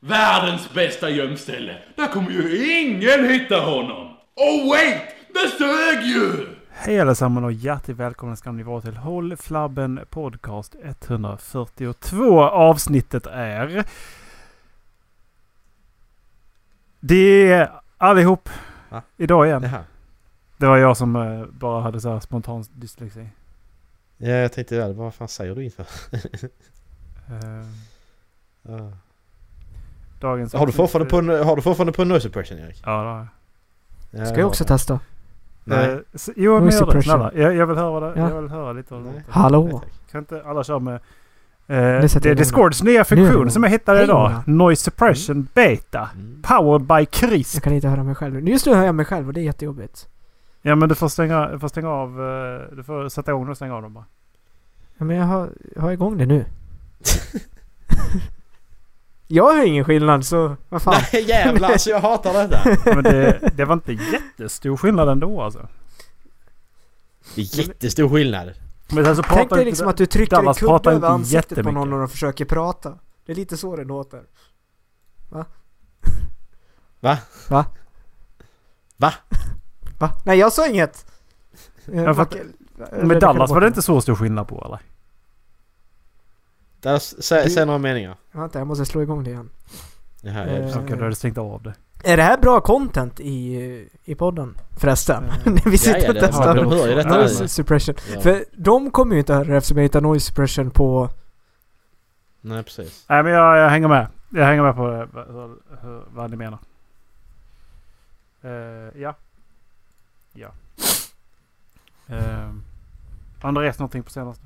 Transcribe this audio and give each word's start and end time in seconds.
Världens 0.00 0.74
bästa 0.74 1.10
gömställe. 1.10 1.78
Där 1.96 2.06
kommer 2.08 2.30
ju 2.30 2.72
ingen 2.80 3.28
hitta 3.30 3.60
honom. 3.60 4.16
Oh 4.36 4.70
wait! 4.70 5.02
Det 5.34 5.48
sög 5.58 6.02
ju! 6.06 6.46
Hej 6.70 7.00
allesammans 7.00 7.44
och 7.44 7.52
hjärtligt 7.52 7.96
välkomna 7.96 8.36
ska 8.36 8.52
ni 8.52 8.62
vara 8.62 8.80
till 8.80 8.96
Håll 8.96 9.36
Flabben 9.36 10.00
Podcast 10.10 10.74
142. 10.82 12.42
Avsnittet 12.42 13.26
är... 13.26 13.84
Det 17.00 17.52
är 17.52 17.70
allihop 17.98 18.48
Va? 18.88 19.02
idag 19.16 19.46
igen. 19.46 19.62
Jaha. 19.62 19.84
Det 20.56 20.66
var 20.66 20.76
jag 20.76 20.96
som 20.96 21.16
eh, 21.16 21.44
bara 21.46 21.80
hade 21.82 22.00
så 22.00 22.12
här 22.12 22.20
spontan 22.20 22.64
dyslexi. 22.72 23.28
Ja, 24.16 24.28
jag 24.30 24.52
tänkte 24.52 24.78
väl, 24.78 24.94
vad 24.94 25.14
fan 25.14 25.28
säger 25.28 25.54
du 25.54 25.64
inför? 25.64 25.86
Eh, 27.30 27.66
Ja. 28.62 28.92
Dagens... 30.20 30.54
Har 30.54 30.66
du 30.66 30.72
fortfarande 30.72 31.10
på 31.10 31.18
en, 31.18 31.28
har 31.28 31.56
du 31.56 31.62
fortfarande 31.62 31.92
på 31.92 32.04
noise 32.04 32.20
suppression 32.22 32.58
Erik? 32.58 32.82
Ja, 32.86 32.90
det 33.02 33.08
har 33.08 33.16
jag. 33.16 33.26
Ja, 34.10 34.26
Ska 34.26 34.38
jag 34.38 34.48
också 34.48 34.64
testa? 34.64 35.00
Nej. 35.64 35.90
Eh, 35.90 35.98
jo, 36.36 36.54
men 36.54 36.62
Noise 36.62 36.84
gör 36.84 36.92
det. 36.92 37.02
Snälla. 37.02 37.30
Jag, 37.34 37.54
jag 37.56 37.66
vill 37.66 37.76
höra 37.76 38.10
det. 38.14 38.20
Ja. 38.20 38.28
Jag 38.30 38.40
vill 38.42 38.50
höra 38.50 38.72
lite 38.72 38.94
av 38.94 39.04
det. 39.04 39.22
Hallå? 39.28 39.82
Kan 40.12 40.18
inte 40.18 40.42
alla 40.46 40.64
köra 40.64 40.78
med... 40.78 40.94
Eh, 40.94 41.00
Det 41.66 42.26
är 42.26 42.34
Discords 42.34 42.82
nya 42.82 42.98
Nu 42.98 43.04
funktion 43.04 43.30
igång. 43.32 43.50
som 43.50 43.62
jag 43.62 43.70
hittade 43.70 43.98
Hej, 43.98 44.04
idag. 44.04 44.24
Ola. 44.26 44.42
Noise 44.46 44.82
Suppression 44.84 45.48
Beta. 45.54 46.08
Mm. 46.14 46.42
Powered 46.42 46.82
by 46.86 47.06
Chris. 47.10 47.54
Jag 47.54 47.62
kan 47.62 47.72
inte 47.72 47.88
höra 47.88 48.04
mig 48.04 48.14
själv. 48.14 48.48
Just 48.48 48.66
nu 48.66 48.74
hör 48.74 48.84
jag 48.84 48.94
mig 48.94 49.04
själv 49.04 49.26
och 49.26 49.32
det 49.32 49.40
är 49.40 49.44
jättejobbigt. 49.44 50.08
Ja 50.62 50.74
men 50.74 50.88
du 50.88 50.94
får 50.94 51.08
stänga, 51.08 51.48
du 51.48 51.58
får 51.58 51.68
stänga 51.68 51.88
av, 51.90 52.08
eh, 52.08 52.76
du 52.76 52.82
får 52.82 53.08
sätta 53.08 53.30
igång 53.30 53.48
och 53.48 53.56
stänga 53.56 53.74
av 53.74 53.82
dem 53.82 53.94
bara. 53.94 54.04
Ja, 54.98 55.04
men 55.04 55.16
jag 55.16 55.24
har, 55.24 55.48
jag 55.74 55.82
har 55.82 55.92
igång 55.92 56.18
det 56.18 56.26
nu. 56.26 56.44
jag 59.32 59.54
hör 59.54 59.66
ingen 59.66 59.84
skillnad 59.84 60.26
så 60.26 60.56
vad 60.68 60.82
fan. 60.82 61.02
Nej 61.12 61.28
jävlar 61.28 61.68
alltså 61.70 61.90
jag 61.90 62.00
hatar 62.00 62.32
detta! 62.32 62.90
Men 62.94 63.04
det, 63.04 63.50
det 63.56 63.64
var 63.64 63.74
inte 63.74 63.92
jättestor 63.92 64.76
skillnad 64.76 65.08
ändå 65.08 65.42
alltså. 65.42 65.68
Det 67.34 67.40
är 67.40 67.58
jättestor 67.58 68.08
skillnad. 68.08 68.52
Men 68.92 69.04
sen 69.04 69.16
så 69.16 69.22
pratar 69.22 69.36
Tänk 69.36 69.50
dig 69.50 69.58
inte- 69.58 69.70
liksom 69.70 69.88
att 69.88 69.96
du 69.96 70.06
trycker 70.06 70.36
Dallas 70.36 70.62
en 70.62 70.68
kudde 70.68 70.76
inte 70.76 70.90
över 70.90 71.08
ansiktet 71.08 71.64
på 71.64 71.70
någon 71.70 71.92
och 71.92 71.98
de 71.98 72.08
försöker 72.08 72.44
prata. 72.44 72.98
Det 73.26 73.32
är 73.32 73.36
lite 73.36 73.56
så 73.56 73.76
det 73.76 73.84
låter. 73.84 74.22
Va? 75.28 75.44
Va? 77.00 77.18
Va? 77.48 77.64
Va? 79.98 80.10
Nej 80.24 80.38
jag 80.38 80.52
sa 80.52 80.68
inget! 80.68 81.06
Ja, 81.84 82.14
för 82.14 82.26
Med 83.06 83.20
Dallas 83.20 83.50
var 83.50 83.60
det 83.60 83.66
inte 83.66 83.82
så 83.82 84.00
stor 84.00 84.14
skillnad 84.14 84.48
på 84.48 84.64
eller? 84.64 84.78
Där, 86.80 86.98
sä, 86.98 87.50
säg 87.50 87.66
några 87.66 87.78
meningar. 87.78 88.16
Vänta 88.32 88.58
jag 88.58 88.66
måste 88.68 88.84
slå 88.84 89.02
igång 89.02 89.24
det 89.24 89.30
igen. 89.30 89.50
Jaha, 90.20 90.44
Eh, 90.46 90.58
jag 90.60 90.68
Okej, 90.70 90.84
då 90.88 90.94
hade 90.94 91.08
du 91.08 91.14
stängt 91.14 91.38
av 91.38 91.62
det. 91.62 91.74
Är 92.04 92.16
det 92.16 92.22
här 92.22 92.38
bra 92.38 92.60
content 92.60 93.20
i, 93.20 93.88
i 94.04 94.14
podden? 94.14 94.58
Förresten? 94.80 95.24
Eh, 95.24 95.30
När 95.44 95.70
vi 95.70 95.78
sitter 95.78 96.00
ja, 96.02 96.08
och 96.08 96.14
det- 96.14 96.20
testar. 96.20 96.54
de 96.54 96.66
hör 96.68 96.88
ju 96.88 96.94
detta. 96.94 97.16
Noise 97.16 97.48
suppression. 97.48 97.94
Ja. 98.14 98.20
För 98.20 98.44
de 98.52 98.90
kommer 98.90 99.14
ju 99.14 99.18
inte 99.18 99.34
höra 99.34 99.44
det 99.44 99.56
eftersom 99.56 99.76
jag 99.76 99.82
hittar 99.82 100.00
noise 100.00 100.26
suppression 100.26 100.70
på... 100.70 101.10
Nej 102.40 102.62
precis. 102.62 103.04
Nej 103.08 103.22
men 103.22 103.32
jag, 103.32 103.58
jag 103.58 103.70
hänger 103.70 103.88
med. 103.88 104.06
Jag 104.30 104.44
hänger 104.44 104.62
med 104.62 104.74
på 104.76 104.92
eh, 104.92 105.06
vad, 105.32 105.50
hur- 105.82 106.02
vad 106.10 106.30
ni 106.30 106.36
menar. 106.36 106.58
Eh, 108.42 109.00
ja. 109.00 109.14
Ja. 110.32 110.48
Uh, 112.10 112.54
har 113.40 113.52
ni 113.52 113.60
rest 113.60 113.78
någonting 113.78 114.02
på 114.02 114.10
senaste? 114.10 114.44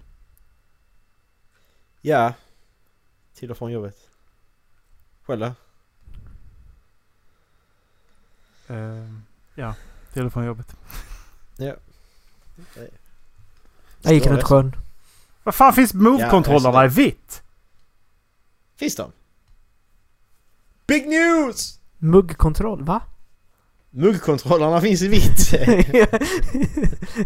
Ja. 2.06 2.34
Till 3.34 3.50
och 3.50 3.58
från 3.58 3.72
jobbet. 3.72 3.96
Själv 5.22 5.40
då? 5.40 5.54
Uh, 8.74 9.18
ja, 9.54 9.74
till 10.12 10.26
och 10.26 10.32
från 10.32 10.44
jobbet. 10.44 10.76
Ja. 11.56 11.74
Jag 14.02 14.14
gick 14.14 14.26
runt 14.26 14.42
sjön. 14.42 14.76
Vad 15.42 15.54
fan 15.54 15.72
finns 15.72 15.94
Ja, 15.94 16.00
move-kontrollerna 16.00 16.82
i 16.82 16.84
just 16.84 16.98
vitt? 16.98 17.42
Finns 18.76 18.96
de? 18.96 19.12
Big 20.86 21.08
news! 21.08 21.80
Muggkontroll, 21.98 22.84
va? 22.84 23.02
Muggkontrollerna 23.90 24.80
finns 24.80 25.02
i 25.02 25.08
vitt. 25.08 25.52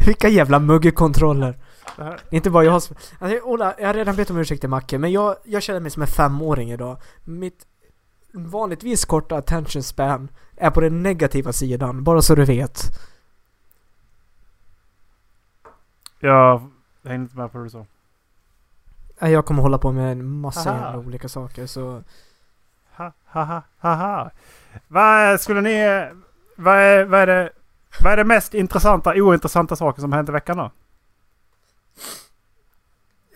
Vilka 0.06 0.28
jävla 0.28 0.58
muggkontroller. 0.58 1.58
Det 1.98 2.04
är 2.04 2.36
inte 2.36 2.50
bara 2.50 2.64
jag 2.64 2.82
som... 2.82 2.96
Alltså, 3.18 3.38
Ola, 3.40 3.74
jag 3.78 3.86
har 3.86 3.94
redan 3.94 4.16
bett 4.16 4.30
om 4.30 4.38
ursäkt 4.38 4.60
till 4.60 4.70
Macke, 4.70 4.98
men 4.98 5.12
jag, 5.12 5.36
jag 5.44 5.62
känner 5.62 5.80
mig 5.80 5.90
som 5.90 6.02
en 6.02 6.08
femåring 6.08 6.70
idag. 6.70 6.96
Mitt 7.24 7.66
vanligtvis 8.32 9.04
korta 9.04 9.36
attention 9.36 9.82
span 9.82 10.28
är 10.56 10.70
på 10.70 10.80
den 10.80 11.02
negativa 11.02 11.52
sidan, 11.52 12.04
bara 12.04 12.22
så 12.22 12.34
du 12.34 12.44
vet. 12.44 12.82
Jag 16.20 16.70
hängde 17.04 17.22
inte 17.22 17.36
med 17.36 17.52
på 17.52 17.58
det 17.58 17.64
du 17.64 17.70
sa. 17.70 17.86
Nej, 19.18 19.32
Jag 19.32 19.46
kommer 19.46 19.62
hålla 19.62 19.78
på 19.78 19.92
med 19.92 20.12
en 20.12 20.40
massa 20.40 20.70
Aha. 20.70 20.84
jävla 20.84 20.98
olika 20.98 21.28
saker, 21.28 21.66
så... 21.66 22.02
Ha, 22.96 23.12
ha, 23.24 23.44
ha, 23.44 23.62
ha, 23.78 23.94
ha. 23.94 24.30
Vad 24.88 25.40
skulle 25.40 25.60
ni... 25.60 26.08
Vad 26.56 26.76
är, 26.76 27.04
vad 27.04 27.20
är 27.20 27.26
det... 27.26 27.50
Vad 28.02 28.12
är 28.12 28.16
det 28.16 28.24
mest 28.24 28.54
intressanta, 28.54 29.14
ointressanta 29.14 29.76
saker 29.76 30.00
som 30.00 30.12
hänt 30.12 30.28
i 30.28 30.32
veckan 30.32 30.56
då? 30.56 30.70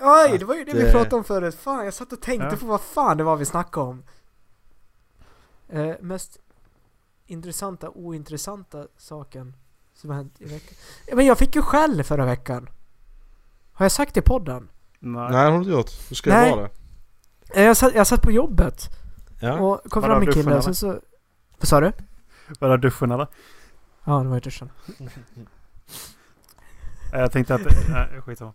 Oj, 0.01 0.39
det 0.39 0.45
var 0.45 0.55
ju 0.55 0.65
det 0.65 0.73
vi 0.75 0.87
eh, 0.87 0.93
pratade 0.93 1.17
om 1.17 1.25
förut. 1.25 1.55
Fan, 1.55 1.85
jag 1.85 1.95
satt 1.95 2.13
och 2.13 2.21
tänkte 2.21 2.49
Ja. 2.51 2.57
på 2.57 2.67
vad 2.67 2.81
fan 2.81 3.17
det 3.17 3.25
var 3.25 3.37
vi 3.37 3.45
snackade 3.45 3.87
om. 3.87 4.03
Eh, 5.69 5.95
mest 6.01 6.39
intressanta, 7.27 7.91
ointressanta 7.91 8.87
saken 8.97 9.57
som 9.95 10.11
har 10.11 10.17
hänt 10.17 10.35
i 10.41 10.45
veckan. 10.45 10.75
Ja, 11.07 11.17
men 11.17 11.27
jag 11.27 11.39
fick 11.39 11.55
ju 11.57 11.63
skäll 11.63 12.05
förra 12.05 12.27
veckan. 12.27 12.69
Har 13.73 13.85
jag 13.85 13.93
sagt 13.93 14.15
det 14.15 14.21
i 14.21 14.23
podden? 14.23 14.69
Nej. 14.99 15.23
Nej 15.23 15.31
det 15.33 15.39
har 15.39 15.51
du 15.53 15.57
inte 15.59 15.71
gjort. 15.71 15.91
Du 16.09 16.15
ska 16.15 16.31
Nej. 16.31 16.51
vara 16.51 16.63
det. 16.63 16.71
Eh, 17.61 17.65
Jag 17.65 17.77
satt, 17.77 17.95
jag 17.95 18.07
satt 18.07 18.23
på 18.23 18.31
jobbet 18.33 18.89
Ja. 19.41 19.59
och 19.59 19.91
kom 19.91 20.03
Var 20.03 20.09
fram 20.09 20.23
en 20.23 20.33
kille 20.33 20.57
och 20.57 20.65
sen 20.65 20.75
så... 20.75 20.87
Vad 21.59 21.69
sa 21.69 21.81
du? 21.81 21.93
Var 22.59 22.69
det 22.69 22.77
duschen 22.77 23.11
eller? 23.11 23.27
Ja, 24.05 24.19
det 24.23 24.29
var 24.29 24.37
i 24.37 24.41
duschen. 24.41 24.71
Jag 27.13 27.33
tänkte 27.33 27.55
att... 27.55 27.61
Nej, 27.89 28.09
skitsamma. 28.27 28.53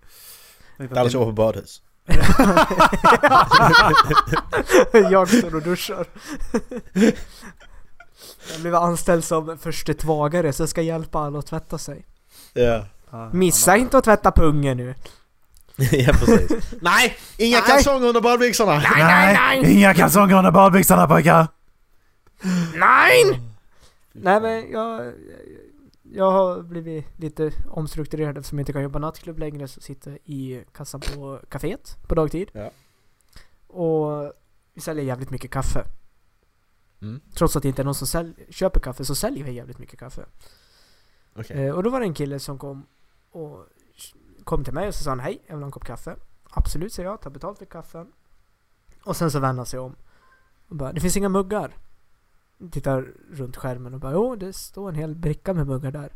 Att- 0.91 1.13
jobbar 1.13 1.25
på 1.25 1.31
badhus. 1.31 1.81
jag 5.11 5.29
står 5.29 5.55
och 5.55 5.61
duschar. 5.61 6.05
Jag 8.51 8.61
blev 8.61 8.75
anställd 8.75 9.23
som 9.23 9.57
förste 9.57 9.93
tvagare 9.93 10.53
så 10.53 10.61
jag 10.61 10.69
ska 10.69 10.81
hjälpa 10.81 11.19
alla 11.19 11.39
att 11.39 11.45
tvätta 11.45 11.77
sig. 11.77 12.05
Ja. 12.53 12.85
Missa 13.33 13.77
inte 13.77 13.97
att 13.97 14.03
tvätta 14.03 14.31
pungen 14.31 14.77
nu. 14.77 14.95
ja 15.91 16.13
precis. 16.13 16.51
Nej! 16.81 17.17
Inga 17.37 17.57
Nej. 17.57 17.67
kalsonger 17.67 18.07
under 18.07 18.21
badbyxorna! 18.21 18.75
Nej, 18.75 19.03
nej, 19.03 19.33
nej! 19.33 19.73
Inga 19.73 19.93
kalsonger 19.93 20.35
under 20.35 20.51
badbyxorna 20.51 21.07
pojkar! 21.07 21.47
Nej! 22.75 23.41
Nej 24.11 24.41
men 24.41 24.71
jag... 24.71 25.13
Jag 26.13 26.31
har 26.31 26.61
blivit 26.61 27.19
lite 27.19 27.51
omstrukturerad 27.69 28.37
eftersom 28.37 28.57
jag 28.57 28.61
inte 28.61 28.73
kan 28.73 28.83
jobba 28.83 28.99
nattklubb 28.99 29.39
längre 29.39 29.67
så 29.67 29.81
sitter 29.81 30.11
jag 30.11 30.19
i 30.23 30.63
kassan 30.71 31.01
på 31.01 31.39
kaféet 31.49 31.97
på 32.07 32.15
dagtid. 32.15 32.51
Ja. 32.53 32.71
Och 33.67 34.33
vi 34.73 34.81
säljer 34.81 35.03
jävligt 35.03 35.29
mycket 35.29 35.51
kaffe. 35.51 35.83
Mm. 37.01 37.21
Trots 37.33 37.55
att 37.55 37.63
det 37.63 37.69
inte 37.69 37.81
är 37.81 37.85
någon 37.85 37.95
som 37.95 38.07
sälj, 38.07 38.33
köper 38.49 38.79
kaffe 38.79 39.05
så 39.05 39.15
säljer 39.15 39.43
vi 39.43 39.51
jävligt 39.51 39.79
mycket 39.79 39.99
kaffe. 39.99 40.25
Okej. 41.35 41.65
Eh, 41.65 41.75
och 41.75 41.83
då 41.83 41.89
var 41.89 41.99
det 41.99 42.05
en 42.05 42.13
kille 42.13 42.39
som 42.39 42.57
kom 42.57 42.85
och 43.31 43.65
kom 44.43 44.63
till 44.63 44.73
mig 44.73 44.87
och 44.87 44.95
så 44.95 45.03
sa 45.03 45.11
han 45.11 45.19
hej, 45.19 45.43
jag 45.47 45.55
vill 45.55 45.63
ha 45.63 45.65
en 45.65 45.71
kopp 45.71 45.85
kaffe. 45.85 46.15
Absolut, 46.49 46.93
säger 46.93 47.09
jag, 47.09 47.21
tar 47.21 47.29
betalt 47.29 47.57
för 47.57 47.65
kaffen. 47.65 48.11
Och 49.03 49.15
sen 49.15 49.31
så 49.31 49.39
vänder 49.39 49.57
han 49.57 49.65
sig 49.65 49.79
om 49.79 49.95
och 50.67 50.75
bara, 50.75 50.93
det 50.93 51.01
finns 51.01 51.17
inga 51.17 51.29
muggar. 51.29 51.75
Tittar 52.71 53.07
runt 53.31 53.57
skärmen 53.57 53.93
och 53.93 53.99
bara, 53.99 54.11
jo 54.13 54.35
det 54.35 54.53
står 54.53 54.89
en 54.89 54.95
hel 54.95 55.15
bricka 55.15 55.53
med 55.53 55.67
muggar 55.67 55.91
där. 55.91 56.09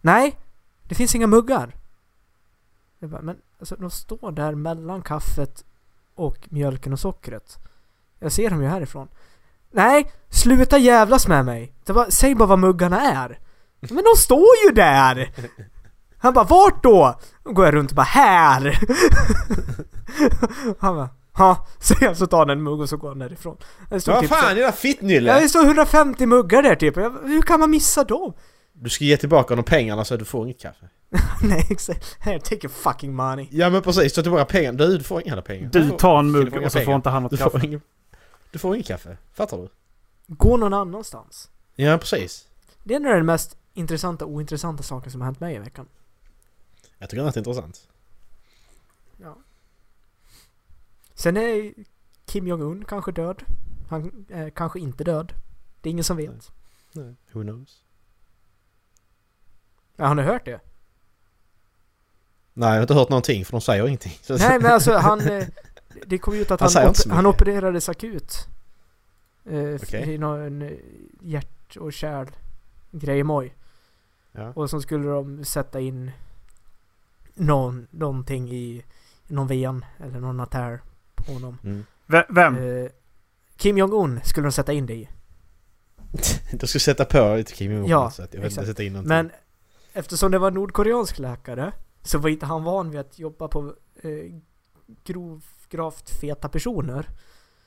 Nej, 0.00 0.38
det 0.82 0.94
finns 0.94 1.14
inga 1.14 1.26
muggar. 1.26 1.74
Jag 2.98 3.10
bara, 3.10 3.22
men 3.22 3.36
alltså 3.58 3.76
de 3.76 3.90
står 3.90 4.32
där 4.32 4.54
mellan 4.54 5.02
kaffet 5.02 5.64
och 6.14 6.48
mjölken 6.50 6.92
och 6.92 7.00
sockret. 7.00 7.58
Jag 8.18 8.32
ser 8.32 8.50
dem 8.50 8.62
ju 8.62 8.68
härifrån. 8.68 9.08
Nej, 9.70 10.12
sluta 10.28 10.78
jävlas 10.78 11.28
med 11.28 11.44
mig. 11.44 11.72
Bara, 11.86 12.10
säg 12.10 12.34
bara 12.34 12.48
vad 12.48 12.58
muggarna 12.58 13.00
är. 13.00 13.38
Men 13.80 14.04
de 14.04 14.16
står 14.16 14.48
ju 14.66 14.74
där! 14.74 15.32
Han 16.18 16.34
bara, 16.34 16.44
vart 16.44 16.82
då? 16.82 17.18
Då 17.42 17.52
går 17.52 17.64
jag 17.64 17.74
runt 17.74 17.90
och 17.90 17.96
bara, 17.96 18.02
här! 18.02 18.78
Han 20.78 20.96
bara, 20.96 21.08
ja. 21.38 21.66
Så 21.78 21.94
jag 22.00 22.16
så 22.16 22.26
tar 22.26 22.38
han 22.38 22.50
en 22.50 22.62
mugg 22.62 22.80
och 22.80 22.88
så 22.88 22.96
går 22.96 23.08
han 23.08 23.18
därifrån. 23.18 23.56
Det 23.90 24.00
stod 24.00 24.14
Vad 24.14 24.22
typ 24.22 24.30
fan 24.30 24.48
jävla 24.48 24.62
Ja, 24.62 24.72
fittnylle! 24.72 25.40
det 25.40 25.48
står 25.48 25.64
150 25.64 26.26
muggar 26.26 26.62
där 26.62 26.74
typ. 26.76 26.96
Jag, 26.96 27.10
hur 27.24 27.42
kan 27.42 27.60
man 27.60 27.70
missa 27.70 28.04
dem? 28.04 28.32
Du 28.72 28.90
ska 28.90 29.04
ge 29.04 29.16
tillbaka 29.16 29.54
de 29.56 29.64
pengarna 29.64 30.04
så 30.04 30.14
att 30.14 30.20
du 30.20 30.26
får 30.26 30.44
inget 30.44 30.60
kaffe. 30.60 30.88
Nej 31.42 31.66
exakt. 31.70 32.16
Here, 32.20 32.38
take 32.40 32.66
your 32.66 32.68
fucking 32.68 33.14
money. 33.14 33.48
Ja 33.50 33.70
men 33.70 33.82
precis, 33.82 34.12
ta 34.12 34.22
tillbaka 34.22 34.44
pengarna. 34.44 34.78
Du, 34.78 34.98
du 34.98 35.04
får 35.04 35.22
inga 35.22 35.42
pengar. 35.42 35.68
Du 35.72 35.90
tar 35.90 36.18
en 36.18 36.30
mugg 36.30 36.50
får 36.50 36.64
och 36.64 36.72
så 36.72 36.80
får 36.80 36.94
inte 36.94 37.10
han 37.10 37.22
något 37.22 37.30
Du 37.30 37.36
får 37.36 37.50
kaffe. 37.50 37.66
inga... 37.66 37.80
Du 38.50 38.58
får 38.58 38.74
inget 38.74 38.86
kaffe. 38.86 39.16
Fattar 39.34 39.56
du? 39.56 39.68
Gå 40.26 40.56
någon 40.56 40.74
annanstans. 40.74 41.50
Ja, 41.74 41.98
precis. 41.98 42.46
Det 42.82 42.94
är 42.94 43.00
nog 43.00 43.12
den 43.12 43.26
mest 43.26 43.56
intressanta 43.74 44.24
och 44.24 44.30
ointressanta 44.30 44.82
saken 44.82 45.10
som 45.12 45.20
har 45.20 45.26
hänt 45.26 45.40
mig 45.40 45.54
i 45.56 45.58
veckan. 45.58 45.86
Jag 46.98 47.10
tycker 47.10 47.22
det 47.24 47.28
är 47.36 47.38
intressant. 47.38 47.80
Ja. 49.16 49.36
Sen 51.14 51.36
är 51.36 51.72
Kim 52.26 52.46
Jong-Un 52.46 52.84
kanske 52.84 53.12
död. 53.12 53.42
Han 53.88 54.26
är 54.28 54.50
kanske 54.50 54.78
inte 54.80 55.04
död. 55.04 55.32
Det 55.80 55.88
är 55.88 55.90
ingen 55.90 56.04
som 56.04 56.16
vet. 56.16 56.52
Nej, 56.92 57.14
who 57.32 57.42
knows? 57.42 57.82
Ja, 59.96 60.06
har 60.06 60.14
ni 60.14 60.22
hört 60.22 60.44
det? 60.44 60.60
Nej, 62.52 62.68
jag 62.68 62.74
har 62.76 62.80
inte 62.82 62.94
hört 62.94 63.08
någonting 63.08 63.44
för 63.44 63.52
de 63.52 63.60
säger 63.60 63.86
ingenting. 63.86 64.18
Nej 64.28 64.58
men 64.60 64.72
alltså 64.72 64.92
han... 64.96 65.20
eh, 65.30 65.46
Det 66.06 66.18
kom 66.18 66.34
ut 66.34 66.50
att 66.50 66.60
Han 66.60 66.70
han, 66.74 66.88
op- 66.88 67.10
han 67.10 67.26
opererades 67.26 67.88
akut. 67.88 68.48
Eh, 69.44 69.74
Okej. 69.82 70.14
I 70.14 70.18
någon 70.18 70.62
eh, 70.62 70.72
hjärt 71.20 71.76
och 71.76 71.92
kärl 71.92 72.28
grejmoj. 72.90 73.54
Ja. 74.32 74.52
Och 74.56 74.70
så 74.70 74.80
skulle 74.80 75.08
de 75.08 75.44
sätta 75.44 75.80
in 75.80 76.10
någon, 77.34 77.86
någonting 77.90 78.52
i 78.52 78.84
någon 79.26 79.46
ven 79.46 79.84
eller 79.98 80.20
någon 80.20 80.40
artär 80.40 80.80
honom. 81.32 81.58
Mm. 81.64 81.84
Vem? 82.28 82.56
Eh, 82.56 82.90
Kim 83.56 83.78
Jong-Un 83.78 84.20
skulle 84.24 84.46
de 84.46 84.52
sätta 84.52 84.72
in 84.72 84.86
det 84.86 84.94
i. 84.94 85.08
Du 86.52 86.66
ska 86.66 86.78
sätta 86.78 87.04
på 87.04 87.34
lite 87.36 87.52
Kim 87.52 87.72
Jong-Un 87.72 87.90
Ja, 87.90 88.10
så 88.10 88.22
att 88.22 88.34
jag 88.34 88.44
exakt. 88.44 88.66
sätta 88.66 88.82
in 88.82 88.92
någonting. 88.92 89.08
Men 89.08 89.30
eftersom 89.92 90.30
det 90.30 90.38
var 90.38 90.50
nordkoreansk 90.50 91.18
läkare 91.18 91.72
så 92.02 92.18
var 92.18 92.28
inte 92.30 92.46
han 92.46 92.64
van 92.64 92.90
vid 92.90 93.00
att 93.00 93.18
jobba 93.18 93.48
på 93.48 93.74
eh, 94.02 94.10
grov, 95.04 95.44
gravt 95.70 96.10
feta 96.20 96.48
personer. 96.48 97.08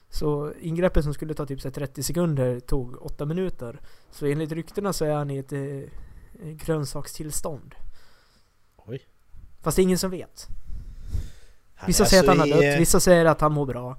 Så 0.09 0.53
ingreppet 0.59 1.03
som 1.03 1.13
skulle 1.13 1.33
ta 1.33 1.45
typ 1.45 1.61
så 1.61 1.67
här 1.67 1.73
30 1.73 2.03
sekunder 2.03 2.59
tog 2.59 3.01
8 3.01 3.25
minuter. 3.25 3.79
Så 4.11 4.25
enligt 4.25 4.51
ryktena 4.51 4.93
så 4.93 5.05
är 5.05 5.13
han 5.13 5.31
i 5.31 5.37
ett 5.37 5.53
eh, 5.53 5.89
grönsakstillstånd. 6.65 7.75
Oj. 8.75 9.01
Fast 9.61 9.75
det 9.75 9.81
är 9.81 9.83
ingen 9.83 9.97
som 9.97 10.11
vet. 10.11 10.47
Vissa 11.85 12.05
säger 12.05 12.23
att 12.23 12.27
han 12.27 12.37
har 12.39 12.43
alltså 12.43 12.63
i, 12.63 12.65
dött, 12.67 12.73
eh, 12.75 12.79
vissa 12.79 12.99
säger 12.99 13.25
att 13.25 13.41
han 13.41 13.51
mår 13.53 13.65
bra. 13.65 13.97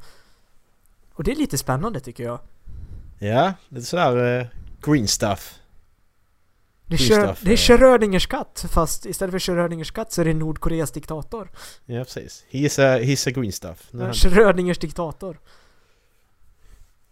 Och 1.14 1.25
det 1.25 1.30
är 1.32 1.36
lite 1.36 1.58
spännande 1.58 2.00
tycker 2.00 2.25
jag. 2.25 2.38
Ja, 3.19 3.52
lite 3.69 3.86
sådär 3.86 4.40
eh, 4.40 4.46
green 4.82 5.08
stuff. 5.08 5.54
Det 6.86 6.94
är, 6.94 6.98
stuff, 6.98 7.40
det 7.42 7.50
är 7.50 7.52
eh. 7.52 7.56
Schrödingers 7.56 8.26
katt, 8.26 8.64
fast 8.70 9.06
istället 9.06 9.32
för 9.32 9.38
Schrödingers 9.38 9.90
katt 9.90 10.12
så 10.12 10.20
är 10.20 10.25
det 10.25 10.34
Nordkoreas 10.34 10.90
diktator. 10.90 11.50
Ja, 11.86 12.04
precis. 12.04 12.44
He's 12.50 12.80
a, 12.82 12.98
he's 13.00 13.28
a 13.28 13.32
green 13.40 13.52
stuff. 13.52 13.88
Han- 13.92 14.14
Schrödingers 14.14 14.78
diktator. 14.78 15.38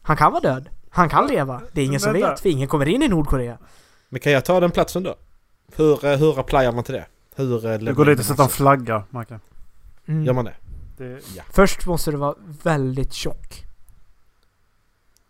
Han 0.03 0.17
kan 0.17 0.33
vara 0.33 0.41
död. 0.43 0.69
Han 0.91 1.09
kan 1.09 1.27
leva. 1.27 1.63
Det 1.73 1.81
är 1.81 1.85
ingen 1.85 2.01
som 2.01 2.13
vet, 2.13 2.41
för 2.41 2.49
ingen 2.49 2.69
kommer 2.69 2.89
in 2.89 3.03
i 3.03 3.09
Nordkorea. 3.09 3.59
Men 4.09 4.21
kan 4.21 4.33
jag 4.33 4.45
ta 4.45 4.61
den 4.61 4.71
platsen 4.71 5.03
då? 5.03 5.15
Hur, 5.77 6.05
eh, 6.05 6.17
hur 6.19 6.41
applyar 6.41 6.73
man 6.73 6.85
till 6.85 6.95
det? 6.95 7.07
Hur 7.37 7.67
eh, 7.67 7.79
Du 7.79 7.95
går 7.95 8.05
dit 8.05 8.19
och 8.19 8.25
sätter 8.25 8.43
en 8.43 8.49
flagga, 8.49 9.05
Macke. 9.11 9.41
Mm. 10.09 10.25
Gör 10.25 10.33
man 10.33 10.45
det? 10.45 10.55
Det, 10.97 11.21
Ja. 11.37 11.43
Först 11.51 11.87
måste 11.87 12.11
du 12.11 12.17
vara 12.17 12.35
väldigt 12.63 13.13
tjock. 13.13 13.65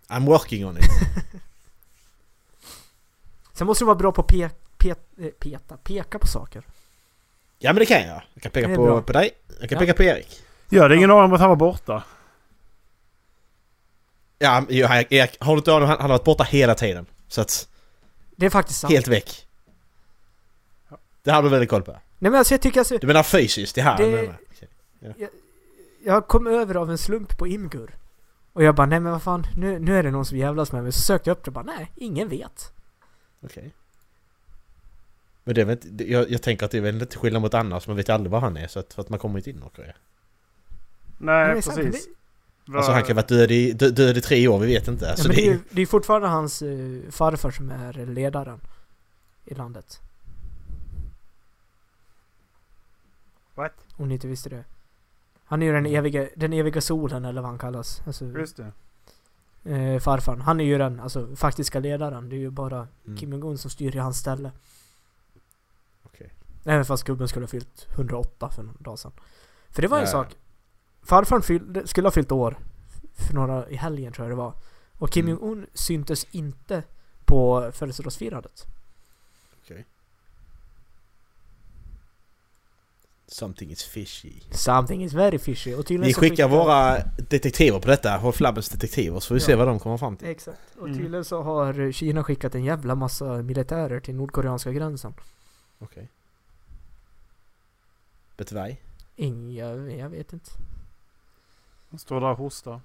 I'm 0.09 0.27
working 0.27 0.67
on 0.67 0.79
it. 0.79 0.85
Sen 3.53 3.67
måste 3.67 3.83
du 3.85 3.87
vara 3.87 3.97
bra 3.97 4.13
på 4.13 4.21
att 4.23 4.29
pe- 4.31 4.51
pe- 4.79 4.97
eh, 5.19 5.29
peta, 5.31 5.77
peka 5.77 6.19
på 6.19 6.27
saker. 6.27 6.63
Ja 7.59 7.73
men 7.73 7.81
det 7.81 7.87
kan 7.87 8.01
jag. 8.07 8.23
Jag 8.35 8.43
kan 8.43 8.53
peka 8.53 8.75
på, 8.75 9.03
på 9.03 9.13
dig. 9.13 9.31
Jag 9.61 9.69
kan 9.69 9.77
Ja. 9.77 9.81
peka 9.81 9.95
på 9.95 10.03
Erik. 10.03 10.43
ja, 10.69 10.89
det 10.89 10.95
är 10.95 10.97
ingen 10.97 11.11
aning 11.11 11.25
om 11.25 11.33
att 11.33 11.41
han 11.41 11.49
var 11.49 11.57
borta. 11.57 12.05
Ja, 14.39 14.65
Erik, 14.69 15.37
har 15.41 15.53
du 15.53 15.59
inte 15.59 15.75
aning? 15.75 15.89
Han 15.89 15.97
han 16.01 16.11
har 16.11 16.19
varit 16.19 16.25
borta 16.25 16.45
hela 16.45 16.75
tiden. 16.75 17.07
Så 17.29 17.41
att, 17.41 17.69
Det 18.37 18.47
är 18.47 18.51
faktiskt 18.51 18.81
sant. 18.81 18.93
helt 18.93 19.09
väck. 19.09 19.47
Det 21.23 21.31
har 21.31 21.43
du 21.43 21.49
väldigt 21.49 21.71
koll 21.71 21.83
på. 21.83 21.97
Nej 22.19 22.31
men 22.31 22.35
alltså 22.39 22.55
jag 22.55 22.61
tycker 22.63 22.81
alltså, 22.81 22.99
Du 22.99 23.07
menar 23.07 23.23
fysiskt? 23.23 23.75
Det 23.75 23.83
här? 23.83 23.97
Det- 23.99 24.11
menar 24.11 24.23
jag. 24.25 25.11
Okej. 25.11 25.31
jag 26.05 26.27
kom 26.27 26.47
över 26.47 26.75
av 26.75 26.91
en 26.91 26.99
slump 26.99 27.39
på 27.39 27.47
Imgur. 27.47 27.95
Och 28.53 28.63
jag 28.65 28.75
bara, 28.75 28.87
nej 28.87 29.01
men 29.01 29.13
vad 29.13 29.23
fan, 29.23 29.47
nu, 29.57 29.79
nu 29.79 29.99
är 29.99 30.03
det 30.03 30.11
någon 30.11 30.25
som 30.25 30.39
jävlas 30.39 30.73
med 30.73 30.83
mig. 30.83 30.93
Så 30.93 31.01
sökte 31.01 31.31
jag 31.31 31.37
upp 31.37 31.45
det 31.45 31.49
och 31.49 31.53
bara, 31.53 31.65
nej, 31.65 31.93
ingen 31.97 32.29
vet. 32.29 32.73
Okej. 33.41 33.75
Men 35.45 35.55
det 35.55 35.61
är 35.61 35.65
väl 35.65 35.79
inte, 35.83 36.11
jag, 36.13 36.31
jag 36.31 36.43
tänker 36.43 36.65
att 36.67 36.71
det 36.73 36.79
är 36.79 36.83
väl 36.83 37.03
inte 37.03 37.19
skillnad 37.19 37.43
mot 37.43 37.55
annars. 37.55 37.87
Man 37.87 37.97
vet 37.97 38.09
aldrig 38.09 38.31
vad 38.31 38.41
han 38.41 38.57
är 38.57 38.67
så 38.67 38.79
att, 38.79 38.95
för 38.95 39.03
att 39.03 39.09
man 39.09 39.19
kommer 39.19 39.39
inte 39.39 39.51
in 39.51 39.57
i 39.57 39.61
Nordkorea. 39.61 39.95
Nej, 41.19 41.57
är 41.57 41.61
sant, 41.61 41.77
precis. 41.77 42.07
det- 42.07 42.13
Alltså 42.77 42.93
han 42.93 43.03
kan 43.03 43.11
ha 43.11 43.15
varit 43.23 43.29
död 43.29 43.51
i, 43.51 43.73
dö, 43.73 43.89
död 43.91 44.17
i 44.17 44.21
tre 44.21 44.49
år, 44.49 44.59
vi 44.59 44.67
vet 44.67 44.89
inte. 44.89 45.05
Ja, 45.05 45.11
Alltså, 45.11 45.29
men 45.29 45.37
det, 45.37 45.43
det 45.43 45.49
är, 45.49 45.53
ju- 45.53 45.61
det 45.71 45.83
är 45.83 45.87
fortfarande 45.87 46.29
hans 46.29 46.63
uh, 46.63 47.11
farfar 47.11 47.51
som 47.51 47.71
är 47.71 48.07
ledaren 48.07 48.61
i 49.45 49.55
landet. 49.55 50.01
What? 53.57 53.73
Om 53.97 54.09
ni 54.09 54.15
inte 54.15 54.29
visste 54.29 54.49
det. 54.49 54.65
Han 55.45 55.63
är 55.63 55.67
ju 55.67 55.73
den 55.73 55.87
eviga, 55.87 56.29
den 56.37 56.53
eviga 56.53 56.81
solen 56.81 57.25
eller 57.25 57.41
vad 57.41 57.51
han 57.51 57.59
kallas. 57.59 58.03
Alltså, 58.07 58.25
Just 58.25 58.57
det. 58.57 58.73
eh, 59.75 60.01
farfarn. 60.01 60.41
Han 60.41 60.61
är 60.61 60.65
ju 60.65 60.79
den 60.79 61.01
alltså, 61.01 61.37
faktiska 61.37 61.81
ledaren. 61.81 62.29
Det 62.29 62.37
är 62.37 62.39
ju 62.41 62.51
bara 62.51 62.89
Mm. 63.07 63.17
Kim 63.19 63.33
Jong-Un 63.33 63.59
som 63.59 63.71
styr 63.71 63.97
i 63.97 63.99
hans 63.99 64.19
ställe. 64.19 64.51
Okej. 66.03 66.33
Även 66.65 66.85
fast 66.85 67.05
gubben 67.05 67.29
skulle 67.29 67.45
ha 67.45 67.49
fyllt 67.49 67.87
108 67.95 68.51
för 68.51 68.63
någon 68.63 68.77
dag 68.83 68.99
sedan. 68.99 69.13
För 69.71 69.83
det 69.83 69.89
var 69.89 69.99
en 69.99 70.05
Ja. 70.05 70.11
sak. 70.11 70.37
Farfarn 71.03 71.43
fyllde, 71.43 71.87
skulle 71.87 72.07
ha 72.07 72.13
fyllt 72.13 72.33
år. 72.33 72.59
För 73.15 73.35
några 73.35 73.69
i 73.71 73.77
helgen 73.77 74.13
tror 74.13 74.25
jag 74.29 74.33
det 74.33 74.37
var. 74.43 74.55
Och 74.99 75.11
Kim 75.11 75.27
Mm. 75.29 75.39
Jong-Un 75.39 75.67
syntes 75.75 76.25
inte 76.25 76.83
på 77.25 77.71
födelsedagsfirandet. 77.75 78.65
Something 83.29 83.71
is 83.71 83.83
fishy. 83.85 84.33
Something 84.51 85.05
is 85.05 85.13
very 85.13 85.39
fishy. 85.39 85.75
Och 85.75 85.87
tydligen 85.87 86.07
Vi 86.09 86.15
skickar 86.15 86.29
skickar- 86.31 86.49
våra 86.49 86.99
detektiver 87.29 87.81
på 87.81 87.89
detta, 87.89 88.17
Håll 88.17 88.33
Flabbens 88.33 88.69
detektiver, 88.69 89.21
så 89.21 89.29
får 89.29 89.35
vi 89.35 89.41
se 89.41 89.51
Ja. 89.53 89.59
vad 89.59 89.67
de 89.69 89.79
kommer 89.79 89.97
fram 89.97 90.17
till. 90.17 90.29
Exakt. 90.29 90.59
Och 90.79 90.87
Mm. 90.89 90.99
tydligen 90.99 91.25
så 91.25 91.43
har 91.43 91.93
Kina 91.93 92.25
skickat 92.25 92.55
en 92.55 92.65
jävla 92.65 92.95
massa 92.95 93.25
militärer 93.25 94.01
till 94.01 94.15
nordkoreanska 94.15 94.73
gränsen. 94.73 95.15
Okej. 95.79 96.09
Vet 98.37 98.49
du? 98.49 98.77
Ingen, 99.17 99.55
jag, 99.55 99.93
jag 99.99 100.09
vet 100.09 100.33
inte. 100.33 100.51
Han 101.91 101.99
står 101.99 102.21
där 102.21 102.31
och 102.31 102.39
hostar. 102.39 102.81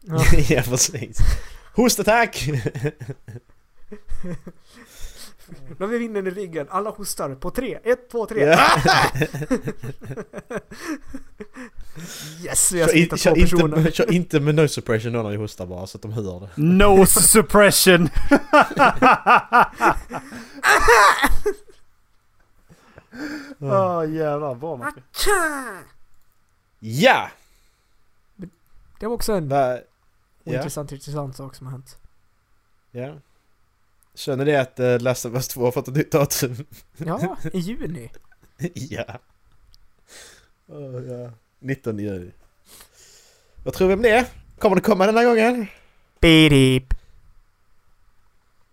Ja. 0.00 0.24
ja 0.48 0.62
precis. 0.62 1.18
Hostattack! 1.74 2.44
Nu 5.48 5.76
har 5.78 5.86
vi 5.86 5.98
vinden 5.98 6.26
i 6.26 6.30
ryggen. 6.30 6.66
Alla 6.70 6.90
hostar 6.90 7.34
på 7.34 7.50
tre. 7.50 7.78
Ett, 7.84 8.10
två, 8.10 8.26
tre. 8.26 8.44
Ja. 8.44 8.68
Yes, 12.44 12.72
vi 12.72 12.80
har 12.80 12.88
smittat 12.88 13.18
två 13.20 13.34
personer. 13.34 13.78
inte, 13.78 13.92
kör 13.92 14.12
inte 14.12 14.40
med 14.40 14.54
noise 14.54 14.74
suppression 14.74 15.12
då 15.12 15.22
när 15.22 15.30
vi 15.30 15.36
hostar 15.36 15.66
bara 15.66 15.86
så 15.86 15.98
att 15.98 16.02
de 16.02 16.12
hör 16.12 16.40
det. 16.40 16.48
Nose 16.62 17.22
suppression! 17.22 18.08
Åh 23.60 24.14
jävlar, 24.14 24.54
bra 24.54 24.76
Macke. 24.76 25.02
Ja! 26.78 27.30
Det 29.00 29.06
var 29.06 29.14
också 29.14 29.32
en 29.32 29.48
Va, 29.48 29.78
ja, 30.44 30.54
intressant, 30.54 30.92
intressant 30.92 31.36
sak 31.36 31.54
som 31.54 31.66
har 31.66 31.72
hänt. 31.72 31.98
ja. 32.90 33.14
Känner 34.14 34.44
ni 34.44 34.56
att 34.56 34.80
uh, 34.80 34.98
Last 35.00 35.26
of 35.26 35.34
Us 35.34 35.48
2 35.48 35.64
har 35.64 35.72
fått 35.72 35.88
ett 35.88 35.94
nytt 35.94 36.12
datum? 36.12 36.56
Ja, 36.96 37.36
i 37.52 37.58
juni. 37.58 38.10
ja. 38.74 39.04
Åh, 40.66 41.02
ja. 41.02 41.30
19 41.58 41.98
juni. 41.98 42.30
Vad 43.64 43.74
tror 43.74 43.88
vi 43.88 43.94
om 43.94 44.02
det? 44.02 44.26
Kommer 44.58 44.76
det 44.76 44.82
komma 44.82 45.06
den 45.06 45.16
här 45.16 45.24
gången? 45.24 45.66
Beep. 46.20 46.94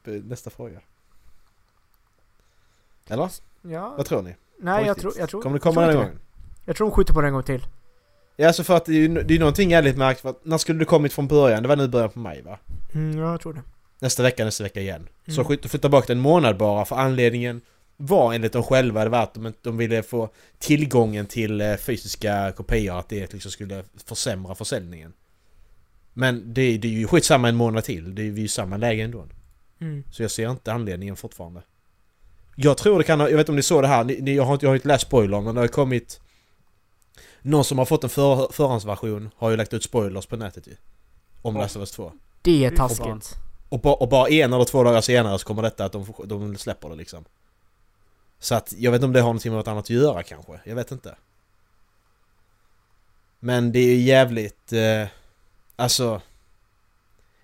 Nästa 0.03 0.50
fråga. 0.50 0.79
Eller? 3.08 3.31
Ja. 3.62 3.93
Vad 3.98 4.05
tror 4.05 4.22
ni? 4.22 4.36
Nej, 4.60 4.86
jag 4.86 4.98
tror, 4.98 5.13
jag 5.17 5.29
tror... 5.29 5.41
Kommer 5.41 5.53
det 5.53 5.60
komma 5.60 5.81
den 5.81 5.89
här 5.89 5.98
gången? 5.98 6.19
Jag 6.65 6.75
tror 6.75 6.88
de 6.88 6.96
skjuter 6.96 7.13
på 7.13 7.22
den 7.22 7.27
en 7.27 7.34
gång 7.34 7.43
till. 7.43 7.67
Ja, 8.36 8.48
alltså 8.48 8.63
för 8.63 8.77
att 8.77 8.86
det 8.86 8.91
är 8.91 8.96
ju 8.96 9.08
det 9.08 9.36
är 9.36 9.39
någonting 9.39 9.72
jävligt 9.72 9.98
märkt 9.98 10.22
för 10.22 10.29
att 10.29 10.46
när 10.46 10.58
skulle 10.58 10.79
det 10.79 10.86
kommit 10.86 11.13
från 11.13 11.27
början? 11.27 11.63
Det 11.63 11.69
var 11.69 11.75
nu 11.75 11.88
början 11.88 12.10
på 12.10 12.19
maj 12.19 12.41
va? 12.41 12.60
Mm, 12.93 13.17
ja, 13.17 13.31
jag 13.31 13.41
tror 13.41 13.53
det. 13.53 13.62
Nästa 13.99 14.23
vecka, 14.23 14.45
nästa 14.45 14.63
vecka 14.63 14.81
igen. 14.81 15.07
Så 15.25 15.31
Mm. 15.31 15.45
skjut- 15.45 15.65
flytta 15.69 15.89
bak 15.89 16.07
den 16.07 16.17
en 16.17 16.21
månad 16.21 16.57
bara 16.57 16.85
för 16.85 16.95
anledningen 16.95 17.61
var 17.97 18.33
enligt 18.33 18.53
dem 18.53 18.63
själva 18.63 19.03
det 19.03 19.09
var 19.09 19.19
att 19.23 19.33
de, 19.33 19.53
de 19.61 19.77
ville 19.77 20.03
få 20.03 20.29
tillgången 20.59 21.25
till 21.25 21.61
eh, 21.61 21.75
fysiska 21.75 22.51
kopior, 22.51 22.99
att 22.99 23.09
det 23.09 23.33
liksom 23.33 23.51
skulle 23.51 23.83
försämra 24.05 24.55
försäljningen. 24.55 25.13
Men 26.13 26.53
det, 26.53 26.77
det 26.77 26.87
är 26.87 26.91
ju 26.91 27.07
skitsamma 27.07 27.49
en 27.49 27.55
månad 27.55 27.83
till, 27.83 28.15
det 28.15 28.21
är 28.21 28.25
ju 28.25 28.47
samma 28.47 28.77
läge 28.77 29.03
ändå. 29.03 29.25
Mm. 29.81 30.03
Så 30.11 30.21
jag 30.23 30.31
ser 30.31 30.51
inte 30.51 30.73
anledningen 30.73 31.15
fortfarande. 31.15 31.61
Jag 32.55 32.77
tror 32.77 32.97
det 32.97 33.03
kan 33.03 33.19
ha, 33.19 33.29
jag 33.29 33.37
vet 33.37 33.43
inte 33.43 33.51
om 33.51 33.55
ni 33.55 33.63
såg 33.63 33.83
det 33.83 33.87
här, 33.87 34.03
ni, 34.03 34.21
ni, 34.21 34.35
jag, 34.35 34.43
har 34.43 34.53
inte, 34.53 34.65
jag 34.65 34.69
har 34.71 34.75
inte 34.75 34.87
läst 34.87 35.07
spoilern 35.07 35.43
men 35.43 35.55
det 35.55 35.61
har 35.61 35.67
kommit 35.67 36.19
Någon 37.41 37.63
som 37.65 37.77
har 37.77 37.85
fått 37.85 38.03
en 38.03 38.09
för, 38.09 38.47
förhandsversion 38.51 39.29
har 39.37 39.49
ju 39.49 39.57
lagt 39.57 39.73
ut 39.73 39.83
spoilers 39.83 40.25
på 40.25 40.35
nätet 40.35 40.67
ju. 40.67 40.75
Om 41.41 41.55
Ja. 41.55 41.61
Last 41.61 41.75
of 41.75 41.79
Us 41.79 41.91
2. 41.91 42.11
Det 42.41 42.65
är 42.65 42.71
taskigt. 42.75 43.35
Och, 43.69 43.79
ba, 43.79 43.93
och 43.93 44.09
bara 44.09 44.29
en 44.29 44.53
eller 44.53 44.65
två 44.65 44.83
dagar 44.83 45.01
senare 45.01 45.39
så 45.39 45.45
kommer 45.45 45.61
detta 45.61 45.85
att 45.85 45.91
de, 45.91 46.13
de 46.25 46.57
släpper 46.57 46.89
det 46.89 46.95
liksom. 46.95 47.25
Så 48.39 48.55
att 48.55 48.73
jag 48.77 48.91
vet 48.91 48.97
inte 48.97 49.05
om 49.05 49.13
det 49.13 49.21
har 49.21 49.27
någonting 49.27 49.51
med 49.51 49.57
något 49.57 49.67
annat 49.67 49.83
att 49.85 49.89
göra 49.89 50.23
kanske. 50.23 50.59
Jag 50.63 50.75
vet 50.75 50.91
inte. 50.91 51.15
Men 53.39 53.71
det 53.71 53.79
är 53.79 53.95
jävligt... 53.95 54.73
Eh, 54.73 55.07
alltså... 55.75 56.21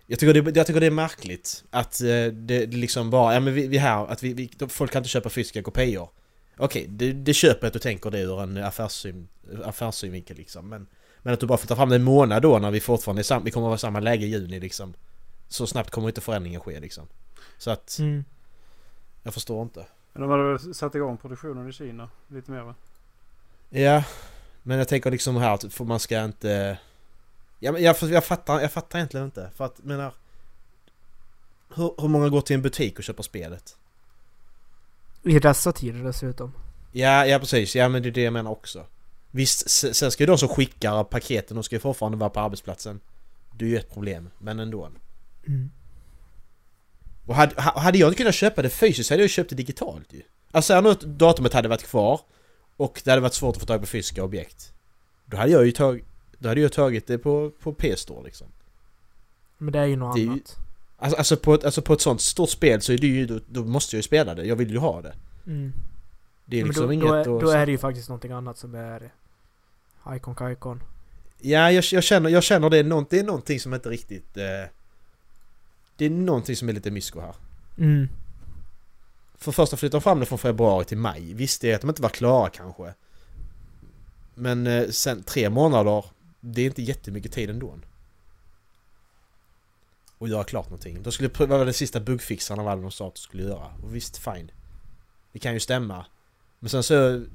Jag 0.08 0.20
tycker, 0.20 0.42
det, 0.42 0.58
jag 0.58 0.68
tycker 0.68 0.80
det 0.80 0.86
är 0.86 0.92
märkligt 0.92 1.64
att 1.70 2.02
eh, 2.02 2.08
det, 2.08 2.66
det 2.66 2.78
liksom 2.78 3.10
bara, 3.10 3.34
ja 3.34 3.40
men 3.40 3.54
vi, 3.54 3.68
vi 3.68 3.78
här, 3.78 4.08
att 4.08 4.24
vi, 4.24 4.34
vi, 4.34 4.50
folk 4.70 4.92
kan 4.92 5.00
inte 5.00 5.10
köpa 5.10 5.30
fysiska 5.30 5.64
kopior. 5.64 6.10
Okej, 6.58 6.86
det, 6.90 7.14
det 7.14 7.34
köper 7.34 7.60
jag 7.62 7.68
att 7.68 7.74
du 7.74 7.80
tänker 7.80 8.12
det 8.12 8.20
ur 8.20 8.42
en 8.42 8.58
affärssyn, 8.58 9.28
affärssynvinkel 9.64 10.38
liksom. 10.38 10.70
Men, 10.70 10.88
men 11.22 11.34
att 11.34 11.40
du 11.40 11.46
bara 11.46 11.58
får 11.58 11.68
ta 11.68 11.76
fram 11.76 11.90
det 11.90 11.96
en 11.96 12.04
månad 12.04 12.42
då 12.42 12.60
när 12.60 12.72
vi 12.72 12.80
fortfarande 12.80 13.22
är 13.22 13.24
sam, 13.24 13.44
vi 13.44 13.52
kommer 13.52 13.68
att 13.68 13.70
vara 13.70 13.76
i 13.76 13.80
samma 13.80 14.00
läge 14.00 14.26
i 14.26 14.30
juni 14.30 14.60
liksom. 14.60 14.94
Så 15.48 15.68
snabbt 15.68 15.90
kommer 15.90 16.08
inte 16.08 16.22
förändringen 16.22 16.62
ske 16.62 16.80
liksom. 16.80 17.08
Så 17.58 17.72
att, 17.72 17.98
Mm. 18.00 18.24
jag 19.24 19.34
förstår 19.34 19.62
inte. 19.64 19.86
Men 20.14 20.22
de 20.22 20.32
hade 20.32 20.44
väl 20.44 20.74
satt 20.76 20.96
igång 20.96 21.18
produktionen 21.18 21.70
i 21.70 21.74
Kina 21.74 22.10
lite 22.28 22.52
mer 22.52 22.62
va? 22.62 22.76
Ja, 23.70 24.04
men 24.64 24.78
jag 24.78 24.88
tänker 24.88 25.12
liksom 25.12 25.36
här 25.36 25.54
att 25.54 25.74
för 25.74 25.84
man 25.86 26.00
ska 26.00 26.24
inte... 26.24 26.78
Ja, 27.60 27.72
men 27.72 27.84
jag, 27.84 27.96
jag, 28.02 28.24
fattar, 28.26 28.60
jag 28.62 28.72
fattar 28.72 29.00
egentligen 29.00 29.26
inte. 29.26 29.52
För 29.56 29.66
att, 29.66 29.84
menar... 29.84 30.14
Hur, 31.76 32.02
hur 32.02 32.08
många 32.08 32.30
går 32.30 32.42
till 32.42 32.56
en 32.56 32.62
butik 32.62 32.98
och 32.98 33.04
köper 33.04 33.24
spelet? 33.24 33.78
I 35.24 35.40
dessa 35.40 35.72
tider 35.72 36.04
dessutom. 36.04 36.54
Ja, 36.92 37.26
ja 37.26 37.40
precis. 37.40 37.76
Ja 37.76 37.90
men 37.90 38.04
det 38.04 38.10
är 38.10 38.12
det 38.12 38.22
jag 38.22 38.34
menar 38.34 38.52
också. 38.52 38.86
Visst, 39.32 39.70
sen 39.96 40.12
ska 40.12 40.24
ju 40.24 40.28
de 40.28 40.38
som 40.38 40.50
skickar 40.50 41.04
paketen, 41.04 41.56
de 41.56 41.64
ska 41.64 41.76
ju 41.76 41.80
fortfarande 41.80 42.18
vara 42.18 42.30
på 42.30 42.40
arbetsplatsen. 42.40 43.00
Det 43.52 43.66
är 43.66 43.70
ju 43.70 43.78
ett 43.78 43.94
problem, 43.94 44.30
men 44.38 44.60
ändå. 44.60 44.90
Mm. 45.48 45.72
Och 47.26 47.36
hade, 47.36 47.62
ha- 47.62 47.80
hade 47.80 47.98
jag 47.98 48.10
inte 48.10 48.18
kunnat 48.18 48.36
köpa 48.36 48.62
det 48.62 48.70
fysiskt 48.70 49.10
hade 49.10 49.22
jag 49.24 49.30
köpt 49.30 49.50
det 49.50 49.56
digitalt 49.56 50.14
ju. 50.14 50.22
Alltså 50.52 50.74
säg 50.74 50.82
nu 50.82 50.94
datumet 51.14 51.54
hade 51.54 51.68
varit 51.68 51.84
kvar 51.84 52.22
och 52.78 53.02
det 53.04 53.10
hade 53.12 53.22
varit 53.22 53.34
svårt 53.34 53.56
att 53.56 53.60
få 53.62 53.66
tag 53.66 53.80
på 53.80 53.86
fysiska 53.88 54.24
objekt. 54.24 54.74
Då 55.26 55.38
hade 55.38 55.52
jag 55.52 55.66
ju 55.66 55.72
tagit, 55.72 56.06
då 56.40 56.50
hade 56.50 56.62
jag 56.62 56.72
tagit 56.72 57.08
det 57.08 57.18
på, 57.18 57.52
på 57.60 57.74
PS-store 57.74 58.24
liksom. 58.24 58.48
Men 59.58 59.74
det 59.74 59.80
är 59.80 59.86
ju 59.86 59.96
något 59.96 60.16
Det 60.16 60.22
är 60.22 60.24
ju- 60.24 60.30
annat. 60.30 60.56
Alltså, 60.98 61.18
alltså, 61.18 61.38
på 61.38 61.54
ett, 61.54 61.64
alltså 61.66 61.82
på 61.82 61.94
ett 61.94 62.02
sånt 62.02 62.22
stort 62.22 62.50
spel 62.50 62.82
så 62.82 62.94
är 62.94 62.98
det 62.98 63.08
ju, 63.08 63.26
då, 63.26 63.40
då 63.48 63.64
måste 63.64 63.96
jag 63.96 64.00
ju 64.00 64.04
spela 64.04 64.36
det. 64.36 64.46
Jag 64.46 64.56
vill 64.56 64.72
ju 64.72 64.78
ha 64.78 65.02
det. 65.02 65.14
Mm. 65.48 65.74
Det 66.46 66.58
är 66.58 66.62
Men 66.62 66.68
liksom 66.68 66.86
då, 66.86 66.94
inget 66.94 67.08
då, 67.08 67.14
är, 67.14 67.42
då 67.42 67.50
är 67.50 67.66
det 67.66 67.72
ju 67.72 67.78
faktiskt 67.78 68.10
någonting 68.10 68.32
annat 68.32 68.58
som 68.58 68.76
är 68.76 69.12
Icon 70.16 70.36
Kaikon. 70.36 70.84
Ja, 71.42 71.72
jag, 71.72 71.84
jag 71.92 72.04
känner, 72.04 72.30
jag 72.30 72.44
känner 72.44 72.70
det, 72.70 72.78
är 72.78 72.84
nånt, 72.84 73.10
det 73.10 73.20
är 73.20 73.24
någonting 73.24 73.60
som 73.60 73.74
inte 73.74 73.90
riktigt... 73.90 74.38
Eh, 74.38 74.44
det 75.98 76.06
är 76.06 76.10
någonting 76.10 76.56
som 76.56 76.70
är 76.70 76.74
lite 76.74 76.92
mysko 76.92 77.20
här. 77.20 77.36
Mm. 77.78 78.10
För 79.38 79.52
första 79.52 79.78
flyttar 79.78 79.98
de 79.98 80.02
fram 80.02 80.20
det 80.20 80.26
från 80.26 80.40
februari 80.40 80.86
till 80.86 80.98
maj. 80.98 81.34
Visst 81.34 81.62
det 81.62 81.72
är 81.72 81.76
att 81.76 81.82
de 81.82 81.90
inte 81.90 82.02
var 82.02 82.10
klara 82.10 82.50
kanske. 82.50 82.94
Men 84.34 84.68
eh, 84.68 84.90
sen 84.90 85.24
tre 85.24 85.50
månader, 85.50 86.06
det 86.40 86.62
är 86.62 86.66
inte 86.66 86.82
jättemycket 86.82 87.32
tid 87.32 87.50
ändå. 87.50 87.80
Och 90.18 90.28
göra 90.28 90.44
klart 90.44 90.66
någonting. 90.66 91.04
De 91.04 91.12
skulle 91.12 91.30
pröva 91.30 91.64
det 91.64 91.74
sista 91.74 92.00
bugfixarna 92.00 92.62
av 92.62 92.68
alla 92.68 92.82
de 92.82 92.92
sa 92.92 93.08
att 93.08 93.16
de 93.16 93.22
skulle 93.22 93.44
göra. 93.44 93.68
Och 93.84 93.96
visst, 93.96 94.18
fine. 94.18 94.52
Det 95.32 95.40
kan 95.40 95.54
ju 95.54 95.60
stämma. 95.60 96.06
Men 96.60 96.70
sen 96.70 96.84
så... 96.84 97.26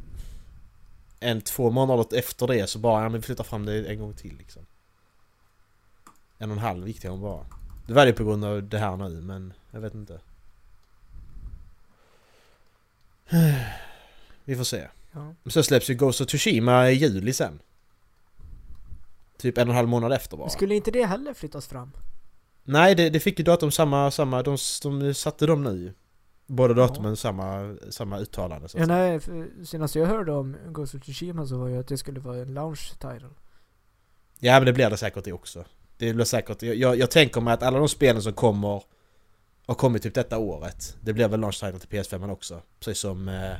En, 1.22 1.40
två 1.40 1.70
månader 1.70 2.18
efter 2.18 2.46
det 2.46 2.66
så 2.66 2.78
bara, 2.78 3.02
ja 3.02 3.08
men 3.08 3.20
vi 3.20 3.26
flyttar 3.26 3.44
fram 3.44 3.66
det 3.66 3.84
en 3.84 3.98
gång 3.98 4.14
till 4.14 4.36
liksom. 4.36 4.66
En 6.38 6.50
och 6.50 6.56
en 6.56 6.62
halv 6.62 6.88
gick 6.88 7.02
det 7.02 7.08
om 7.08 7.20
bara. 7.20 7.46
Det 7.90 7.94
var 7.94 8.06
det 8.06 8.12
på 8.12 8.24
grund 8.24 8.44
av 8.44 8.62
det 8.62 8.78
här 8.78 8.96
nu, 8.96 9.20
men 9.20 9.52
jag 9.70 9.80
vet 9.80 9.94
inte. 9.94 10.20
Vi 14.44 14.56
får 14.56 14.64
se. 14.64 14.88
Ja. 15.12 15.34
Sen 15.50 15.64
släpps 15.64 15.90
ju 15.90 15.94
Ghost 15.94 16.20
of 16.20 16.26
Tsushima 16.26 16.90
i 16.90 16.94
juli 16.94 17.32
sen. 17.32 17.62
Typ 19.36 19.58
en 19.58 19.68
och 19.68 19.72
en 19.72 19.76
halv 19.76 19.88
månad 19.88 20.12
efter 20.12 20.36
bara. 20.36 20.44
Men 20.44 20.50
Skulle 20.50 20.74
inte 20.74 20.90
det 20.90 21.04
heller 21.04 21.34
flyttas 21.34 21.66
fram? 21.66 21.92
Nej, 22.64 22.94
det, 22.94 23.10
det 23.10 23.20
fick 23.20 23.38
ju 23.38 23.44
datum 23.44 23.70
samma, 23.70 24.10
samma, 24.10 24.42
de, 24.42 24.56
de 24.82 25.14
satte 25.14 25.46
dem 25.46 25.62
nu. 25.64 25.94
Båda 26.46 26.74
datumen 26.74 27.16
samma, 27.16 27.76
samma 27.90 28.18
uttalande 28.18 28.68
så 28.68 28.78
att 28.78 28.80
Ja, 28.80 28.86
nej, 28.86 29.20
för 29.20 29.64
senast 29.64 29.94
jag 29.94 30.06
hörde 30.06 30.32
om 30.32 30.56
Ghost 30.66 30.94
of 30.94 31.02
Tsushima 31.02 31.46
så 31.46 31.58
var 31.58 31.68
ju 31.68 31.78
att 31.80 31.88
det 31.88 31.98
skulle 31.98 32.20
vara 32.20 32.36
en 32.36 32.54
launch 32.54 32.90
title. 32.90 33.30
Ja 34.38 34.52
men 34.52 34.66
det 34.66 34.72
blir 34.72 34.90
det 34.90 34.96
säkert 34.96 35.24
det 35.24 35.32
också. 35.32 35.64
Det 36.00 36.14
blir 36.14 36.24
säkert, 36.24 36.62
jag, 36.62 36.96
jag, 36.96 37.10
tänker 37.10 37.40
mig 37.40 37.54
att 37.54 37.62
alla 37.62 37.78
de 37.78 37.88
spelen 37.88 38.22
som 38.22 38.32
kommer 38.32 38.82
har 39.66 39.74
kommit 39.74 40.02
typ 40.02 40.14
detta 40.14 40.38
året. 40.38 40.96
Det 41.00 41.12
blir 41.12 41.28
väl 41.28 41.40
launch 41.40 41.60
title 41.60 41.78
till 41.78 41.88
PS5 41.88 42.32
också. 42.32 42.62
Precis 42.78 42.98
som... 42.98 43.28
Eh, 43.28 43.56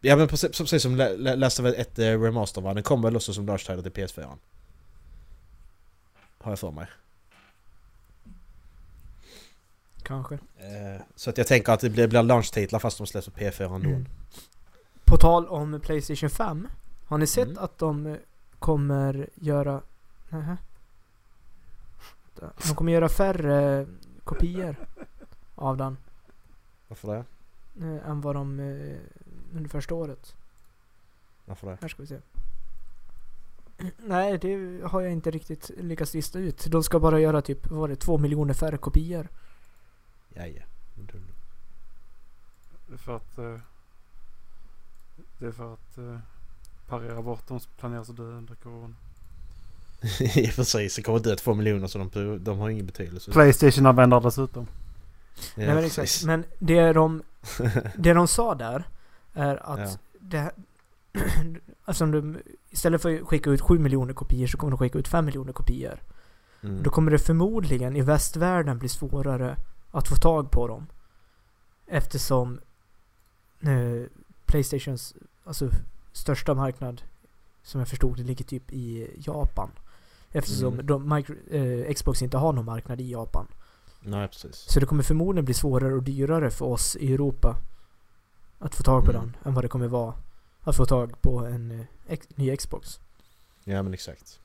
ja 0.00 0.16
men 0.16 0.28
precis, 0.28 0.58
precis 0.58 0.82
som 0.82 0.96
Last 1.18 1.60
of 1.60 1.66
1 1.66 1.98
eh, 1.98 2.20
Remaster 2.20 2.60
va? 2.60 2.74
Den 2.74 2.82
kommer 2.82 3.08
väl 3.08 3.16
också 3.16 3.34
som 3.34 3.46
launch 3.46 3.66
title 3.66 3.82
till 3.82 3.92
PS4. 3.92 4.36
Har 6.38 6.52
jag 6.52 6.58
för 6.58 6.70
mig. 6.70 6.86
Kanske. 10.02 10.34
Eh, 10.34 11.02
så 11.16 11.30
att 11.30 11.38
jag 11.38 11.46
tänker 11.46 11.72
att 11.72 11.80
det 11.80 11.90
blir, 11.90 12.06
blir 12.06 12.22
launch-titlar 12.22 12.78
fast 12.78 12.98
de 12.98 13.06
släpps 13.06 13.28
på 13.28 13.40
PS4 13.40 13.74
ändå. 13.74 13.88
Mm. 13.88 14.06
På 15.04 15.16
tal 15.16 15.46
om 15.46 15.80
Playstation 15.80 16.30
5. 16.30 16.68
Har 17.06 17.18
ni 17.18 17.26
sett 17.26 17.48
Mm. 17.48 17.64
att 17.64 17.78
de 17.78 18.06
eh, 18.06 18.16
kommer 18.58 19.28
göra... 19.34 19.82
Nähä. 20.28 20.56
De 22.40 22.74
kommer 22.74 22.92
göra 22.92 23.08
färre 23.08 23.86
kopior 24.24 24.76
av 25.54 25.76
den 25.76 25.96
Varför 26.88 27.08
det? 27.08 27.24
eh, 27.86 28.10
än 28.10 28.20
vad 28.20 28.36
de 28.36 28.60
eh, 28.60 28.96
under 29.56 29.68
första 29.70 29.94
året. 29.94 30.34
Varför 31.44 31.66
det? 31.70 31.78
Här 31.80 31.88
ska 31.88 32.02
vi 32.02 32.06
se. 32.06 32.18
Nej, 33.96 34.38
det 34.38 34.80
har 34.86 35.00
jag 35.00 35.12
inte 35.12 35.30
riktigt 35.30 35.70
lyckats 35.78 36.14
lista 36.14 36.38
ut. 36.38 36.66
De 36.70 36.82
ska 36.82 37.00
bara 37.00 37.20
göra 37.20 37.42
typ, 37.42 37.70
vad 37.70 37.80
var 37.80 37.88
det, 37.88 37.96
två 37.96 38.18
miljoner 38.18 38.54
färre 38.54 38.78
kopior. 38.78 39.28
Ja, 40.34 40.46
ja. 40.46 40.62
För 42.96 43.16
att... 43.16 43.38
eh, 43.38 43.58
Det 45.38 45.46
är 45.46 45.52
för 45.52 45.74
att 45.74 45.98
eh, 45.98 46.18
parera 46.88 47.22
bort 47.22 47.46
de 47.48 47.60
som 47.60 47.72
planeras 47.76 48.10
att 48.10 48.16
dö 48.16 48.22
under 48.22 48.54
corona. 48.54 48.94
I 50.20 50.48
och 50.48 50.52
för 50.52 50.64
sig 50.64 50.88
så 50.88 51.02
kommer 51.02 51.20
det 51.20 51.36
två 51.36 51.54
miljoner 51.54 51.86
så 51.86 51.98
de, 51.98 52.44
de 52.44 52.58
har 52.58 52.68
ingen 52.68 52.86
betydelse. 52.86 53.32
Playstation-användare 53.32 54.20
dessutom. 54.20 54.66
Ja, 55.54 55.66
Nej, 55.66 55.74
men 55.74 55.84
exakt. 55.84 56.24
Men 56.24 56.44
det 56.58 56.92
de, 56.92 57.22
det 57.96 58.12
de 58.12 58.28
sa 58.28 58.54
där 58.54 58.84
är 59.34 59.72
att 59.72 59.78
Ja. 59.78 59.98
det 60.20 60.50
alltså 61.84 62.04
om 62.04 62.12
de, 62.12 62.38
istället 62.70 63.02
för 63.02 63.14
att 63.14 63.28
skicka 63.28 63.50
ut 63.50 63.60
7 63.60 63.78
miljoner 63.78 64.14
kopior 64.14 64.46
så 64.46 64.58
kommer 64.58 64.70
de 64.70 64.78
skicka 64.78 64.98
ut 64.98 65.08
5 65.08 65.24
miljoner 65.24 65.52
kopior. 65.52 66.02
Mm. 66.62 66.82
Då 66.82 66.90
kommer 66.90 67.10
det 67.10 67.18
förmodligen 67.18 67.96
i 67.96 68.00
västvärlden 68.00 68.78
bli 68.78 68.88
svårare 68.88 69.56
att 69.90 70.08
få 70.08 70.16
tag 70.16 70.50
på 70.50 70.68
dem. 70.68 70.86
Eftersom 71.86 72.60
eh, 73.60 74.08
Playstations 74.46 75.14
alltså, 75.44 75.70
största 76.12 76.54
marknad 76.54 77.02
som 77.62 77.78
jag 77.78 77.88
förstod 77.88 78.16
det 78.16 78.22
ligger 78.22 78.44
typ 78.44 78.72
i 78.72 79.10
Japan. 79.16 79.70
Eftersom 80.32 80.74
Mm. 80.74 80.86
de, 80.86 81.14
micro, 81.14 81.34
eh, 81.50 81.94
Xbox 81.94 82.22
inte 82.22 82.36
har 82.36 82.52
någon 82.52 82.64
marknad 82.64 83.00
i 83.00 83.10
Japan. 83.10 83.46
Nej, 84.00 84.28
precis. 84.28 84.56
Så 84.56 84.80
det 84.80 84.86
kommer 84.86 85.02
förmodligen 85.02 85.44
bli 85.44 85.54
svårare 85.54 85.94
och 85.94 86.02
dyrare 86.02 86.50
för 86.50 86.64
oss 86.64 86.96
i 86.96 87.14
Europa 87.14 87.56
att 88.58 88.74
få 88.74 88.82
tag 88.82 89.04
på 89.04 89.10
Mm. 89.10 89.22
den 89.22 89.36
än 89.44 89.54
vad 89.54 89.64
det 89.64 89.68
kommer 89.68 89.88
vara 89.88 90.14
att 90.60 90.76
få 90.76 90.84
tag 90.86 91.22
på 91.22 91.38
en 91.46 91.70
eh, 91.70 91.86
ex- 92.08 92.28
ny 92.36 92.56
Xbox. 92.56 93.00
Ja, 93.64 93.82
men 93.82 93.94
exakt. 93.94 94.40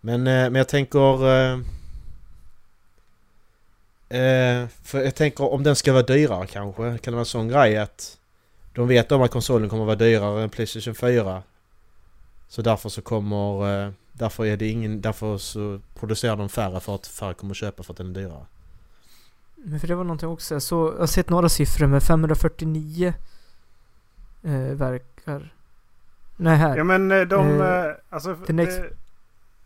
Men, 0.00 0.20
eh, 0.26 0.32
men 0.50 0.54
jag 0.54 0.68
tänker... 0.68 1.26
Eh, 1.28 1.52
eh, 4.08 4.68
för 4.82 5.00
jag 5.04 5.14
tänker 5.14 5.44
om 5.52 5.62
den 5.62 5.76
ska 5.76 5.92
vara 5.92 6.02
dyrare 6.02 6.46
kanske. 6.46 6.82
Kan 6.82 6.98
det 6.98 7.10
vara 7.10 7.20
en 7.20 7.26
sån 7.26 7.48
grej 7.48 7.76
att 7.78 8.18
de 8.74 8.88
vet 8.88 9.12
om 9.12 9.22
att 9.22 9.30
konsolen 9.30 9.68
kommer 9.68 9.84
vara 9.84 9.96
dyrare 9.96 10.42
än 10.42 10.50
Playstation 10.50 10.94
4. 10.94 11.42
Så 12.48 12.62
därför 12.62 12.88
så 12.88 13.02
kommer... 13.02 13.84
Eh, 13.86 13.92
därför 14.12 14.46
är 14.46 14.56
det 14.56 14.68
ingen... 14.68 15.00
Därför 15.00 15.38
så 15.38 15.80
producerar 15.94 16.36
de 16.36 16.48
färre 16.48 16.80
för 16.80 16.94
att 16.94 17.06
färre 17.06 17.34
kommer 17.34 17.50
att 17.52 17.56
köpa 17.56 17.82
för 17.82 17.92
att 17.92 17.96
den 17.96 18.10
är 18.10 18.14
dyrare. 18.14 18.46
Men 19.56 19.80
för 19.80 19.88
det 19.88 19.94
var 19.94 20.04
någonting 20.04 20.28
också, 20.28 20.54
jag, 20.54 20.62
så, 20.62 20.92
jag 20.94 20.98
har 21.00 21.06
sett 21.06 21.28
några 21.30 21.48
siffror 21.48 21.86
med 21.86 22.02
549 22.02 23.14
eh, 24.42 24.52
verkar... 24.52 25.54
Nej 26.36 26.56
här. 26.56 26.76
Ja 26.76 26.84
men 26.84 27.10
eh, 27.12 27.20
de... 27.20 27.60
Eh, 27.60 27.66
eh, 27.84 27.92
alltså... 28.10 28.34
next- 28.34 28.82
Det, 28.82 28.90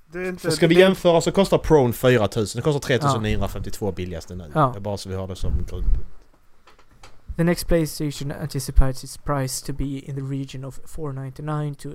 det 0.07 0.19
är 0.19 0.29
inte... 0.29 0.43
Så 0.43 0.51
ska 0.51 0.67
vi 0.67 0.75
det- 0.75 0.81
jämföra 0.81 1.21
så 1.21 1.33
kostar 1.33 1.59
Prone 1.59 1.93
4000. 1.93 2.59
Det 2.59 2.63
kostar 2.63 2.81
3952 2.81 3.93
billigaste 3.93 4.35
nu. 4.35 4.51
Ja. 4.55 4.71
Det 4.75 4.79
är 4.79 4.81
bara 4.81 4.97
så 4.97 5.09
vi 5.09 5.15
har 5.15 5.29
det 5.29 5.37
som 5.37 5.53
grund. 5.69 5.85
The 7.37 7.45
next 7.45 7.67
PlayStation 7.67 8.33
anticipates 8.33 9.05
its 9.05 9.19
price 9.19 9.67
to 9.67 9.73
be 9.73 9.85
in 9.85 10.15
the 10.15 10.21
region 10.23 10.65
of 10.65 10.81
499 10.97 11.75
to 11.75 11.89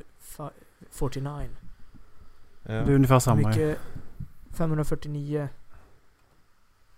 49. 0.91 1.49
Ja. 2.63 2.71
Det 2.73 2.91
är 2.91 2.95
ungefär 2.95 3.19
samma. 3.19 3.47
Mycket 3.47 3.77
549, 4.51 5.49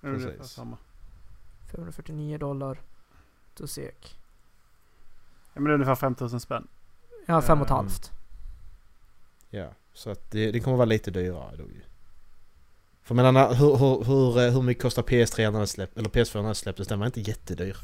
Det 0.01 0.07
är 0.07 0.11
ungefär 0.11 0.31
Precis. 0.37 0.51
samma. 0.53 0.77
549 1.71 2.37
dollar. 2.37 2.81
Då 3.57 3.67
sek. 3.67 4.17
Ja, 5.53 5.59
men 5.61 5.63
det 5.63 5.69
är 5.71 5.73
ungefär 5.73 5.95
5000 5.95 6.39
spänn. 6.39 6.67
Ja, 7.25 7.41
fem 7.41 7.59
och 7.61 7.65
ett 7.65 7.71
Ehm, 7.71 7.77
halvt. 7.77 8.11
Ja, 9.49 9.69
så 9.93 10.09
att 10.09 10.31
det, 10.31 10.51
det 10.51 10.59
kommer 10.59 10.77
vara 10.77 10.85
lite 10.85 11.11
dyrare 11.11 11.55
då 11.57 11.63
ju. 11.63 11.81
För 13.01 13.15
jag 13.15 13.23
menar, 13.33 13.53
hur, 13.53 13.75
hur, 13.77 14.03
hur, 14.03 14.39
eh, 14.45 14.51
hur 14.53 14.61
mycket 14.61 14.81
kostar 14.81 15.03
PS3 15.03 15.51
när 15.51 15.57
den 15.59 15.67
släpp, 15.67 15.97
eller 15.97 16.09
PS4 16.09 16.35
när 16.37 16.43
den 16.43 16.55
släpptes? 16.55 16.87
Den 16.87 16.99
var 16.99 17.05
inte 17.05 17.21
jättedyr. 17.21 17.77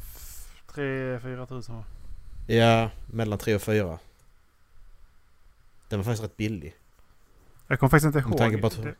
3-4 0.68 1.46
tusen 1.46 1.74
va? 1.76 1.84
Ja, 2.46 2.90
mellan 3.06 3.38
3 3.38 3.54
och 3.54 3.62
4. 3.62 3.98
Den 5.88 5.98
var 5.98 6.04
faktiskt 6.04 6.24
rätt 6.24 6.36
billig. 6.36 6.74
Jag 7.66 7.80
kommer 7.80 7.90
faktiskt 7.90 8.06
inte 8.06 8.18
ihåg. 8.18 8.28
Med 8.28 8.38
tanke 8.38 8.58
på 8.58 8.66
att- 8.66 8.82
Det- 8.82 8.94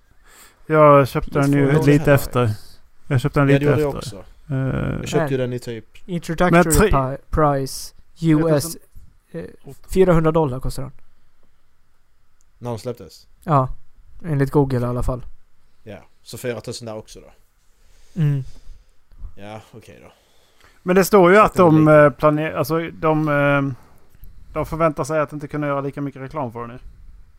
Jag 0.74 1.08
köpte 1.08 1.30
den 1.40 1.52
ju 1.52 1.70
PS4 1.72 1.86
lite 1.86 2.12
efter. 2.12 2.50
Jag 3.08 3.20
köpte 3.20 3.40
den 3.40 3.48
Ja, 3.48 3.52
lite 3.58 3.64
det 3.64 3.70
gjorde 3.80 3.82
jag 3.82 4.04
efter. 4.04 4.18
också. 4.18 4.54
Eh, 4.54 4.56
Jag 5.00 5.08
köpte 5.08 5.34
ju 5.34 5.38
den 5.38 5.52
i 5.52 5.58
typ... 5.58 6.08
Introductory 6.08 6.90
tre- 6.90 7.18
price 7.30 7.94
US. 8.22 8.76
Eh, 9.32 9.44
400 9.94 10.32
dollar 10.32 10.60
kostar 10.60 10.82
den. 10.82 10.92
När 12.58 12.70
den 12.70 12.78
släpptes. 12.78 13.26
Ja. 13.44 13.68
Enligt 14.24 14.50
Google 14.50 14.80
i 14.80 14.84
alla 14.84 15.02
fall. 15.02 15.24
Ja, 15.82 15.98
så 16.22 16.38
4000 16.38 16.86
där 16.86 16.96
också 16.96 17.20
då. 17.20 17.30
Mm. 18.20 18.44
Ja, 19.36 19.60
okej 19.72 20.00
då. 20.02 20.12
Men 20.82 20.96
det 20.96 21.04
står 21.04 21.30
ju 21.30 21.36
att 21.38 21.50
att 21.50 21.56
de 21.56 21.88
eh, 21.88 22.10
planerar, 22.10 22.54
alltså 22.58 22.90
de, 22.90 23.28
eh, 23.28 23.85
de 24.56 24.66
förväntar 24.66 25.04
sig 25.04 25.20
att 25.20 25.32
inte 25.32 25.48
kunna 25.48 25.66
göra 25.66 25.80
lika 25.80 26.00
mycket 26.00 26.22
reklam 26.22 26.52
för 26.52 26.60
den 26.60 26.68
nu. 26.70 26.78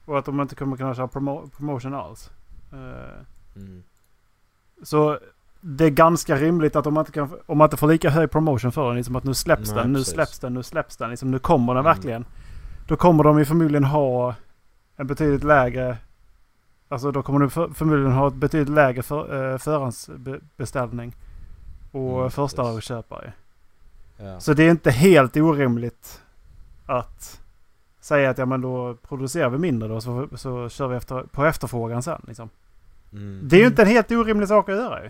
Och 0.05 0.17
att 0.19 0.25
de 0.25 0.41
inte 0.41 0.55
kommer 0.55 0.77
kunna 0.77 0.95
köra 0.95 1.07
promo 1.07 1.49
promotion 1.57 1.93
alls. 1.93 2.31
Eh, 2.73 3.23
Mm. 3.55 3.83
Så 4.83 5.19
det 5.61 5.85
är 5.85 5.89
ganska 5.89 6.35
rimligt 6.35 6.75
att 6.75 6.87
om 6.87 6.93
man 6.93 7.01
inte, 7.01 7.11
kan, 7.11 7.29
om 7.45 7.57
man 7.57 7.65
inte 7.65 7.77
får 7.77 7.87
lika 7.87 8.09
hög 8.09 8.31
promotion 8.31 8.71
för 8.71 8.87
den, 8.87 8.95
liksom 8.97 9.15
att 9.15 9.23
nu 9.23 9.33
släpps 9.33 9.69
Nej, 9.71 9.83
den, 9.83 9.93
nu 9.93 10.03
släpps 10.03 10.39
den, 10.39 10.53
nu 10.53 10.63
släpps 10.63 10.97
den, 10.97 11.09
liksom 11.09 11.31
nu 11.31 11.39
kommer 11.39 11.73
den 11.73 11.85
Mm. 11.85 11.93
verkligen. 11.95 12.25
Då 12.87 12.95
kommer 12.95 13.23
de 13.23 13.39
ju 13.39 13.45
förmodligen 13.45 13.83
ha 13.83 14.35
en 14.95 15.07
betydligt 15.07 15.43
lägre, 15.43 15.97
alltså 16.89 17.11
då 17.11 17.23
kommer 17.23 17.39
de 17.39 17.49
för, 17.49 17.67
förmodligen 17.69 18.11
ha 18.11 18.27
ett 18.27 18.33
betydligt 18.33 18.69
lägre 18.75 19.03
för, 19.03 19.51
eh, 19.53 19.57
förhandsbeställning 19.57 21.15
och 21.91 22.17
Mm, 22.17 22.31
första 22.31 22.63
precis. 22.63 22.83
köpare. 22.83 23.33
Ja. 24.17 24.39
Så 24.39 24.53
det 24.53 24.63
är 24.63 24.71
inte 24.71 24.91
helt 24.91 25.37
orimligt 25.37 26.21
att 26.87 27.41
säga 28.01 28.29
att 28.29 28.37
ja 28.37 28.45
men 28.45 28.61
då 28.61 28.95
producerar 29.07 29.49
vi 29.49 29.57
mindre 29.57 29.89
då 29.89 30.01
så, 30.01 30.27
så 30.35 30.69
kör 30.69 30.87
vi 30.87 30.95
efter, 30.95 31.21
på 31.21 31.45
efterfrågan 31.45 32.03
sen. 32.03 32.21
Liksom. 32.27 32.49
Mm. 33.11 33.41
Det 33.43 33.55
är 33.55 33.59
ju 33.59 33.67
inte 33.67 33.81
en 33.81 33.87
helt 33.87 34.11
orimlig 34.11 34.47
sak 34.47 34.69
att 34.69 34.75
göra 34.75 35.03
ju. 35.03 35.09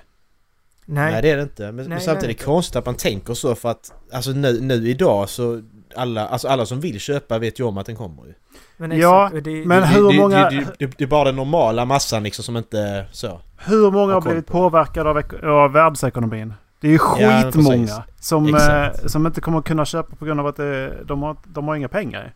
Nej. 0.86 1.12
Nej 1.12 1.22
det 1.22 1.32
är 1.32 1.38
det 1.38 1.44
inte. 1.44 1.64
Men, 1.64 1.76
men 1.76 1.90
Nej, 1.90 2.00
samtidigt 2.00 2.22
det 2.22 2.44
är 2.44 2.46
det 2.46 2.52
konstigt 2.54 2.76
att 2.76 2.86
man 2.86 2.96
tänker 2.96 3.34
så 3.34 3.56
för 3.56 3.70
att 3.70 3.94
alltså 4.14 4.32
nu, 4.32 4.62
nu 4.62 4.90
idag 4.90 5.30
så 5.30 5.62
alla, 5.96 6.28
alltså 6.28 6.48
alla 6.48 6.66
som 6.66 6.80
vill 6.80 7.00
köpa 7.00 7.38
vet 7.40 7.60
ju 7.60 7.64
om 7.64 7.78
att 7.78 7.86
den 7.86 7.96
kommer 7.96 8.26
ju. 8.26 8.34
men 8.78 8.98
Ja, 8.98 9.28
exakt, 9.28 9.44
det, 9.44 9.66
men 9.66 9.82
det, 9.82 9.88
hur 9.88 10.12
det, 10.12 10.18
många- 10.18 10.50
Det, 10.50 10.98
det, 10.98 11.04
är 11.04 11.08
bara 11.08 11.24
den 11.24 11.36
normala 11.36 11.86
massan 11.86 12.24
liksom 12.24 12.44
som 12.44 12.58
inte 12.58 13.06
så. 13.12 13.40
Hur 13.58 13.92
många 13.92 14.14
har 14.14 14.22
blivit 14.22 14.48
på. 14.48 14.54
påverkade 14.54 15.10
av, 15.10 15.18
av 15.46 15.72
världsekonomin? 15.72 16.54
Det 16.80 16.88
är 16.88 16.92
ju 16.92 16.98
Ja, 16.98 17.44
skitmånga 17.52 17.78
precis. 17.78 18.28
som, 18.28 18.46
Exakt. 18.56 19.04
eh, 19.04 19.08
som 19.08 19.26
inte 19.28 19.42
kommer 19.42 19.62
kunna 19.62 19.86
köpa 19.86 20.16
på 20.16 20.26
grund 20.26 20.40
av 20.40 20.48
att 20.48 20.56
det, 20.56 21.04
de, 21.04 21.22
har, 21.24 21.38
de 21.44 21.68
har 21.68 21.76
inga 21.76 21.88
pengar. 21.88 22.34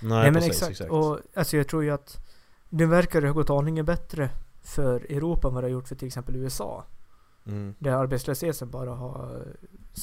Nej, 0.00 0.10
Nej 0.10 0.22
men 0.30 0.34
precis, 0.34 0.50
exakt. 0.52 0.70
exakt. 0.70 0.90
Och 0.90 1.18
alltså 1.34 1.56
jag 1.56 1.68
tror 1.68 1.84
ju 1.84 1.90
att 1.90 2.18
det 2.68 2.86
verkar 2.86 3.22
ha 3.22 3.32
gått 3.32 3.50
aningen 3.50 3.84
bättre 3.84 4.30
för 4.62 5.00
Europa 5.00 5.48
än 5.48 5.54
vad 5.54 5.62
det 5.62 5.66
har 5.66 5.72
gjort 5.72 5.88
för 5.88 5.94
till 5.94 6.06
exempel 6.06 6.36
USA. 6.36 6.84
Mm. 7.46 7.74
Där 7.78 7.92
arbetslösheten 7.92 8.70
bara 8.70 8.90
har 8.90 9.42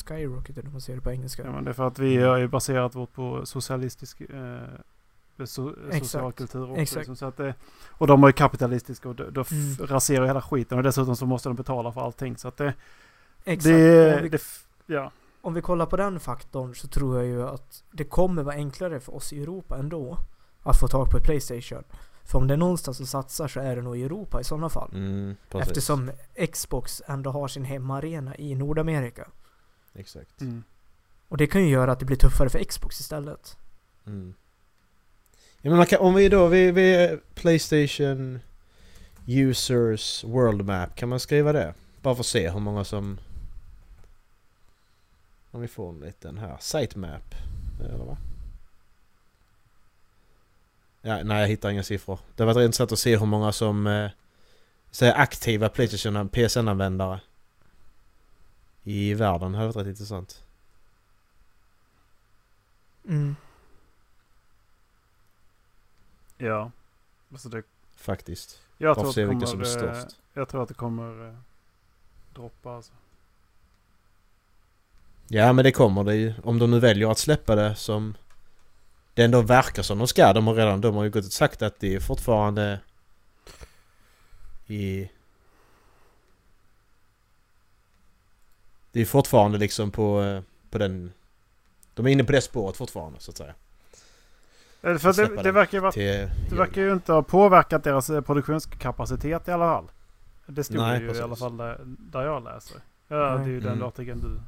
skyrocketed 0.08 0.66
om 0.66 0.72
man 0.72 0.82
säger 0.82 0.98
det 1.00 1.04
på 1.04 1.12
engelska. 1.12 1.44
Ja, 1.46 1.52
men 1.52 1.64
det 1.64 1.72
är 1.72 1.74
för 1.74 1.88
att 1.88 2.00
vi 2.00 2.18
har 2.18 2.38
ju 2.38 2.48
baserat 2.48 2.96
vårt 2.96 3.14
på 3.14 3.46
socialistisk 3.46 4.22
eh, 4.22 5.46
so, 5.46 5.74
Exakt. 5.88 6.06
social 6.06 6.32
kultur 6.32 6.70
också. 6.70 6.82
Exakt. 6.82 6.98
Liksom, 6.98 7.16
så 7.16 7.26
att 7.26 7.38
det, 7.38 7.54
och 7.90 8.08
de 8.08 8.22
har 8.24 8.30
ju 8.30 8.34
kapitalistiska 8.34 9.10
och 9.10 9.16
då, 9.16 9.24
då 9.30 9.44
Mm. 9.52 9.88
raserar 9.88 10.26
hela 10.26 10.42
skiten. 10.42 10.78
Och 10.78 10.84
dessutom 10.84 11.16
så 11.16 11.26
måste 11.26 11.50
de 11.50 11.56
betala 11.56 11.92
för 11.92 12.02
allting. 12.02 12.38
Så 12.38 12.48
att 12.48 12.58
det, 12.58 12.74
Exakt. 13.46 13.64
det, 13.64 14.16
om, 14.16 14.24
vi, 14.24 14.30
det, 14.30 14.42
ja. 14.86 15.12
om 15.42 15.54
vi 15.54 15.62
kollar 15.62 15.86
på 15.86 15.98
den 15.98 16.20
faktorn 16.20 16.76
så 16.76 16.88
tror 16.88 17.18
jag 17.18 17.26
ju 17.26 17.48
att 17.48 17.84
det 17.92 18.04
kommer 18.04 18.44
vara 18.44 18.56
enklare 18.56 19.00
för 19.00 19.16
oss 19.16 19.34
i 19.34 19.42
Europa 19.42 19.78
ändå. 19.78 20.18
Att 20.64 20.80
få 20.80 20.88
tag 20.88 21.10
på 21.10 21.18
ett 21.18 21.24
Playstation. 21.24 21.84
För 22.24 22.38
om 22.38 22.48
det 22.48 22.54
är 22.54 22.58
någonstans 22.58 22.98
som 22.98 23.06
satsar 23.06 23.48
så 23.48 23.60
är 23.60 23.76
det 23.76 23.82
nog 23.82 23.98
i 23.98 24.04
Europa 24.04 24.42
i 24.42 24.44
sådana 24.44 24.70
fall. 24.70 24.90
Mm. 24.94 25.36
Eftersom 25.54 26.12
Xbox 26.52 27.02
ändå 27.08 27.32
har 27.32 27.48
sin 27.48 27.66
hemmaarena 27.66 28.36
i 28.36 28.56
Nordamerika. 28.56 29.28
Exakt. 29.94 30.42
Mm. 30.42 30.64
Och 31.28 31.38
det 31.38 31.48
kan 31.48 31.62
ju 31.62 31.70
göra 31.70 31.92
att 31.92 32.00
det 32.00 32.06
blir 32.06 32.18
tuffare 32.18 32.50
för 32.50 32.64
Xbox 32.64 33.00
istället. 33.00 33.58
Mm. 34.06 34.34
Ja, 35.62 35.70
men 35.70 35.78
man 35.78 35.86
kan, 35.86 36.00
om 36.00 36.14
vi 36.14 36.30
då, 36.30 36.48
vi, 36.48 36.72
vi 36.72 36.96
är 36.96 37.20
Playstation 37.34 38.40
Users 39.28 40.24
World 40.24 40.66
Map, 40.66 40.96
kan 40.96 41.10
man 41.10 41.20
skriva 41.20 41.54
det? 41.54 41.74
Bara 42.02 42.16
för 42.16 42.20
att 42.20 42.26
se 42.26 42.50
hur 42.50 42.60
många 42.60 42.84
som... 42.84 43.20
Om 45.52 45.62
vi 45.62 45.68
får 45.68 45.90
en 45.90 46.00
liten 46.00 46.38
här, 46.38 46.58
Sitemap. 46.60 47.36
Eller 47.80 48.06
va? 48.06 48.18
Ja, 51.02 51.24
nej 51.24 51.42
jag 51.42 51.48
hittar 51.48 51.70
inga 51.70 51.84
siffror. 51.84 52.20
Det 52.36 52.46
var 52.46 52.62
intressant 52.62 52.92
att 52.92 53.00
se 53.00 53.18
hur 53.18 53.26
många 53.26 53.52
som 53.52 53.88
eh, 53.88 54.12
säger 54.92 55.14
aktiva 55.14 55.70
Playstation 55.70 56.30
PSN-användare 56.30 57.20
i 58.84 59.14
världen. 59.14 59.52
Det 59.52 59.58
hade 59.58 59.68
varit 59.68 59.78
rätt 59.78 59.88
intressant. 59.88 60.44
Mm. 63.08 63.36
ja. 66.38 66.72
Alltså 67.32 67.50
det, 67.50 67.64
Faktiskt. 67.96 68.62
jag, 68.78 68.96
tror 68.96 69.10
att 69.10 69.16
det 69.16 69.26
vilka 69.26 69.48
som 69.48 69.62
är 69.62 69.66
kommer, 69.66 69.88
eh, 69.88 70.00
störst. 70.00 70.20
jag 70.34 70.50
tror 70.50 70.64
att 70.64 70.68
det 70.68 70.74
kommer 70.74 71.28
eh, 71.28 71.36
droppa 72.34 72.76
alltså. 72.76 72.94
Ja 75.34 75.54
men 75.54 75.66
det 75.66 75.72
kommer 75.72 76.04
det 76.04 76.16
ju. 76.16 76.34
Om 76.44 76.60
de 76.60 76.72
nu 76.72 76.80
väljer 76.80 77.12
att 77.12 77.18
släppa 77.18 77.56
det 77.56 77.76
som 77.76 78.18
det 79.14 79.24
ändå 79.24 79.42
verkar 79.42 79.84
som 79.84 79.98
de 79.98 80.08
ska. 80.08 80.34
De 80.34 80.48
har 80.48 80.54
redan 80.54 80.82
de 80.82 80.96
har 80.96 81.04
ju 81.04 81.10
gått 81.10 81.26
och 81.26 81.32
sagt 81.32 81.62
att 81.62 81.80
det 81.80 81.96
är 81.96 82.00
fortfarande 82.00 82.80
i... 84.68 85.10
Det 88.92 89.02
är 89.02 89.06
fortfarande 89.06 89.58
liksom 89.58 89.92
på, 89.92 90.42
på 90.70 90.78
den... 90.78 91.12
De 91.94 92.06
är 92.08 92.12
inne 92.12 92.24
på 92.24 92.32
det 92.32 92.42
spåret 92.42 92.78
fortfarande 92.78 93.20
så 93.20 93.32
att 93.32 93.38
säga. 93.38 93.54
Eh, 94.82 94.98
För 94.98 95.14
Släppa 95.14 95.30
det, 95.30 95.36
det, 95.38 95.44
den 95.44 95.54
verkar 95.54 95.78
ju 95.78 95.82
vara, 95.82 95.92
Till 95.92 96.30
det 96.50 96.56
verkar 96.56 96.82
ju 96.82 96.94
inte 96.94 97.14
ha 97.14 97.24
påverkat 97.24 97.84
deras 97.84 98.10
eh, 98.10 98.22
produktionskapacitet 98.22 99.48
i 99.48 99.52
alla 99.52 99.66
fall. 99.66 99.92
Det 100.46 100.64
stod 100.64 100.78
Nej, 100.78 101.00
ju 101.00 101.06
i 101.06 101.08
precis. 101.08 101.24
alla 101.24 101.36
fall 101.36 101.58
där, 101.58 101.80
där 101.86 102.26
jag 102.26 102.44
läser. 102.44 102.78
Ja, 103.08 103.16
det 103.18 103.44
är 103.44 103.48
ju 103.48 103.60
den 103.60 103.72
Mm. 103.74 103.88
artikeln 103.88 104.20
du, 104.20 104.28
du 104.30 104.42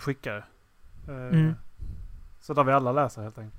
skickar. 0.00 0.36
Eh, 1.08 1.14
Mm. 1.14 1.54
Så 2.40 2.54
där 2.54 2.64
vi 2.64 2.72
alla 2.72 2.92
läser 2.92 3.22
helt 3.22 3.38
enkelt. 3.38 3.54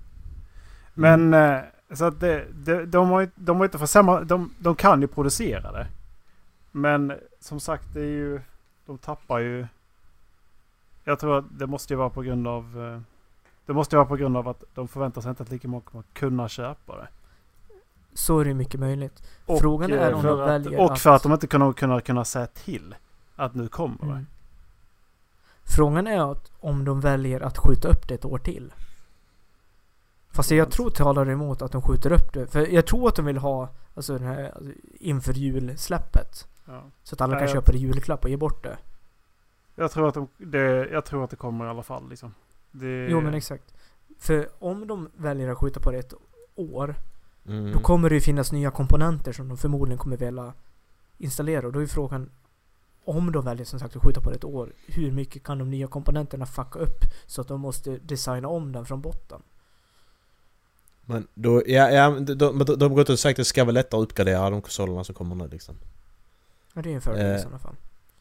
Mm. 0.97 1.29
Men 1.29 1.53
eh, 1.55 1.63
så 1.93 2.05
att 2.05 2.19
det, 2.19 2.45
det, 2.53 2.85
de 2.85 3.09
har 3.09 3.29
de 3.35 3.57
har 3.57 3.65
inte 3.65 3.79
försämrat, 3.79 4.27
de, 4.27 4.53
de 4.59 4.75
kan 4.75 5.01
ju 5.01 5.07
producera 5.07 5.71
det. 5.71 5.87
Men 6.71 7.13
som 7.39 7.59
sagt 7.59 7.83
det 7.93 8.01
är 8.01 8.05
ju, 8.05 8.41
de 8.85 8.97
tappar 8.97 9.39
ju. 9.39 9.67
Jag 11.03 11.19
tror 11.19 11.37
att 11.39 11.45
det 11.59 11.67
måste 11.67 11.93
ju 11.93 11.97
vara 11.97 12.09
på 12.09 12.21
grund 12.21 12.47
av, 12.47 12.63
eh, 12.95 13.01
det 13.65 13.73
måste 13.73 13.95
ju 13.95 13.97
vara 13.97 14.07
på 14.07 14.15
grund 14.15 14.37
av 14.37 14.47
att 14.47 14.63
de 14.73 14.87
förväntar 14.87 15.21
sig 15.21 15.29
inte 15.29 15.43
att 15.43 15.49
lika 15.51 15.67
många 15.67 15.81
kommer 15.81 16.03
kunna 16.13 16.49
köpa 16.49 16.95
det. 16.97 17.07
Så 18.13 18.39
är 18.39 18.45
det 18.45 18.53
mycket 18.53 18.79
möjligt. 18.79 19.23
Och, 19.45 19.59
Frågan 19.59 19.91
är 19.91 20.13
om 20.13 20.23
de 20.23 20.41
att, 20.41 20.49
väljer 20.49 20.79
Och 20.79 20.91
att- 20.93 20.99
för 20.99 21.09
att 21.15 21.23
de 21.23 21.31
inte 21.31 21.47
kunna, 21.47 21.73
kunna, 21.73 22.01
kunna 22.01 22.25
säga 22.25 22.47
till 22.47 22.95
att 23.35 23.55
nu 23.55 23.67
kommer 23.67 24.05
det. 24.15 24.25
Frågan 25.75 26.07
är 26.07 26.31
att 26.31 26.51
om 26.59 26.85
de 26.85 27.01
väljer 27.01 27.41
att 27.41 27.57
skjuta 27.57 27.87
upp 27.87 28.07
det 28.07 28.13
ett 28.13 28.25
år 28.25 28.37
till. 28.39 28.73
Fast 30.31 30.51
jag 30.51 30.71
tror 30.71 30.89
talar 30.89 31.29
emot 31.29 31.61
att 31.61 31.71
de 31.71 31.81
skjuter 31.81 32.11
upp 32.11 32.33
det. 32.33 32.47
För 32.47 32.67
jag 32.67 32.85
tror 32.87 33.07
att 33.07 33.15
de 33.15 33.25
vill 33.25 33.37
ha 33.37 33.69
alltså 33.95 34.13
den 34.17 34.27
här 34.27 34.51
alltså, 34.55 34.71
inför 34.99 35.33
julsläppet. 35.33 36.47
Ja. 36.65 36.83
Så 37.03 37.15
att 37.15 37.21
alla 37.21 37.33
Nej, 37.33 37.39
kan 37.39 37.47
jag- 37.47 37.53
köpa 37.53 37.71
det 37.71 37.77
i 37.77 37.81
julklapp 37.81 38.23
och 38.23 38.29
ge 38.29 38.37
bort 38.37 38.63
det. 38.63 38.77
Jag, 39.75 39.91
tror 39.91 40.07
att 40.07 40.13
de, 40.13 40.27
det, 40.37 40.87
jag 40.91 41.05
tror 41.05 41.23
att 41.23 41.29
det 41.29 41.35
kommer 41.35 41.65
i 41.65 41.69
alla 41.69 41.83
fall. 41.83 42.09
Liksom. 42.09 42.33
Det, 42.71 43.07
Jo 43.09 43.21
men 43.21 43.33
exakt. 43.33 43.73
För 44.19 44.49
om 44.59 44.87
de 44.87 45.09
väljer 45.17 45.49
att 45.49 45.57
skjuta 45.57 45.79
på 45.79 45.91
det 45.91 45.97
ett 45.97 46.13
år. 46.55 46.95
Mm. 47.45 47.71
Då 47.71 47.79
kommer 47.79 48.09
det 48.09 48.15
ju 48.15 48.21
finnas 48.21 48.51
nya 48.51 48.71
komponenter 48.71 49.31
som 49.31 49.47
de 49.47 49.57
förmodligen 49.57 49.97
kommer 49.97 50.17
vilja 50.17 50.53
installera. 51.17 51.67
Och 51.67 51.73
då 51.73 51.81
är 51.81 51.87
frågan 51.87 52.29
om 53.09 53.31
de 53.31 53.45
väljer 53.45 53.65
som 53.65 53.79
sagt 53.79 53.95
att 53.95 54.03
skjuta 54.03 54.21
på 54.21 54.29
det 54.29 54.35
ett 54.35 54.43
år. 54.43 54.73
Hur 54.87 55.11
mycket 55.11 55.43
kan 55.43 55.57
de 55.59 55.69
nya 55.69 55.87
komponenterna 55.87 56.45
fucka 56.45 56.79
upp 56.79 57.03
så 57.25 57.41
att 57.41 57.47
de 57.47 57.61
måste 57.61 57.97
designa 57.97 58.47
om 58.47 58.71
den 58.71 58.85
från 58.85 59.01
botten? 59.01 59.41
Men 61.05 61.27
då, 61.33 61.63
ja, 61.67 61.91
ja, 61.91 62.09
de, 62.09 62.33
de, 62.35 62.65
de 62.65 62.81
har 62.81 62.89
gått 62.89 62.99
ut 62.99 63.09
och 63.09 63.19
sagt 63.19 63.33
att 63.33 63.37
det 63.37 63.45
ska 63.45 63.63
vara 63.63 63.71
lättare 63.71 64.01
att 64.01 64.03
uppgradera 64.03 64.49
de 64.49 64.61
konsolerna 64.61 65.03
som 65.03 65.15
kommer 65.15 65.35
nu 65.35 65.47
liksom. 65.47 65.75
Ja, 66.73 66.81
det 66.81 66.91
är 66.91 66.95
en 66.95 67.01
fördel 67.01 67.25
i 67.25 67.35
Eh, 67.35 67.37
sådana 67.41 67.59
fall. 67.59 67.75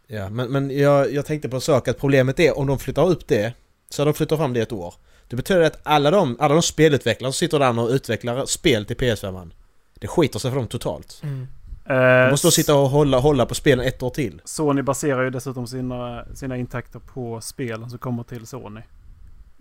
Ja, 0.06 0.30
men, 0.30 0.52
men 0.52 0.78
jag, 0.78 1.12
jag 1.12 1.26
tänkte 1.26 1.48
på 1.48 1.56
en 1.56 1.60
sak 1.60 1.88
att 1.88 1.98
problemet 1.98 2.40
är 2.40 2.58
om 2.58 2.66
de 2.66 2.78
flyttar 2.78 3.08
upp 3.08 3.28
det 3.28 3.54
Så 3.88 4.04
de 4.04 4.14
flyttar 4.14 4.36
fram 4.36 4.52
det 4.52 4.60
ett 4.60 4.72
år 4.72 4.94
Det 5.28 5.36
betyder 5.36 5.60
att 5.60 5.80
alla 5.82 6.10
de, 6.10 6.36
alla 6.40 6.54
de 6.54 6.62
spelutvecklare 6.62 7.32
som 7.32 7.38
sitter 7.38 7.58
där 7.58 7.80
och 7.80 7.88
utvecklar 7.88 8.46
spel 8.46 8.86
till 8.86 8.96
PS5 8.96 9.50
Det 9.94 10.06
skiter 10.06 10.38
sig 10.38 10.50
för 10.50 10.58
dem 10.58 10.66
totalt 10.66 11.20
Mm. 11.22 11.46
De 11.88 11.94
Eh, 11.94 12.30
måste 12.30 12.46
då 12.46 12.50
sitta 12.50 12.74
och 12.74 12.88
hålla, 12.88 13.18
hålla 13.18 13.46
på 13.46 13.54
spelen 13.54 13.86
ett 13.86 14.02
år 14.02 14.10
till 14.10 14.40
Sony 14.44 14.82
baserar 14.82 15.22
ju 15.22 15.30
dessutom 15.30 15.66
sina, 15.66 16.24
sina 16.34 16.56
intäkter 16.56 16.98
på 16.98 17.40
spelen 17.40 17.90
som 17.90 17.98
kommer 17.98 18.22
till 18.22 18.46
Sony. 18.46 18.80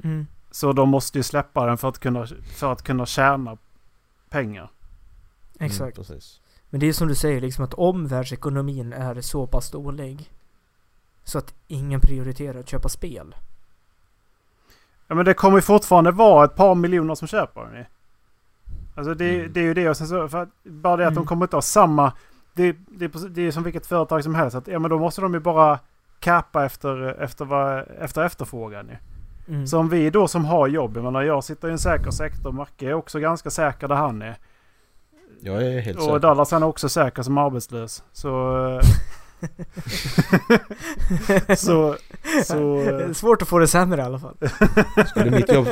Mm. 0.04 0.28
Så 0.52 0.74
de 0.74 0.90
måste 0.90 1.20
ju 1.20 1.24
släppa 1.24 1.66
den 1.66 1.78
för 1.78 1.88
att 1.88 2.00
kunna, 2.00 2.28
för 2.56 2.72
att 2.72 2.82
kunna 2.82 3.06
tjäna 3.06 3.58
pengar. 4.30 4.70
Exakt. 5.60 6.10
mm. 6.10 6.20
Men 6.70 6.80
det 6.80 6.88
är 6.88 6.94
som 6.94 7.08
du 7.08 7.16
säger, 7.16 7.42
liksom 7.42 7.64
att 7.64 7.74
omvärldsekonomin 7.74 8.94
är 8.94 9.22
så 9.22 9.48
pass 9.48 9.72
dålig. 9.72 10.32
Så 11.24 11.38
att 11.38 11.54
ingen 11.68 12.02
prioriterar 12.02 12.60
att 12.60 12.70
köpa 12.70 12.90
spel. 12.90 13.36
Ja 15.08 15.16
men 15.16 15.26
det 15.26 15.34
kommer 15.34 15.58
ju 15.58 15.62
fortfarande 15.62 16.12
vara 16.12 16.46
ett 16.46 16.56
par 16.56 16.76
miljoner 16.76 17.16
som 17.16 17.28
köper 17.28 17.62
den. 17.62 17.86
Alltså 18.98 19.14
det, 19.14 19.40
Mm. 19.40 19.54
det 19.54 19.60
är 19.60 19.64
ju 19.64 19.74
det 19.74 19.90
och 19.90 19.98
sen 19.98 20.08
så, 20.08 20.28
för 20.28 20.44
att, 20.44 20.50
bara 20.64 20.98
det 20.98 21.08
att 21.08 21.14
de 21.14 21.18
Mm. 21.18 21.28
kommer 21.28 21.46
inte 21.46 21.56
ha 21.56 21.62
samma... 21.62 22.12
Det, 22.54 22.76
det, 22.88 23.08
det 23.36 23.42
är 23.42 23.52
som 23.52 23.64
vilket 23.64 23.86
företag 23.88 24.24
som 24.24 24.36
helst. 24.36 24.56
Att, 24.56 24.68
ja 24.68 24.80
men 24.80 24.90
då 24.92 25.00
måste 25.00 25.22
de 25.22 25.34
ju 25.34 25.40
bara 25.40 25.80
kappa 26.20 26.66
efter, 26.66 27.22
efter, 27.24 27.46
vad, 27.46 27.84
efter 28.00 28.24
efterfrågan 28.24 28.88
ju. 28.88 28.96
Mm. 29.54 29.68
Så 29.68 29.80
om 29.80 29.90
vi 29.90 30.10
då 30.10 30.28
som 30.28 30.46
har 30.46 30.68
jobb, 30.68 30.98
jag 30.98 31.04
menar 31.04 31.22
jag 31.22 31.44
sitter 31.44 31.68
i 31.68 31.72
en 31.72 31.80
säker 31.80 32.12
sektor, 32.12 32.52
Macke 32.52 32.90
är 32.90 32.94
också 32.94 33.20
ganska 33.20 33.50
säker 33.50 33.88
där 33.88 33.96
han 33.96 34.22
är. 34.22 34.36
Jag 35.42 35.64
är 35.64 35.80
helt 35.80 35.98
Och 35.98 36.04
säker 36.04 36.20
Dallas 36.20 36.52
han 36.52 36.64
är 36.64 36.68
också 36.68 36.90
säker 36.90 37.22
som 37.24 37.38
arbetslös. 37.38 38.04
Så... 38.12 38.30
så... 41.58 41.96
så 42.46 42.54
Det 42.84 43.04
är 43.04 43.14
svårt 43.14 43.42
att 43.42 43.48
få 43.48 43.60
det 43.60 43.68
sämre 43.68 44.02
i 44.02 44.04
alla 44.04 44.20
fall. 44.20 44.36
Skulle 45.08 45.32
mitt 45.32 45.54
jobb... 45.54 45.68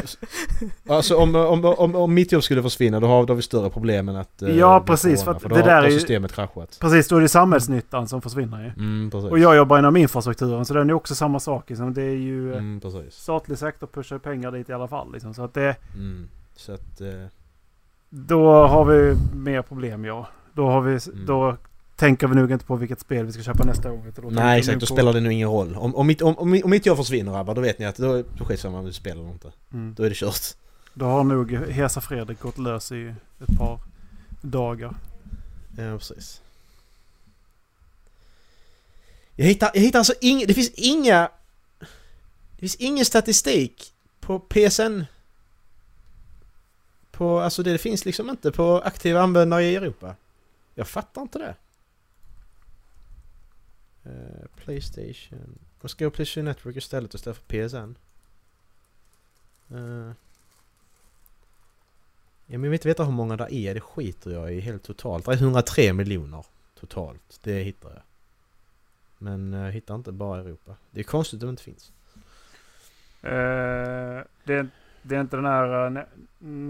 Alltså 0.89 1.15
om, 1.17 1.35
om, 1.35 1.65
om, 1.65 1.95
om 1.95 2.13
mitt 2.13 2.31
jobb 2.31 2.43
skulle 2.43 2.63
försvinna 2.63 2.99
då 2.99 3.07
har, 3.07 3.25
då 3.25 3.31
har 3.31 3.35
vi 3.35 3.41
större 3.41 3.69
problem 3.69 4.09
än 4.09 4.15
att... 4.15 4.41
eh, 4.41 4.49
Ja, 4.57 4.83
precis, 4.87 5.23
corona, 5.23 5.39
för 5.39 5.47
att 5.47 5.51
då 5.51 5.55
det 5.55 5.61
har, 5.61 5.67
där 5.81 5.83
är 5.83 5.89
ju- 5.89 5.99
systemet 5.99 6.33
kraschat 6.33 6.77
precis, 6.81 7.07
då 7.07 7.17
är 7.17 7.21
det 7.21 7.29
samhällsnyttan 7.29 8.07
som 8.07 8.21
försvinner 8.21 8.63
ju. 8.63 8.83
Mm, 8.83 9.09
Och 9.31 9.39
jag 9.39 9.55
jobbar 9.55 9.79
inom 9.79 9.97
infrastrukturen 9.97 10.65
så 10.65 10.73
den 10.73 10.89
är 10.89 10.93
också 10.93 11.15
samma 11.15 11.39
sak. 11.39 11.69
Liksom. 11.69 11.93
Det 11.93 12.03
är 12.03 12.15
ju... 12.15 12.51
eh, 12.51 12.57
Mm, 12.57 12.79
precis 12.81 13.13
Statlig 13.15 13.57
sektor 13.57 13.87
pushar 13.87 14.17
pengar 14.17 14.51
dit 14.51 14.69
i 14.69 14.73
alla 14.73 14.87
fall. 14.87 15.11
Liksom. 15.13 15.33
Så 15.33 15.43
att 15.43 15.53
det... 15.53 15.75
mm. 15.95 16.27
Så 16.55 16.73
att... 16.73 17.01
Eh, 17.01 17.07
Då 18.09 18.67
har 18.67 18.85
vi 18.85 19.15
mer 19.33 19.61
problem 19.61 20.05
ja. 20.05 20.27
Då 20.53 20.67
har 20.69 20.81
vi... 20.81 20.99
Mm. 21.13 21.25
Då 21.25 21.57
tänker 21.95 22.27
vi 22.27 22.35
nog 22.35 22.51
inte 22.51 22.65
på 22.65 22.75
vilket 22.75 22.99
spel 22.99 23.25
vi 23.25 23.31
ska 23.31 23.43
köpa 23.43 23.63
nästa 23.63 23.91
år. 23.91 24.01
vi 24.15 24.35
nej 24.35 24.59
exakt, 24.59 24.79
då 24.79 24.87
på- 24.87 24.93
spelar 24.93 25.13
det 25.13 25.19
nog 25.19 25.31
ingen 25.31 25.49
roll. 25.49 25.75
Om, 25.75 25.95
om, 25.95 26.07
mitt, 26.07 26.21
om, 26.21 26.37
om, 26.37 26.61
om 26.63 26.69
mitt 26.69 26.85
jobb 26.85 26.97
försvinner 26.97 27.31
grabbar, 27.31 27.55
då 27.55 27.61
vet 27.61 27.79
ni 27.79 27.85
att 27.85 27.97
då, 27.97 28.23
då 28.37 28.45
skiter 28.45 28.69
man 28.69 28.79
om 28.79 28.85
vi 28.85 28.93
spelar 28.93 29.21
eller 29.21 29.31
inte. 29.31 29.51
Mm. 29.73 29.93
Då 29.93 30.03
är 30.03 30.09
det 30.09 30.15
kört. 30.15 30.41
Då 30.93 31.05
har 31.05 31.23
nog 31.23 31.51
Hesa 31.51 32.01
Fredrik 32.01 32.39
gått 32.39 32.57
lös 32.57 32.91
i 32.91 33.13
ett 33.39 33.57
par 33.57 33.79
dagar. 34.41 34.95
Ja, 35.77 35.97
precis. 35.97 36.41
Jag 39.35 39.45
hittar, 39.45 39.71
jag 39.73 39.81
hittar 39.81 39.99
alltså 39.99 40.13
ing, 40.21 40.43
det 40.47 40.53
finns 40.53 40.69
inga... 40.69 41.29
Det 42.51 42.59
finns 42.59 42.75
ingen 42.75 43.05
statistik 43.05 43.93
på 44.19 44.39
PSN. 44.39 45.01
På, 47.11 47.39
alltså 47.39 47.63
det 47.63 47.77
finns 47.77 48.05
liksom 48.05 48.29
inte 48.29 48.51
på 48.51 48.81
aktiva 48.85 49.21
användare 49.21 49.63
i 49.63 49.75
Europa. 49.75 50.15
Jag 50.75 50.87
fattar 50.87 51.21
inte 51.21 51.39
det. 51.39 51.55
Eh, 54.05 54.47
Playstation. 54.55 55.59
Jag 55.81 55.89
ska 55.91 56.05
ha 56.05 56.09
Playstation 56.11 56.45
Network 56.45 56.75
istället 56.75 57.13
istället 57.13 57.37
för 57.37 57.67
PSN. 57.67 57.95
Eh. 59.75 60.11
Ja, 62.47 62.57
men 62.57 62.63
jag 62.63 62.69
vill 62.69 62.73
inte 62.73 62.87
veta 62.87 63.03
hur 63.03 63.11
många 63.11 63.37
det 63.37 63.53
är, 63.53 63.73
det 63.73 63.81
skiter 63.81 64.31
jag 64.31 64.53
i 64.53 64.59
helt 64.59 64.83
totalt. 64.83 65.25
Det 65.25 65.31
är 65.31 65.37
103 65.37 65.93
miljoner 65.93 66.45
totalt, 66.79 67.39
det 67.43 67.63
hittar 67.63 67.89
jag. 67.89 68.01
Men 69.17 69.53
jag 69.53 69.71
hittar 69.71 69.95
inte 69.95 70.11
bara 70.11 70.39
Europa. 70.39 70.75
Det 70.91 70.99
är 70.99 71.03
konstigt 71.03 71.37
att 71.37 71.41
det 71.41 71.49
inte 71.49 71.63
finns. 71.63 71.91
Eh, 73.21 74.23
det, 74.43 74.53
är, 74.53 74.69
det 75.01 75.15
är 75.15 75.21
inte 75.21 75.35
den 75.35 75.45
här 75.45 75.85
eh, 75.85 75.89
ne- 75.91 76.07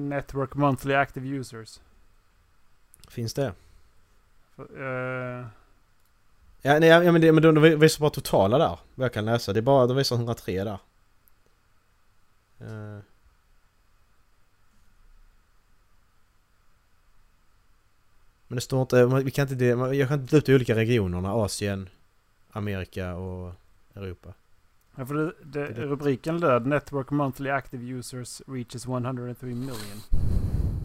Network 0.09 0.53
Monthly 0.53 0.93
Active 0.93 1.27
Users. 1.27 1.79
Finns 3.09 3.33
det? 3.33 3.53
Eh, 4.57 5.47
Ja, 6.67 6.79
nej, 6.79 6.89
ja 6.89 7.11
men, 7.11 7.21
det, 7.21 7.31
men 7.31 7.43
de, 7.43 7.55
de 7.55 7.75
visar 7.75 7.99
bara 8.01 8.09
totala 8.09 8.57
där, 8.57 8.79
vad 8.95 9.05
jag 9.05 9.13
kan 9.13 9.25
läsa. 9.25 9.53
Det 9.53 9.59
är 9.59 9.61
bara, 9.61 9.87
de 9.87 9.97
visar 9.97 10.15
103 10.15 10.63
där. 10.63 10.77
Eh. 12.59 12.99
Men 18.47 18.55
det 18.55 18.61
står 18.61 18.81
inte, 18.81 19.05
vi 19.05 19.31
kan 19.31 19.49
inte, 19.51 19.65
jag 19.65 20.07
kan 20.07 20.19
inte 20.21 20.31
dela 20.35 20.37
ut 20.39 20.49
i 20.49 20.55
olika 20.55 20.75
regionerna, 20.75 21.33
Asien, 21.33 21.89
Amerika 22.51 23.15
och 23.15 23.53
Europa. 23.95 24.33
ja, 24.95 25.05
för 25.05 25.13
det, 25.13 25.33
det, 25.43 25.67
Det- 25.73 25.81
rubriken 25.81 26.37
löd 26.39 26.65
Network 26.67 27.09
Monthly 27.11 27.49
Active 27.49 27.83
Users 27.85 28.41
reaches 28.47 28.85
103 28.85 29.47
million. 29.49 30.01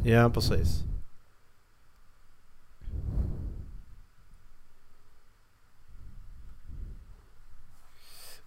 Ja, 0.04 0.30
precis. 0.30 0.82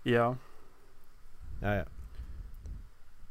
Ja. 0.04 0.36
Ja, 1.62 1.76
ja. 1.76 1.86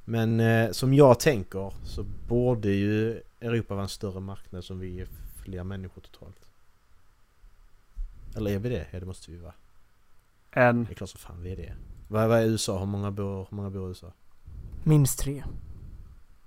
Men 0.05 0.41
eh, 0.41 0.71
som 0.71 0.95
jag 0.95 1.21
tänker 1.21 1.73
så 1.85 2.03
borde 2.29 2.69
ju 2.69 3.23
Europa 3.41 3.75
vara 3.75 3.83
en 3.83 3.89
större 3.89 4.21
marknad 4.21 4.65
som 4.65 4.79
vi 4.79 5.01
är 5.01 5.09
fler 5.43 5.65
människor 5.65 6.03
totalt. 6.03 6.49
Eller 8.37 8.51
är 8.51 8.59
vi 8.59 8.69
det? 8.69 8.87
Ja 8.91 9.01
det 9.01 9.07
måste 9.07 9.31
vi 9.31 9.39
vara. 9.39 9.55
En. 10.51 10.85
Det 10.85 10.93
är 10.93 10.95
klart 10.95 11.11
som 11.11 11.21
fan 11.21 11.43
vi 11.43 11.53
är 11.53 11.57
det. 11.57 11.73
Vad, 12.09 12.29
vad 12.29 12.39
är 12.39 12.45
USA? 12.45 12.79
Hur 12.79 12.87
många 12.87 13.11
bor, 13.11 13.47
hur 13.51 13.57
många 13.57 13.71
bor 13.71 13.87
i 13.87 13.89
USA? 13.89 14.13
Minst 14.85 15.19
tre. 15.19 15.45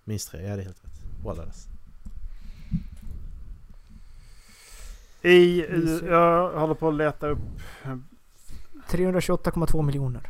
Minst 0.03 0.31
tre? 0.31 0.41
Ja 0.41 0.55
det 0.55 0.61
är 0.61 0.65
helt 0.65 0.85
rätt. 0.85 1.01
Wallace. 1.23 1.69
I, 5.21 5.61
ser. 5.61 6.11
jag 6.11 6.59
håller 6.59 6.73
på 6.73 6.87
att 6.87 6.95
leta 6.95 7.27
upp. 7.27 7.39
328,2 8.95 9.81
miljoner. 9.81 10.29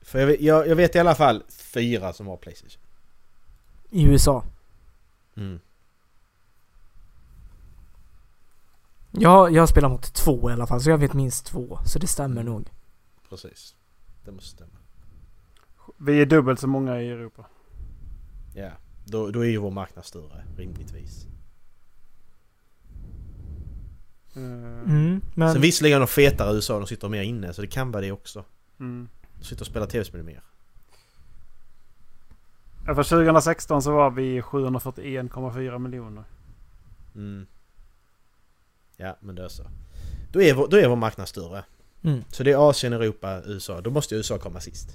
För 0.00 0.18
jag, 0.18 0.26
vet- 0.26 0.40
jag, 0.40 0.68
jag 0.68 0.76
vet 0.76 0.94
i 0.94 0.98
alla 0.98 1.14
fall 1.14 1.42
fyra 1.48 2.12
som 2.12 2.26
har 2.26 2.36
Playstation. 2.36 2.82
I 3.90 4.04
USA. 4.04 4.44
Mm. 5.36 5.60
Jag, 9.10 9.52
jag 9.52 9.68
spelar 9.68 9.88
mot 9.88 10.14
två 10.14 10.50
i 10.50 10.52
alla 10.52 10.66
fall, 10.66 10.80
så 10.80 10.90
jag 10.90 10.98
vet 10.98 11.12
minst 11.12 11.46
två. 11.46 11.78
Så 11.84 11.98
det 11.98 12.06
stämmer 12.06 12.42
nog. 12.42 12.70
Precis. 13.28 13.74
Det 14.24 14.32
måste 14.32 14.50
stämma. 14.50 14.70
Vi 15.98 16.20
är 16.20 16.26
dubbelt 16.26 16.60
så 16.60 16.66
många 16.66 17.00
i 17.00 17.10
Europa. 17.10 17.46
Ja. 18.54 18.70
Då, 19.04 19.30
då 19.30 19.40
är 19.40 19.48
ju 19.48 19.56
vår 19.58 19.70
marknad 19.70 20.04
större, 20.04 20.44
rimligtvis. 20.56 21.26
Eh, 24.25 24.25
Mm, 24.36 25.20
men... 25.34 25.52
Sen 25.52 25.62
visserligen 25.62 26.00
de 26.00 26.06
fetare 26.06 26.52
i 26.52 26.54
USA, 26.54 26.78
de 26.78 26.86
sitter 26.86 27.08
mer 27.08 27.22
inne 27.22 27.52
så 27.52 27.60
det 27.62 27.68
kan 27.68 27.92
vara 27.92 28.02
det 28.02 28.12
också. 28.12 28.44
mm. 28.80 29.08
De 29.38 29.44
sitter 29.44 29.62
och 29.62 29.66
spelar 29.66 29.86
tv-spel 29.86 30.22
mer. 30.22 30.42
Ja, 32.86 32.94
För 32.94 33.02
2016 33.02 33.82
så 33.82 33.92
var 33.92 34.10
vi 34.10 34.40
741,4 34.40 35.78
miljoner. 35.78 36.24
Mm. 37.14 37.46
Ja, 38.96 39.16
men 39.20 39.34
det 39.34 39.44
är 39.44 39.48
så. 39.48 39.62
Då 40.32 40.42
är, 40.42 40.54
vår, 40.54 40.68
då 40.68 40.76
är 40.76 40.88
vår 40.88 40.96
marknad 40.96 41.28
större. 41.28 41.64
Mm. 42.02 42.24
Så 42.28 42.42
det 42.42 42.52
är 42.52 42.70
Asien, 42.70 42.92
Europa, 42.92 43.42
USA. 43.44 43.80
Då 43.80 43.90
måste 43.90 44.14
ju 44.14 44.18
USA 44.18 44.38
komma 44.38 44.60
sist. 44.60 44.88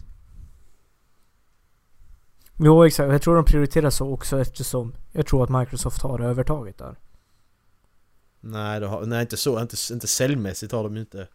Jo 2.58 2.86
exakt, 2.86 3.12
jag 3.12 3.22
tror 3.22 3.36
de 3.36 3.46
prioriterar 3.46 3.90
så 3.90 4.14
också 4.14 4.42
eftersom 4.42 4.94
jag 5.12 5.28
tror 5.28 5.44
att 5.44 5.50
Microsoft 5.50 6.02
har 6.02 6.20
övertaget 6.20 6.78
där. 6.78 6.96
Nej, 8.42 8.80
det 8.80 8.88
har, 8.88 9.06
nej 9.06 9.22
inte 9.22 9.38
så. 9.38 9.62
Inte, 9.62 9.76
inte 9.92 10.08
säljmässigt 10.08 10.72
har 10.72 10.84
de 10.84 10.96
ju 10.96 11.00
inte. 11.02 11.28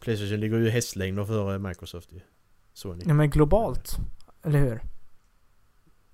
Playstation 0.00 0.40
ligger 0.40 0.58
ju 0.58 0.68
hästlängder 0.70 1.24
före 1.24 1.58
Microsoft 1.58 2.12
ju. 2.12 2.20
Sony. 2.72 3.04
Ja 3.06 3.14
men 3.14 3.30
globalt. 3.30 3.96
Eller 4.42 4.58
hur? 4.58 4.80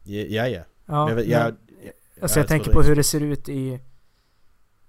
Ja, 0.03 0.21
ja. 0.27 0.47
ja. 0.49 0.65
Ja, 0.87 1.07
Men 1.07 1.17
jag, 1.17 1.17
men- 1.17 1.27
jag, 1.27 1.55
Alltså 2.23 2.39
Ja, 2.39 2.43
jag 2.43 2.49
tänker 2.49 2.73
på 2.73 2.81
det. 2.81 2.89
hur 2.89 2.97
det 2.97 3.05
ser 3.05 3.21
ut 3.21 3.49
i, 3.49 3.81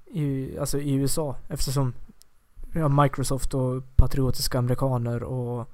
i, 0.05 0.57
alltså 0.57 0.79
i 0.79 0.93
USA 0.93 1.35
eftersom 1.47 1.93
ja, 2.73 2.87
Microsoft 2.89 3.53
och 3.53 3.95
patriotiska 3.95 4.57
amerikaner 4.59 5.23
och 5.23 5.67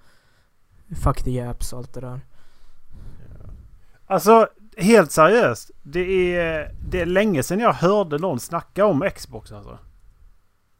fuck 1.03 1.23
the 1.23 1.41
apps 1.41 1.73
och 1.73 1.80
allt 1.80 1.93
det 1.93 2.01
där. 2.01 2.21
Ja. 3.30 3.49
Alltså, 4.06 4.47
helt 4.78 5.12
seriöst. 5.12 5.72
Det 5.84 6.36
är, 6.36 6.72
det 6.90 7.02
är 7.02 7.06
länge 7.06 7.44
sedan 7.44 7.60
jag 7.60 7.74
hörde 7.74 8.18
någon 8.18 8.40
snacka 8.40 8.86
om 8.86 9.10
Xbox 9.16 9.52
alltså. 9.52 9.80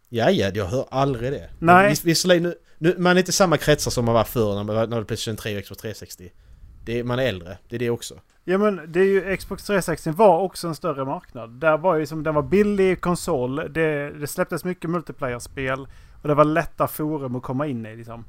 Ja, 0.10 0.30
ja, 0.30 0.52
jag 0.54 0.66
hör 0.66 0.86
aldrig 0.92 1.32
det. 1.32 1.50
Nej. 1.60 1.90
Vis, 1.90 2.04
visserligen, 2.04 2.44
nu, 2.44 2.56
nu, 2.78 2.96
man 2.98 3.18
är 3.18 3.20
inte 3.20 3.32
samma 3.32 3.58
kretsar 3.58 3.92
som 3.92 4.06
man 4.06 4.14
var 4.14 4.24
förr 4.24 4.56
när 4.56 4.64
man 4.64 4.90
när 4.90 5.00
det 5.00 5.06
Playstation 5.06 5.38
3 5.38 5.58
och 5.58 5.64
Xbox 5.64 5.82
360. 5.82 6.32
Det, 6.86 7.04
man 7.04 7.20
är 7.20 7.24
äldre, 7.24 7.58
det 7.70 7.76
är 7.76 7.80
det 7.80 7.90
också. 7.90 8.16
Ja 8.44 8.58
men 8.58 8.92
det 8.92 9.00
är 9.00 9.06
ju 9.06 9.38
Xbox 9.38 9.64
360 9.64 10.12
var 10.12 10.40
också 10.40 10.68
en 10.68 10.76
större 10.76 11.06
marknad. 11.06 11.50
Där 11.50 11.78
var 11.78 11.96
ju 11.96 12.06
som 12.06 12.24
den 12.24 12.36
var 12.36 12.42
billig 12.42 13.02
konsol. 13.02 13.56
Det, 13.56 14.20
det 14.20 14.28
släpptes 14.28 14.64
mycket 14.64 14.90
multiplayer-spel. 14.90 15.88
Och 16.22 16.28
det 16.28 16.34
var 16.34 16.46
lätta 16.46 16.88
forum 16.88 17.36
att 17.36 17.44
komma 17.44 17.68
in 17.68 17.86
i 17.86 17.96
liksom. 17.96 18.26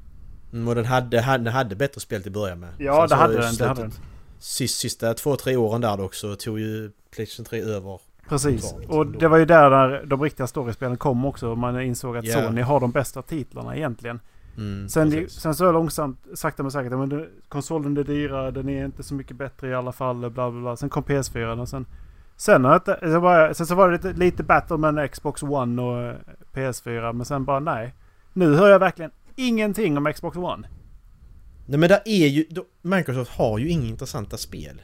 Mm, 0.52 0.68
och 0.68 0.74
den 0.74 0.84
hade, 0.84 1.16
den 1.20 1.46
hade 1.46 1.76
bättre 1.76 2.00
spel 2.00 2.22
till 2.22 2.30
att 2.30 2.34
börja 2.34 2.54
med. 2.54 2.68
Ja 2.78 3.00
Sen 3.00 3.08
det 3.08 3.22
hade 3.22 3.40
den. 3.40 3.54
Det 3.54 3.66
hade 3.66 3.82
den. 3.82 3.92
Sist, 4.38 4.80
sista 4.80 5.14
två, 5.14 5.36
tre 5.36 5.56
åren 5.56 5.80
där 5.80 6.00
också 6.00 6.36
tog 6.36 6.60
ju 6.60 6.90
Playstation 7.10 7.44
3 7.44 7.60
över. 7.60 8.00
Precis. 8.28 8.74
Och 8.88 9.06
det 9.06 9.28
var 9.28 9.38
ju 9.38 9.44
där, 9.44 9.70
där 9.70 10.04
de 10.06 10.22
riktiga 10.22 10.46
storiespelen 10.46 10.96
kom 10.96 11.24
också. 11.24 11.54
Man 11.54 11.80
insåg 11.80 12.16
att 12.16 12.24
Ja. 12.24 12.34
Sony 12.46 12.60
har 12.60 12.80
de 12.80 12.90
bästa 12.90 13.22
titlarna 13.22 13.76
egentligen. 13.76 14.20
Mm, 14.56 14.88
Sen, 14.88 15.28
sen 15.28 15.54
så 15.54 15.72
långsamt, 15.72 16.26
sakta 16.34 16.62
men 16.62 16.72
säkert. 16.72 16.92
Men 16.92 17.26
konsolen 17.48 17.96
är 17.96 18.04
dyrare, 18.04 18.50
den 18.50 18.68
är 18.68 18.84
inte 18.84 19.02
så 19.02 19.14
mycket 19.14 19.36
bättre 19.36 19.68
i 19.68 19.74
alla 19.74 19.92
fall. 19.92 20.16
Bla 20.16 20.30
bla 20.30 20.50
bla. 20.60 20.76
Sen 20.76 20.88
kom 20.88 21.02
PS4 21.02 21.60
och 21.60 21.68
sen... 21.68 21.86
Sen, 22.36 22.62
var, 22.62 23.38
jag- 23.40 23.56
sen 23.56 23.66
så 23.66 23.74
var 23.74 23.88
det 23.88 23.96
lite, 23.96 24.12
lite 24.12 24.42
battle 24.42 24.76
mellan 24.76 25.08
Xbox 25.08 25.42
One 25.42 25.82
och 25.82 26.02
eh, 26.02 26.14
PS4. 26.54 27.12
Men 27.12 27.24
sen 27.26 27.44
bara 27.44 27.60
nej. 27.60 27.94
Nu 28.32 28.54
hör 28.54 28.68
jag 28.70 28.78
verkligen 28.78 29.10
ingenting 29.36 29.98
om 29.98 30.12
Xbox 30.12 30.36
One. 30.36 30.68
Nej 31.68 31.78
men 31.78 31.88
det 31.88 32.02
är 32.04 32.26
ju... 32.28 32.46
då- 32.50 32.66
Microsoft 32.82 33.30
har 33.30 33.58
ju 33.58 33.68
inga 33.68 33.86
intressanta 33.86 34.36
spel. 34.36 34.82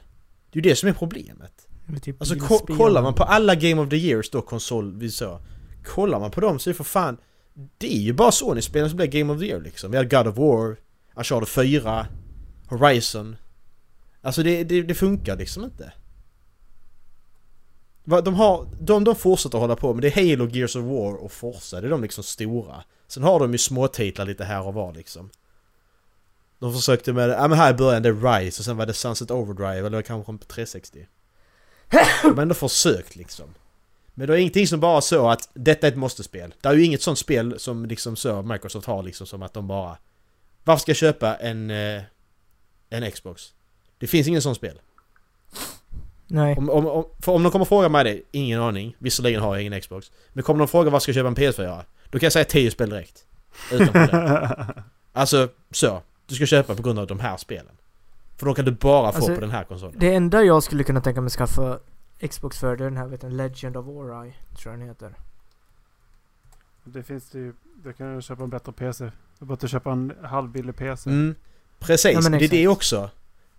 Det 0.51 0.59
är 0.59 0.63
ju 0.65 0.71
det 0.71 0.77
som 0.77 0.89
är 0.89 0.93
problemet. 0.93 1.67
Typ 2.03 2.21
Alltså 2.21 2.35
ko 2.39 2.59
kollar 2.59 3.03
man 3.03 3.15
på 3.15 3.23
alla 3.23 3.55
Game 3.55 3.83
of 3.83 3.89
the 3.89 3.97
Years 3.97 4.31
då, 4.31 4.43
konsol, 4.43 4.99
vi 4.99 5.11
sa. 5.11 5.41
Kollar 5.85 6.21
man 6.21 6.31
på 6.31 6.41
dem 6.41 6.59
så 6.59 6.71
är 6.71 6.73
det 6.73 6.77
för 6.77 6.85
fan... 6.85 7.17
Det 7.79 7.95
är 7.97 8.01
ju 8.01 8.13
bara 8.13 8.33
Sony-spelen 8.33 8.89
som 8.91 8.97
blir 8.97 9.07
Game 9.07 9.33
of 9.33 9.41
the 9.41 9.47
Year 9.47 9.61
liksom. 9.61 9.91
Vi 9.91 9.97
hade 9.97 10.17
God 10.17 10.27
of 10.27 10.37
War, 10.39 10.77
Uncharted 11.17 11.49
4, 11.49 12.07
Horizon. 12.69 13.37
Alltså 14.23 14.43
det, 14.43 14.65
det, 14.65 14.83
det 14.83 14.95
funkar 14.95 15.37
liksom 15.37 15.65
inte. 15.65 15.93
De 18.05 18.35
har... 18.35 18.69
De, 18.81 19.05
de 19.05 19.15
fortsätter 19.17 19.59
hålla 19.59 19.77
på 19.77 19.93
men 19.95 20.03
det 20.03 20.09
är 20.19 20.31
Halo, 20.31 20.49
Gears 20.49 20.77
of 20.77 20.85
War 20.85 21.15
och 21.15 21.33
Forza. 21.33 21.81
Det 21.81 21.87
är 21.87 21.91
de 21.91 22.03
liksom 22.03 22.25
stora. 22.25 22.85
Sen 23.07 23.23
har 23.23 23.41
de 23.41 23.53
ju 23.53 23.59
småtitlar 23.59 24.27
lite 24.27 24.45
här 24.45 24.67
och 24.67 24.75
var 24.75 24.93
liksom. 24.95 25.31
De 26.65 26.73
försökte 26.75 27.13
med... 27.13 27.31
Ja 27.31 27.49
men 27.49 27.59
här 27.59 27.71
i 27.71 27.75
början 27.75 28.03
det 28.03 28.09
är 28.09 28.41
Rise 28.41 28.61
och 28.61 28.65
sen 28.65 28.77
var 28.77 28.87
det 28.87 28.95
Sunset 28.95 29.31
Overdrive 29.31 29.87
eller 29.87 30.03
kanske 30.03 30.33
på 30.33 30.45
360. 30.45 31.07
De 32.23 32.35
har 32.35 32.43
ändå 32.43 32.55
försökt 32.55 33.17
liksom. 33.17 33.55
Men 34.15 34.27
det 34.27 34.35
är 34.35 34.39
ingenting 34.39 34.67
som 34.67 34.81
bara 34.81 35.01
så 35.01 35.29
att 35.29 35.49
detta 35.55 35.87
är 35.87 35.91
ett 35.93 35.97
måste-spel. 35.97 36.55
Det 36.61 36.69
är 36.69 36.75
ju 36.75 36.85
inget 36.85 37.03
sånt 37.03 37.19
spel 37.19 37.59
som 37.59 37.87
liksom 37.87 38.17
så 38.17 38.43
Microsoft 38.43 38.87
har 38.87 39.03
liksom 39.03 39.27
som 39.27 39.43
att 39.43 39.55
de 39.55 39.69
bara... 39.69 39.97
Varför 40.65 40.81
ska 40.81 40.91
jag 40.91 40.97
köpa 40.97 41.35
en... 41.37 41.71
Eh, 41.71 42.03
en 42.91 43.11
Xbox? 43.11 43.53
Det 43.99 44.07
finns 44.07 44.29
ingen 44.29 44.43
sån 44.43 44.55
spel. 44.55 44.81
Nej. 46.27 46.57
Om, 46.57 46.71
om, 46.71 46.87
om, 46.87 47.05
om 47.27 47.43
de 47.43 47.53
kommer 47.53 47.65
fråga 47.65 47.89
mig 47.89 48.05
det, 48.05 48.23
ingen 48.39 48.61
aning. 48.61 48.97
Visserligen 48.99 49.43
har 49.43 49.55
jag 49.55 49.65
ingen 49.65 49.81
Xbox. 49.81 50.13
Men 50.33 50.45
kommer 50.45 50.59
de 50.59 50.69
fråga 50.69 50.91
varför 50.91 51.03
ska 51.03 51.11
jag 51.11 51.15
köpa 51.15 51.29
en 51.29 51.37
PS4? 51.37 51.85
Då 52.11 52.19
kan 52.19 52.27
jag 52.27 52.33
säga 52.33 52.45
10 52.45 52.71
spel 52.71 52.91
direkt. 52.91 53.25
Utan. 53.73 54.09
Alltså, 55.17 55.49
så. 55.71 56.03
Du 56.27 56.35
ska 56.35 56.47
köpa 56.47 56.75
på 56.75 56.83
grund 56.83 56.99
av 56.99 57.07
de 57.07 57.21
här 57.21 57.37
spelen. 57.37 57.77
För 58.37 58.47
då 58.47 58.55
kan 58.55 58.65
du 58.65 58.71
bara 58.71 59.13
få 59.13 59.17
Alltså, 59.17 59.35
på 59.35 59.41
den 59.41 59.51
här 59.51 59.65
konsolen. 59.65 59.95
Det 59.99 60.15
enda 60.15 60.43
jag 60.43 60.63
skulle 60.63 60.85
kunna 60.85 61.01
tänka 61.01 61.21
mig 61.21 61.31
skaffa 61.31 61.79
Xbox 62.29 62.59
för 62.59 62.77
det 62.77 62.85
är 62.85 62.91
den 62.91 62.97
här 62.97 63.07
vet 63.07 63.21
du, 63.21 63.29
Legend 63.29 63.77
of 63.77 63.87
Ori, 63.87 64.33
tror 64.59 64.73
jag 64.73 64.81
den 64.81 64.89
heter. 64.89 65.15
det 66.85 67.03
finns 67.03 67.31
det 67.31 67.39
ju. 67.39 67.53
Du 67.85 67.93
kan 67.93 68.15
ju 68.15 68.23
köpa 68.23 68.43
en 68.43 68.51
bättre 68.51 68.73
PC. 68.73 69.05
Du 69.05 69.11
behöver 69.39 69.55
inte 69.55 69.69
köpa 69.69 69.93
en 69.93 70.13
halvbillig 70.23 70.77
PC. 70.77 71.11
Mm, 71.11 71.35
precis, 71.79 72.13
Ja, 72.13 72.31
det 72.31 72.45
är 72.45 72.49
det 72.49 72.69
också. 72.69 73.11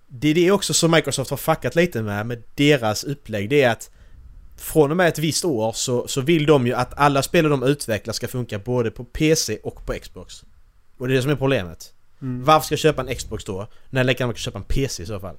Det 0.08 0.28
är 0.28 0.36
det 0.36 0.51
också 0.51 0.73
som 0.73 0.91
Microsoft 0.91 1.30
har 1.30 1.38
fuckat 1.38 1.75
lite 1.75 2.01
med, 2.01 2.25
med 2.25 2.43
deras 2.56 3.04
upplägg. 3.04 3.49
Det 3.49 3.63
är 3.63 3.71
att 3.71 3.89
från 4.58 4.91
och 4.91 4.97
med 4.97 5.08
ett 5.08 5.19
visst 5.19 5.45
år 5.45 5.71
så, 5.71 6.08
så 6.08 6.21
vill 6.21 6.45
de 6.45 6.67
ju 6.67 6.73
att 6.73 6.93
alla 6.97 7.23
spel 7.23 7.49
de 7.49 7.63
utvecklar 7.63 8.13
ska 8.13 8.28
funka 8.28 8.60
både 8.60 8.91
på 8.91 9.04
PC 9.04 9.58
och 9.63 9.86
på 9.86 9.93
Xbox. 9.93 10.43
Och 10.97 11.08
det 11.08 11.13
är 11.13 11.15
det 11.15 11.21
som 11.21 11.32
är 11.32 11.36
problemet. 11.36 11.93
Mm. 12.21 12.43
Varför 12.43 12.65
ska 12.65 12.73
jag 12.73 12.80
köpa 12.80 13.01
en 13.01 13.15
Xbox 13.15 13.43
då? 13.43 13.67
När 13.89 13.99
jag 14.01 14.06
lika 14.08 14.23
gärna 14.23 14.34
kan 14.34 14.38
köpa 14.38 14.58
en 14.58 14.63
PC 14.63 15.04
i 15.04 15.06
så 15.06 15.19
fall. 15.19 15.36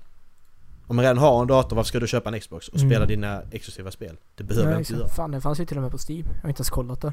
Om 0.87 0.97
man 0.97 1.03
redan 1.03 1.19
har 1.19 1.41
en 1.43 1.47
dator, 1.47 1.77
varför 1.77 1.89
ska 1.89 2.01
du 2.01 2.07
köpa 2.07 2.31
en 2.31 2.41
Xbox 2.41 2.69
och 2.69 2.77
Mm. 2.79 2.91
spela 2.91 3.07
dina 3.07 3.43
exklusiva 3.53 3.91
spel? 3.91 4.17
Det 4.35 4.45
behöver 4.45 4.71
jag 4.71 4.81
inte 4.81 4.93
göra. 4.93 5.09
Fan, 5.09 5.31
den 5.31 5.41
fanns 5.41 5.61
ju 5.61 5.65
till 5.67 5.77
och 5.77 5.83
med 5.83 5.93
på 5.93 5.99
Steam. 6.09 6.25
Jag 6.35 6.43
har 6.43 6.49
inte 6.49 6.61
ens 6.61 6.71
kollat 6.71 7.01
där. 7.01 7.13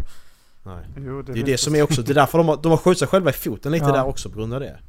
Nej. 0.64 0.86
Jo, 0.98 1.22
Det 1.22 1.32
är 1.32 1.34
finns 1.34 1.46
det 1.46 1.58
som 1.58 1.76
är 1.76 1.82
också, 1.84 2.02
det 2.02 2.12
är 2.12 2.16
därför 2.16 2.38
de 2.38 2.48
har, 2.48 2.58
de 2.58 2.70
har 2.70 2.78
skjutit 2.78 3.00
sig 3.00 3.08
själva 3.08 3.30
i 3.30 3.34
foten 3.34 3.72
lite 3.72 3.86
Ja. 3.86 3.92
där 3.92 4.06
också 4.06 4.30
på 4.30 4.38
grund 4.40 4.54
av 4.54 4.60
det. 4.60 4.80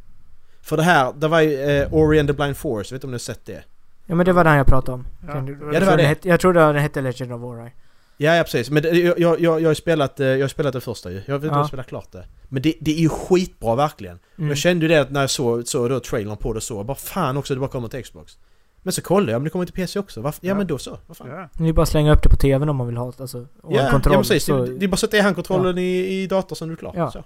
För 0.62 0.76
det 0.76 0.82
här, 0.82 1.12
det 1.12 1.28
var 1.28 1.40
ju 1.40 1.60
eh, 1.60 1.94
Ori 1.94 2.20
and 2.20 2.28
the 2.28 2.32
Blind 2.32 2.56
Forest, 2.56 2.90
jag 2.90 2.94
vet 2.96 2.98
inte 2.98 3.06
om 3.06 3.10
ni 3.10 3.14
har 3.14 3.18
sett 3.18 3.46
det? 3.46 3.62
Ja 4.06 4.14
men 4.14 4.26
det 4.26 4.32
var 4.32 4.44
den 4.44 4.56
jag 4.56 4.66
pratade 4.66 4.92
om. 4.92 5.06
Ja, 5.26 5.34
det 5.34 5.54
var 5.54 5.72
Ja, 5.72 5.72
det 5.72 5.74
jag 5.78 5.84
tror 5.88 5.96
det. 5.96 6.02
hette- 6.02 6.28
Jag 6.28 6.40
tror 6.40 6.52
den 6.52 6.76
hette 6.76 7.00
Legend 7.00 7.32
of 7.32 7.42
Ori. 7.42 7.70
Ja, 8.16 8.34
ja 8.36 8.42
precis. 8.42 8.70
Men 8.70 8.82
det, 8.82 8.88
jag, 8.98 9.20
jag, 9.20 9.40
jag, 9.60 9.70
har 9.70 9.74
spelat, 9.74 10.20
eh, 10.20 10.26
jag 10.26 10.40
har 10.40 10.48
spelat 10.48 10.72
det 10.72 10.80
första 10.80 11.10
ju. 11.10 11.16
Jag 11.26 11.34
vet 11.34 11.34
inte 11.34 11.48
om 11.48 11.52
Ja. 11.54 11.58
jag 11.58 11.66
spelat 11.68 11.86
klart 11.86 12.12
det. 12.12 12.24
Men 12.48 12.62
det, 12.62 12.74
det 12.80 12.90
är 12.90 13.00
ju 13.00 13.08
skitbra 13.08 13.74
verkligen. 13.74 14.18
Mm. 14.38 14.48
Jag 14.48 14.58
kände 14.58 14.84
ju 14.84 14.88
det 14.88 15.00
att 15.00 15.10
när 15.10 15.20
jag 15.20 15.30
såg, 15.30 15.66
såg 15.68 15.90
då 15.90 16.00
trailern 16.00 16.36
på 16.36 16.52
det 16.52 16.60
så, 16.60 16.74
jag 16.74 16.86
bara 16.86 16.94
fan 16.96 17.36
också 17.36 17.54
det 17.54 17.60
bara 17.60 17.70
kommer 17.70 17.88
till 17.88 18.04
Xbox. 18.04 18.38
Men 18.82 18.92
så 18.92 19.02
kollade 19.02 19.32
jag, 19.32 19.38
men 19.38 19.44
det 19.44 19.50
kommer 19.50 19.64
till 19.64 19.74
PC 19.74 19.98
också. 19.98 20.20
Varför? 20.20 20.40
Ja, 20.46 20.48
Ja. 20.48 20.54
men 20.54 20.66
då 20.66 20.78
så, 20.78 20.98
vad 21.06 21.16
fan. 21.16 21.28
Ja. 21.30 21.48
Det 21.52 21.68
är 21.68 21.72
bara 21.72 21.82
att 21.82 21.88
slänga 21.88 22.12
upp 22.14 22.22
det 22.22 22.28
på 22.28 22.36
TVn 22.36 22.68
om 22.68 22.76
man 22.76 22.86
vill 22.86 22.96
ha 22.96 23.06
det, 23.10 23.20
alltså. 23.20 23.46
Ja, 23.68 23.80
en 23.80 23.90
kontroll. 23.90 24.14
ja 24.14 24.20
precis. 24.20 24.44
så, 24.44 24.64
Det, 24.64 24.78
det 24.78 24.84
är 24.84 24.88
bara 24.88 24.92
att 24.94 25.00
sätta 25.00 25.16
i 25.16 25.20
handkontrollen 25.20 25.78
i, 25.78 26.22
i 26.22 26.26
datorn 26.26 26.56
så 26.56 26.64
är 26.64 26.68
du 26.68 26.76
klar. 26.76 26.92
Ja. 26.96 27.10
Så. 27.10 27.24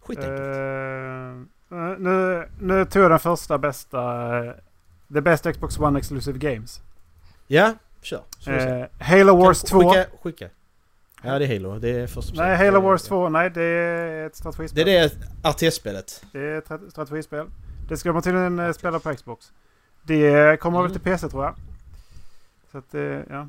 Skitenkelt. 0.00 0.40
Eh, 0.40 1.98
nu, 1.98 2.48
nu 2.60 2.84
tog 2.84 3.02
jag 3.02 3.10
den 3.10 3.18
första 3.18 3.58
bästa... 3.58 3.98
eh, 4.46 4.52
The 5.14 5.20
best 5.20 5.46
Xbox 5.52 5.78
One 5.78 5.98
Exclusive 5.98 6.38
Games. 6.38 6.80
ja, 7.46 7.74
kör. 8.06 8.22
Eh, 8.80 8.86
Halo 8.98 9.36
Wars 9.36 9.62
Kan- 9.62 9.80
2. 9.80 9.90
Skicka, 9.90 10.06
skicka. 10.22 10.48
Ja, 11.22 11.38
det 11.38 11.44
är 11.44 11.48
Halo. 11.48 11.78
Det 11.78 11.90
är 11.90 12.06
första 12.06 12.34
Nej, 12.42 12.56
Halo 12.56 12.80
Wars 12.80 13.02
2. 13.02 13.28
Nej, 13.28 13.50
det 13.50 13.62
är 13.62 14.26
ett 14.26 14.32
Det 14.32 14.38
strategispel. 14.38 14.88
är 14.88 15.08
det 15.08 15.10
RTS-spelet. 15.50 16.24
Det 16.32 16.38
är 16.38 16.58
ett 16.58 16.64
strat- 16.68 16.90
strategispel. 16.90 17.46
Det 17.88 17.96
ska 17.96 18.12
man 18.12 18.22
tydligen 18.22 18.58
eh, 18.58 18.72
spela 18.72 18.98
på 19.00 19.14
Xbox. 19.14 19.52
Det 20.02 20.60
kommer 20.60 20.78
väl 20.78 20.86
Mm. 20.90 20.92
till 21.00 21.10
PC 21.12 21.28
tror 21.28 21.44
jag. 21.44 21.54
Så 22.72 22.78
att, 22.78 22.94
eh, 22.94 23.00
ja. 23.02 23.48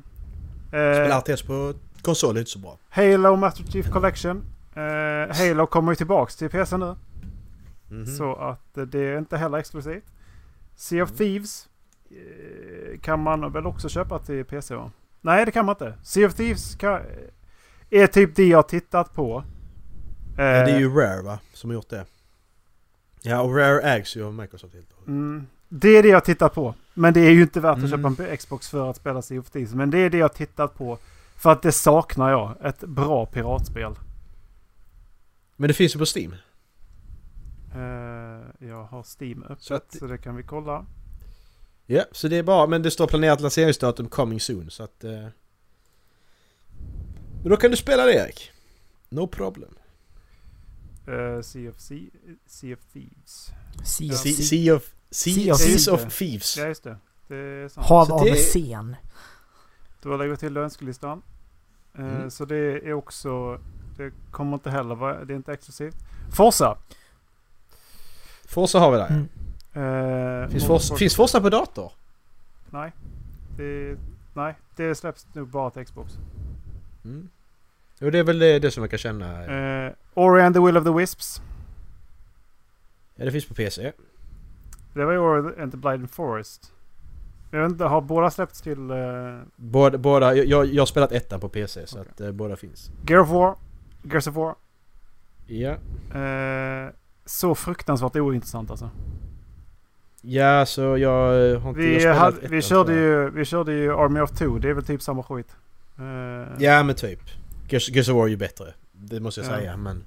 Spela 0.68 1.08
Eh, 1.08 1.18
RTS 1.18 1.42
på 1.42 1.74
konsol 2.02 2.36
är 2.36 2.40
inte 2.40 2.50
så 2.50 2.58
bra. 2.58 2.78
Halo 2.88 3.36
Master 3.36 3.64
Chief 3.64 3.90
Collection. 3.90 4.44
Eh, 4.74 5.36
Halo 5.36 5.66
kommer 5.66 5.92
ju 5.92 5.96
tillbaks 5.96 6.36
till 6.36 6.50
PC 6.50 6.76
nu. 6.76 6.96
Mhm. 7.88 8.06
Så 8.06 8.34
att 8.36 8.76
eh, 8.78 8.84
det 8.84 8.98
är 9.00 9.18
inte 9.18 9.36
heller 9.36 9.58
exklusivt. 9.58 10.04
Sea 10.76 11.02
of 11.02 11.10
Mm. 11.10 11.18
Thieves 11.18 11.68
kan 13.02 13.20
man 13.22 13.52
väl 13.52 13.66
också 13.66 13.88
köpa 13.88 14.18
till 14.18 14.44
PC 14.44 14.74
va? 14.74 14.90
Nej 15.20 15.44
det 15.44 15.50
kan 15.50 15.64
man 15.66 15.72
inte. 15.74 15.94
Sea 16.02 16.26
of 16.26 16.34
Thieves 16.34 16.74
kan, 16.74 17.00
är 17.90 18.06
typ 18.06 18.36
det 18.36 18.46
jag 18.48 18.68
tittat 18.68 19.14
på. 19.14 19.44
Ja, 20.36 20.42
det 20.42 20.42
är 20.42 20.68
Eh, 20.68 20.78
ju 20.78 20.88
Rare 20.94 21.22
va? 21.22 21.38
Som 21.52 21.70
har 21.70 21.74
gjort 21.74 21.88
det. 21.90 22.04
Ja, 23.22 23.40
och 23.42 23.56
Rare 23.56 23.80
ägs 23.80 24.16
ju 24.16 24.24
av 24.24 24.34
Microsoft 24.34 24.74
helt 24.74 24.92
och. 24.92 25.08
Mm, 25.08 25.46
det 25.68 25.88
är 25.88 26.02
det 26.02 26.08
jag 26.08 26.24
tittat 26.24 26.54
på. 26.54 26.74
Men 26.94 27.14
det 27.14 27.20
är 27.20 27.30
ju 27.30 27.42
inte 27.42 27.60
värt 27.60 27.72
att 27.78 27.92
Mm. 27.92 28.14
köpa 28.16 28.30
en 28.30 28.36
Xbox 28.36 28.68
för 28.68 28.90
att 28.90 28.96
spela 28.96 29.22
Sea 29.22 29.40
of 29.40 29.50
Thieves. 29.50 29.74
Men 29.74 29.90
det 29.90 29.98
är 29.98 30.10
det 30.10 30.18
jag 30.18 30.34
tittat 30.34 30.74
på. 30.74 30.98
För 31.36 31.52
att 31.52 31.62
det 31.62 31.72
saknar 31.72 32.30
jag. 32.30 32.54
Ett 32.62 32.80
bra 32.80 33.26
piratspel. 33.26 33.94
Men 35.56 35.68
det 35.68 35.74
finns 35.74 35.94
ju 35.94 35.98
på 35.98 36.04
Steam. 36.16 36.34
Eh, 37.74 38.68
jag 38.68 38.84
har 38.84 39.04
Steam 39.20 39.42
öppet 39.42 39.60
Så 39.62 39.66
så, 39.66 39.74
att- 40.04 40.08
det 40.10 40.18
kan 40.18 40.36
vi 40.36 40.42
kolla. 40.42 40.86
Ja, 41.90 42.04
så 42.12 42.28
det 42.28 42.36
är 42.36 42.42
bara, 42.42 42.66
men 42.66 42.82
det 42.82 42.90
står 42.90 43.06
planerat 43.06 43.40
lanseringsdatum 43.40 44.08
coming 44.08 44.40
soon 44.40 44.70
så 44.70 44.82
att... 44.82 45.04
Eh... 45.04 45.26
Men 47.42 47.50
då 47.50 47.56
kan 47.56 47.70
du 47.70 47.76
spela 47.76 48.04
det 48.06 48.12
Erik. 48.14 48.50
No 49.08 49.26
problem. 49.26 49.74
Uh, 51.08 51.40
sea, 51.42 51.70
of 51.70 51.80
sea, 51.80 51.98
sea 52.46 52.74
of 52.76 52.80
Thieves. 52.92 53.50
Sea 53.84 54.06
Ja. 54.06 54.14
of 54.14 54.20
Sea, 54.20 54.32
Sea. 54.32 54.44
sea 54.44 54.74
of... 54.76 54.94
Sea, 55.10 55.34
Sea 55.34 55.52
of 55.54 55.60
Thieves. 55.60 55.88
of 55.88 56.18
Thieves. 56.18 56.56
Ja 56.56 56.66
just 56.66 56.82
det. 56.84 56.96
Det 57.28 57.36
är 57.36 57.68
sant. 57.68 57.86
Hav 57.86 58.12
av 58.12 58.24
det- 58.24 58.34
scen. 58.34 58.96
Då 60.02 60.16
lägger 60.16 60.30
vi 60.30 60.36
till 60.36 60.56
önskelistan. 60.56 61.22
Eh, 61.94 62.00
Mm. 62.04 62.30
Så 62.30 62.44
det 62.44 62.56
är 62.56 62.92
också... 62.92 63.60
Det 63.96 64.12
kommer 64.30 64.54
inte 64.54 64.70
heller 64.70 64.94
vara... 64.94 65.24
Det 65.24 65.32
är 65.32 65.36
inte 65.36 65.52
exklusivt. 65.52 65.96
Forza! 66.32 66.78
Forza 68.44 68.78
har 68.78 68.90
vi 68.92 68.98
där 68.98 69.06
Mm. 69.08 69.28
Uh, 69.78 70.48
Finns, 70.48 70.66
Forza, 70.66 70.96
finns 70.96 71.16
Forza 71.16 71.40
på 71.40 71.50
dator? 71.50 71.92
Nej. 72.70 72.92
Det, 73.56 73.96
nej, 74.34 74.54
det 74.76 74.94
släpps 74.94 75.26
nog 75.34 75.48
bara 75.48 75.70
till 75.70 75.84
Xbox. 75.84 76.18
Mm. 77.04 77.28
Jo, 78.00 78.10
det 78.10 78.18
är 78.18 78.24
väl 78.24 78.38
det, 78.38 78.58
det 78.58 78.70
som 78.70 78.80
man 78.80 78.88
kan 78.88 78.98
känna. 78.98 79.46
Uh, 79.86 79.92
Ori 80.14 80.42
and 80.42 80.54
the 80.54 80.60
Will 80.60 80.76
of 80.76 80.84
the 80.84 80.90
Wisps. 80.92 81.42
Ja, 83.16 83.24
det 83.24 83.32
finns 83.32 83.46
på 83.48 83.54
PC. 83.54 83.92
Det 84.94 85.04
var 85.04 85.12
ju 85.12 85.18
Ori 85.18 85.62
and 85.62 85.72
the 85.72 85.78
Blind 85.78 86.10
Forest. 86.10 86.72
Jag 87.50 87.62
vet 87.62 87.70
inte, 87.70 87.84
har 87.84 88.00
båda 88.00 88.30
släppts 88.30 88.62
till... 88.62 88.90
eh, 88.90 88.96
Båda, 89.56 89.98
båda 89.98 90.34
jag, 90.34 90.66
jag 90.66 90.80
har 90.82 90.86
spelat 90.86 91.12
ettan 91.12 91.40
på 91.40 91.48
PC 91.48 91.86
så 91.86 92.00
Okej. 92.00 92.10
att 92.12 92.20
eh, 92.20 92.32
båda 92.32 92.56
finns. 92.56 92.90
Gear 93.06 93.20
of 93.20 93.28
War, 93.28 93.56
Gears 94.02 94.26
of 94.26 94.34
War. 94.34 94.54
Ja. 95.46 95.70
Eh, 96.20 96.90
så 97.24 97.54
fruktansvärt 97.54 98.16
ointressant 98.16 98.70
alltså. 98.70 98.90
Ja, 100.30 100.66
så 100.66 100.98
jag 100.98 101.50
eh, 101.50 101.60
har 101.60 101.68
inte... 101.70 101.82
jag 101.82 101.88
Vi, 101.88 101.94
har 101.94 102.00
spelat 102.00 102.18
hade, 102.18 102.48
vi, 102.48 102.62
körde 102.62 102.92
jag. 102.94 103.02
ju, 103.02 103.30
vi 103.30 103.44
körde 103.44 103.72
ju 103.72 103.92
Army 103.92 104.20
of 104.20 104.30
Two. 104.30 104.58
Det 104.60 104.68
är 104.68 104.72
väl 104.72 104.84
typ 104.84 105.02
samma 105.02 105.22
skit. 105.22 105.56
Eh, 105.98 106.64
Ja 106.64 106.82
men 106.82 106.94
typ. 106.94 107.20
Gears, 107.68 108.08
of 108.08 108.14
War 108.16 108.24
är 108.24 108.28
ju 108.28 108.36
bättre. 108.36 108.64
Det 108.92 109.20
måste 109.20 109.40
jag 109.40 109.50
Ja. 109.52 109.56
säga 109.56 109.76
men... 109.76 110.04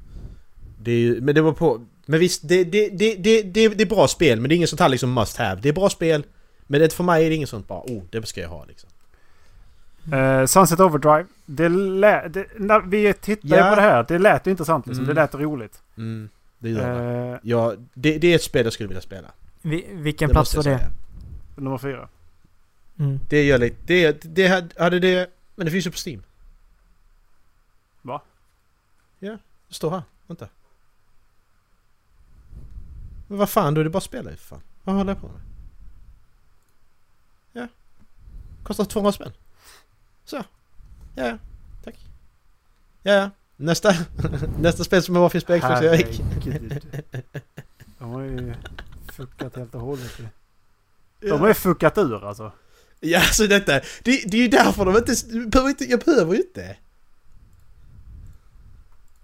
Det 0.84 0.91
är 0.91 0.99
ju, 0.99 1.21
men 1.21 1.36
det 1.36 1.41
var 1.41 1.51
på... 1.53 1.81
Men 2.05 2.19
visst, 2.19 2.47
det, 2.47 2.63
det, 2.63 2.89
det, 2.89 3.15
det, 3.15 3.41
det, 3.41 3.67
det 3.67 3.84
är 3.84 3.88
bra 3.88 4.07
spel 4.07 4.39
men 4.39 4.49
det 4.49 4.55
är 4.55 4.57
inget 4.57 4.69
sånt 4.69 4.79
här 4.79 4.89
liksom 4.89 5.13
must 5.13 5.38
have. 5.38 5.62
Det 5.62 5.69
är 5.69 5.73
bra 5.73 5.89
spel. 5.89 6.23
Men 6.67 6.79
det, 6.81 6.93
för 6.93 7.03
mig 7.03 7.25
är 7.25 7.29
det 7.29 7.36
inget 7.36 7.49
sånt 7.49 7.67
bara 7.67 7.79
oh, 7.79 8.03
det 8.10 8.25
ska 8.27 8.41
jag 8.41 8.49
ha 8.49 8.65
liksom. 8.65 8.89
eh, 10.13 10.45
Sunset 10.45 10.79
Overdrive. 10.79 11.25
Det 11.45 11.69
lä, 11.69 12.27
det, 12.27 12.45
när 12.57 12.79
vi 12.79 13.13
tittade 13.13 13.55
Ja. 13.57 13.69
på 13.69 13.75
det 13.75 13.81
här. 13.81 14.05
Det 14.07 14.19
lät 14.19 14.47
intressant 14.47 14.88
liksom. 14.88 15.03
Mm. 15.05 15.15
Det 15.15 15.21
lät 15.21 15.36
roligt. 15.36 15.81
Mm, 15.97 16.29
det 16.60 16.69
gör 16.69 16.79
det. 17.03 17.31
Eh, 17.34 17.39
Ja, 17.43 17.73
det, 17.93 18.17
det 18.17 18.31
är 18.31 18.36
ett 18.36 18.43
spel 18.43 18.63
jag 18.65 18.73
skulle 18.73 18.88
vilja 18.88 19.01
spela. 19.01 19.27
Vi, 19.62 19.88
vilken 19.93 20.28
det 20.28 20.34
plats 20.34 20.56
var 20.56 20.63
det? 20.63 20.78
säga. 20.78 20.91
nummer 21.56 21.78
fyra. 21.78 22.10
Mm. 23.00 23.19
Det 23.30 23.43
gör 23.43 23.58
lite... 23.58 23.78
Det, 23.86 24.21
det 24.24 24.47
hade- 24.47 24.84
hade 24.84 25.00
det... 25.00 25.30
Men 25.56 25.65
det 25.65 25.71
finns 25.71 25.88
ju 25.88 25.91
på 25.91 25.97
Steam. 26.08 26.24
Va? 28.02 28.21
Ja, 29.19 29.38
det 29.67 29.74
står 29.74 29.91
här. 29.91 30.02
Vänta. 30.28 30.47
Men 33.28 33.38
vad 33.38 33.50
fan, 33.50 33.74
då 33.74 33.82
är 33.82 33.84
det 33.84 33.89
bara 33.89 33.97
att 33.97 34.04
spela 34.04 34.32
ju 34.32 34.36
för 34.38 34.45
fan. 34.47 34.62
Vad 34.84 34.95
håller 34.95 35.12
jag 35.13 35.21
på 35.21 35.28
med? 35.28 35.41
Ja. 37.54 37.67
Kostar 38.63 38.86
200 38.86 39.12
spänn. 39.12 39.32
Så. 40.26 40.36
Ja, 41.15 41.26
ja. 41.28 41.38
Tack. 41.84 41.95
Ja, 43.04 43.13
ja. 43.13 43.30
Nästa. 43.56 43.93
Nästa 44.60 44.84
spel 44.84 45.04
som 45.04 45.13
bara 45.15 45.30
finns 45.30 45.43
på 45.43 45.54
Xbox. 45.60 45.63
Herregud. 45.65 46.82
Fuckat 49.25 49.55
helt 49.55 49.75
och 49.75 49.81
hållet. 49.81 50.17
De 51.19 51.39
har 51.39 51.47
ju 51.47 51.53
fuckat 51.53 51.97
ur 51.97 52.27
alltså. 52.27 52.51
Ja, 52.99 53.19
alltså 53.19 53.47
detta. 53.47 53.71
Det, 54.03 54.31
det 54.31 54.38
är 54.38 54.41
ju 54.41 54.47
därför 54.47 54.86
de 54.86 54.97
inte... 54.97 55.13
du 55.31 55.47
behöver 55.47 55.69
inte 55.69 55.84
jag 55.86 55.99
behöver 55.99 56.34
ju 56.34 56.39
inte. 56.41 56.77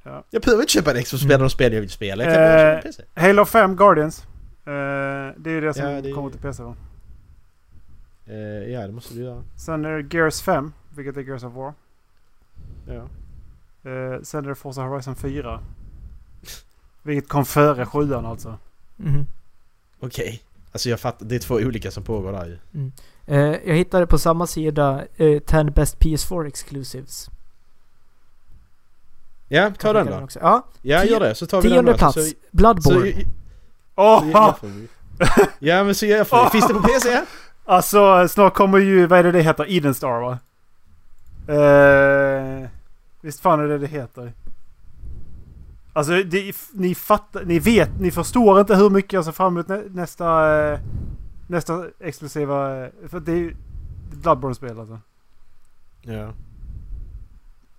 Ja. 0.03 0.23
Jag 0.29 0.41
behöver 0.41 0.63
inte 0.63 0.73
köpa 0.73 0.91
en 0.91 1.03
Xbox 1.03 1.13
och 1.13 1.19
spela 1.19 1.37
de 1.37 1.49
spel 1.49 1.73
jag 1.73 1.81
vill 1.81 1.89
spela. 1.89 2.23
Jag 2.23 2.33
kan 2.33 2.43
Eh, 2.43 2.49
bara 2.49 2.81
köpa 2.81 2.81
PC. 2.81 3.03
Halo 3.27 3.45
5 3.45 3.75
Guardians. 3.75 4.23
Eh, 4.23 4.71
det 5.37 5.49
är 5.49 5.53
ju 5.53 5.61
det 5.61 5.73
som 5.73 5.85
Ja, 5.85 6.01
det 6.01 6.11
kommer 6.11 6.29
till 6.29 6.39
PC 6.39 6.63
va? 6.63 6.75
Eh, 8.25 8.35
ja, 8.71 8.87
det 8.87 8.93
måste 8.93 9.13
du 9.13 9.21
göra. 9.23 9.43
Sen 9.55 9.85
är 9.85 10.03
det 10.03 10.17
Gears 10.17 10.41
5, 10.41 10.73
vilket 10.95 11.17
är 11.17 11.21
Gears 11.21 11.43
of 11.43 11.53
War. 11.53 11.73
Ja. 12.87 13.09
Eh, 13.91 14.21
sen 14.23 14.45
är 14.45 14.49
det 14.49 14.55
Forza 14.55 14.81
Horizon 14.81 15.15
4. 15.15 15.59
Vilket 17.03 17.29
kom 17.29 17.45
före 17.45 17.85
7 17.85 18.13
alltså. 18.13 18.57
Mhm. 18.95 19.25
Okej. 19.99 20.41
Alltså 20.71 20.89
jag 20.89 20.99
fattar, 20.99 21.25
det 21.25 21.35
är 21.35 21.39
två 21.39 21.55
olika 21.55 21.91
som 21.91 22.03
pågår 22.03 22.31
där 22.31 22.45
ju. 22.45 22.57
Eh, 23.25 23.57
jag 23.65 23.75
hittade 23.75 24.07
på 24.07 24.17
samma 24.17 24.47
sida 24.47 25.03
eh, 25.15 25.39
10 25.39 25.63
Best 25.63 25.99
PS4 25.99 26.47
Exclusives. 26.47 27.29
Ja, 29.47 29.71
ta 29.79 29.93
den 29.93 30.05
skicka 30.05 30.17
då. 30.19 30.23
också. 30.23 30.39
Ja, 30.41 30.65
Ja, 30.81 31.01
Tio- 31.01 31.11
gör 31.11 31.19
det. 31.19 31.35
Så 31.35 31.45
tar 31.47 31.61
vi 31.61 31.69
den 31.69 31.85
då. 31.85 31.93
plats. 31.97 32.13
Så, 32.29 32.35
Bloodborne. 32.51 33.11
så, 33.15 33.21
så, 33.95 35.45
ja, 35.59 35.83
men 35.83 35.95
så 35.95 36.05
jag 36.05 36.27
får, 36.27 36.49
Finns 36.49 36.67
det 36.67 36.73
på 36.73 36.81
PC? 36.81 37.21
Alltså 37.65 38.27
snart 38.27 38.53
kommer 38.53 38.77
ju, 38.77 39.07
vad 39.07 39.19
är 39.19 39.23
det 39.23 39.31
det 39.31 39.41
heter? 39.41 39.65
Eden 39.69 39.93
Star 39.93 40.21
va? 40.21 40.39
Eh, 41.53 42.69
visst 43.21 43.39
fan 43.39 43.59
är 43.59 43.67
det 43.67 43.77
det 43.77 43.87
heter? 43.87 44.33
Alltså 45.97 46.23
det, 46.23 46.55
ni 46.71 46.95
fattar, 46.95 47.45
ni 47.45 47.59
vet, 47.59 47.99
ni 47.99 48.11
förstår 48.11 48.59
inte 48.59 48.75
hur 48.75 48.89
mycket 48.89 49.13
jag 49.13 49.25
ser 49.25 49.31
fram 49.31 49.53
emot 49.53 49.67
nä, 49.67 49.83
nästa, 49.89 50.57
eh, 50.71 50.79
nästa 51.47 51.85
exklusiva, 51.99 52.85
eh, 52.85 52.91
för 53.07 53.19
det 53.19 53.31
är 53.31 53.35
ju 53.35 53.55
Bloodborne-spel 54.11 54.79
alltså. 54.79 54.99
Ja. 56.01 56.33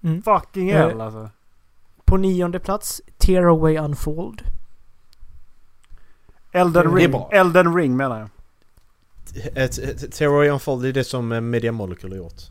Mm. 0.02 0.22
Fucking 0.22 0.70
Eh, 0.70 0.76
hell 0.76 1.00
alltså. 1.00 1.30
På 2.04 2.16
nionde 2.16 2.58
plats, 2.58 3.02
Tearaway 3.18 3.78
Unfold. 3.78 4.42
Elden 6.52 6.94
Ring. 6.96 7.14
Elden 7.30 7.76
Ring 7.76 7.96
menar 7.96 8.18
jag. 8.20 8.28
Terror 10.12 10.48
Unfold 10.48 10.82
det 10.82 10.88
är 10.88 10.92
det 10.92 11.04
som 11.04 11.50
Media 11.50 11.72
Molecule 11.72 12.14
har 12.14 12.18
gjort. 12.18 12.42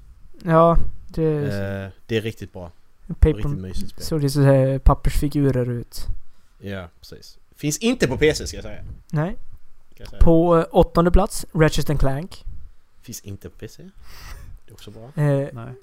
Ja, 0.43 0.77
det 1.07 1.91
det 2.05 2.17
är 2.17 2.21
riktigt 2.21 2.53
bra. 2.53 2.71
Paper, 3.15 3.33
Riktigt 3.33 3.57
mysigt 3.57 3.89
spel. 3.91 4.03
såg 4.05 4.21
det 4.21 4.29
så 4.29 4.79
pappersfigurer 4.83 5.69
ut. 5.69 6.05
Ja, 6.59 6.89
precis. 6.99 7.37
Finns 7.55 7.77
inte 7.77 8.07
på 8.07 8.17
PC 8.17 8.47
ska 8.47 8.57
jag 8.57 8.63
säga. 8.63 8.83
Nej. 9.11 9.37
Jag 9.95 10.07
säga. 10.09 10.21
På 10.21 10.57
eh, 10.57 10.65
åttonde 10.71 11.11
plats, 11.11 11.45
Ratchet 11.53 11.89
and 11.89 11.99
Clank. 11.99 12.45
Finns 13.01 13.21
inte 13.21 13.49
på 13.49 13.57
PC. 13.59 13.83
Det 13.83 14.71
är 14.71 14.73
också 14.73 14.91
bra. 14.91 15.03
Eh, 15.23 15.47
Nej. 15.53 15.73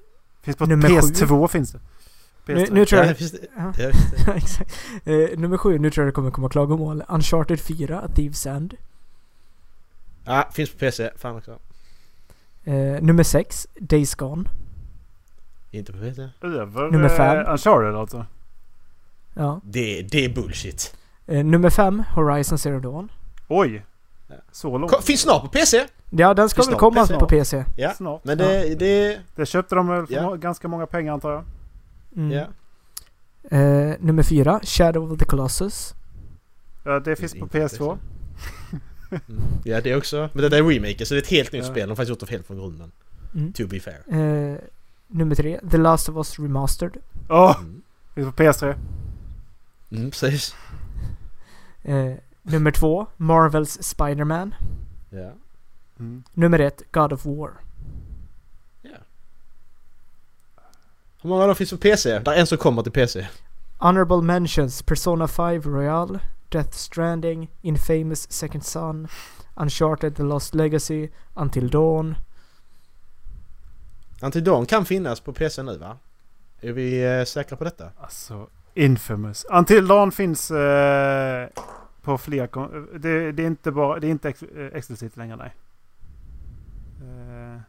Finns 0.41 0.57
på 0.57 0.65
Nummer 0.65 0.89
PS2 0.89 1.47
finns 1.47 1.71
det. 1.71 1.79
nu, 2.45 2.55
PS3. 2.55 2.73
nu 2.73 2.85
tror 2.85 3.01
Ja, 3.01 3.07
jag... 3.07 3.17
finns 3.17 3.31
det. 3.31 3.37
Ja. 3.57 3.73
Ja, 3.77 3.91
finns 3.91 4.25
det. 4.25 4.31
Exakt. 4.35 4.73
Eh, 5.05 5.39
nummer 5.39 5.57
sju, 5.57 5.79
nu 5.79 5.91
tror 5.91 6.05
jag 6.05 6.11
det 6.13 6.15
kommer 6.15 6.31
komma 6.31 6.49
klagomål. 6.49 7.03
Uncharted 7.09 7.59
4, 7.59 8.01
A 8.01 8.09
Thieves 8.15 8.45
End. 8.45 8.73
Ja, 10.25 10.49
finns 10.53 10.69
på 10.71 10.77
PC. 10.77 11.11
Fan 11.15 11.35
också. 11.35 11.59
Eh, 12.63 13.01
nummer 13.01 13.23
sex, 13.23 13.67
Days 13.79 14.15
Gone. 14.15 14.43
Inte 15.77 15.91
på 15.93 15.99
PC. 15.99 16.29
Över 16.41 16.91
Nummer 16.91 17.09
fem. 17.09 17.37
eh, 17.45 17.51
Uncharted 17.51 17.95
alltså. 17.95 18.25
Ja. 19.33 19.61
Det, 19.63 20.01
det 20.01 20.25
är 20.25 20.29
bullshit. 20.29 20.95
Eh, 21.27 21.45
nummer 21.45 21.69
fem, 21.69 22.03
Horizon 22.15 22.57
Zero 22.57 22.79
Dawn. 22.79 23.11
Oj! 23.47 23.85
Så 24.51 24.77
långt. 24.77 24.91
Ko- 24.93 25.01
Finns 25.01 25.21
snart 25.21 25.41
på 25.41 25.47
PC! 25.47 25.85
Ja, 26.09 26.33
den 26.33 26.49
ska 26.49 26.61
Finns 26.61 26.71
väl 26.71 26.79
komma 26.79 27.01
PC? 27.01 27.13
på 27.19 27.25
PC. 27.27 27.65
Ja. 27.77 27.93
Snart. 27.93 28.25
Men 28.25 28.37
det, 28.37 28.75
det... 28.75 29.19
Det 29.35 29.45
köpte 29.45 29.75
de 29.75 29.87
väl 29.87 30.07
för 30.07 30.13
Ja. 30.13 30.21
må- 30.23 30.35
ganska 30.35 30.67
många 30.67 30.85
pengar 30.85 31.13
antar 31.13 31.31
jag. 31.31 31.43
Mm. 32.15 32.31
Ja. 32.31 32.45
Eh, 33.57 33.93
nummer 33.99 34.23
fyra, 34.23 34.59
Shadow 34.63 35.11
of 35.11 35.19
the 35.19 35.25
Colossus. 35.25 35.93
Ja, 36.85 36.99
det 36.99 37.15
finns 37.15 37.33
på 37.33 37.39
inte 37.39 37.59
PS2. 37.59 37.97
Mm. 39.11 39.43
Ja, 39.63 39.81
det 39.81 39.95
också. 39.95 40.29
Men 40.33 40.41
det 40.43 40.49
där 40.49 40.57
är 40.57 40.63
remake, 40.63 41.05
så 41.05 41.13
det 41.13 41.17
är 41.17 41.21
ett 41.21 41.27
helt 41.29 41.51
nytt 41.51 41.65
Ja. 41.65 41.71
spel. 41.71 41.81
De 41.83 41.89
har 41.89 41.95
faktiskt 41.95 42.09
gjort 42.09 42.19
det 42.29 42.35
helt 42.35 42.47
från 42.47 42.57
grunden. 42.57 42.91
Mm. 43.35 43.53
To 43.53 43.67
be 43.67 43.79
fair. 43.79 43.97
Eh, 44.07 44.57
nummer 45.07 45.35
tre, 45.35 45.59
The 45.71 45.77
Last 45.77 46.09
of 46.09 46.17
Us 46.17 46.39
Remastered. 46.39 46.97
Åh! 47.29 47.57
Mm. 47.59 47.81
finns 48.15 48.31
på 48.31 48.43
PS3. 48.43 48.75
Mm, 49.91 50.11
precis. 50.11 50.55
Eh, 51.83 52.13
nummer 52.41 52.71
två, 52.71 53.07
Marvels 53.17 53.77
Spider-Man. 53.81 54.55
Ja. 55.09 55.31
Mm. 55.99 56.23
Nummer 56.33 56.59
ett, 56.59 56.81
God 56.91 57.13
of 57.13 57.25
War. 57.25 57.51
Hur 61.25 61.29
många 61.29 61.41
av 61.41 61.47
dem 61.47 61.55
finns 61.55 61.69
på 61.69 61.77
PC? 61.77 62.19
Det 62.19 62.31
är 62.31 62.39
en 62.39 62.47
som 62.47 62.57
kommer 62.57 62.83
till 62.83 62.91
PC. 62.91 63.27
Honorable 63.77 64.21
Mentions, 64.21 64.81
Persona 64.81 65.27
5 65.27 65.61
Royal, 65.61 66.19
Death 66.49 66.71
Stranding, 66.71 67.51
Infamous 67.61 68.31
Second 68.31 68.63
Son, 68.65 69.07
Uncharted 69.55 70.15
The 70.15 70.23
Lost 70.23 70.55
Legacy, 70.55 71.09
Until 71.33 71.69
Dawn. 71.69 72.15
Until 74.21 74.43
Dawn 74.43 74.65
kan 74.65 74.85
finnas 74.85 75.19
på 75.19 75.33
PC 75.33 75.63
nu 75.63 75.77
va? 75.77 75.97
Är 76.61 76.71
vi 76.71 77.03
eh, 77.19 77.23
säkra 77.25 77.57
på 77.57 77.63
detta? 77.63 77.89
Alltså, 77.97 78.47
Infamous. 78.73 79.45
Until 79.49 79.87
Dawn 79.87 80.11
finns 80.11 80.51
eh, 80.51 81.47
på 82.01 82.17
fler... 82.17 82.47
kon- 82.47 82.87
Det, 82.99 83.31
det 83.31 83.43
är 83.43 83.47
inte 83.47 83.71
bara... 83.71 83.99
Det 83.99 84.07
är 84.07 84.11
inte 84.11 84.29
ex, 84.29 84.43
eh, 84.43 84.65
exklusivt 84.73 85.17
längre 85.17 85.35
nej. 85.35 85.53
Eh, 87.01 87.61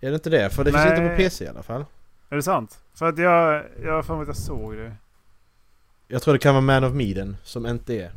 Är 0.00 0.10
det 0.10 0.14
inte 0.14 0.30
det? 0.30 0.50
För 0.50 0.64
det 0.64 0.70
finns 0.72 0.84
Nej. 0.84 0.98
inte 0.98 1.10
på 1.10 1.16
PC 1.16 1.44
i 1.44 1.48
alla 1.48 1.62
fall. 1.62 1.84
är 2.28 2.36
det 2.36 2.42
sant? 2.42 2.78
För 2.94 3.08
att 3.08 3.18
jag... 3.18 3.64
Jag 3.84 3.92
har 3.92 4.02
för 4.02 4.14
mig 4.14 4.22
att 4.22 4.28
jag 4.28 4.36
såg 4.36 4.76
det. 4.76 4.94
Jag 6.08 6.22
tror 6.22 6.34
det 6.34 6.38
kan 6.40 6.54
vara 6.54 6.62
Man 6.64 6.84
of 6.84 6.92
Medan 6.94 7.36
som 7.44 7.66
inte 7.66 7.94
är. 7.94 8.12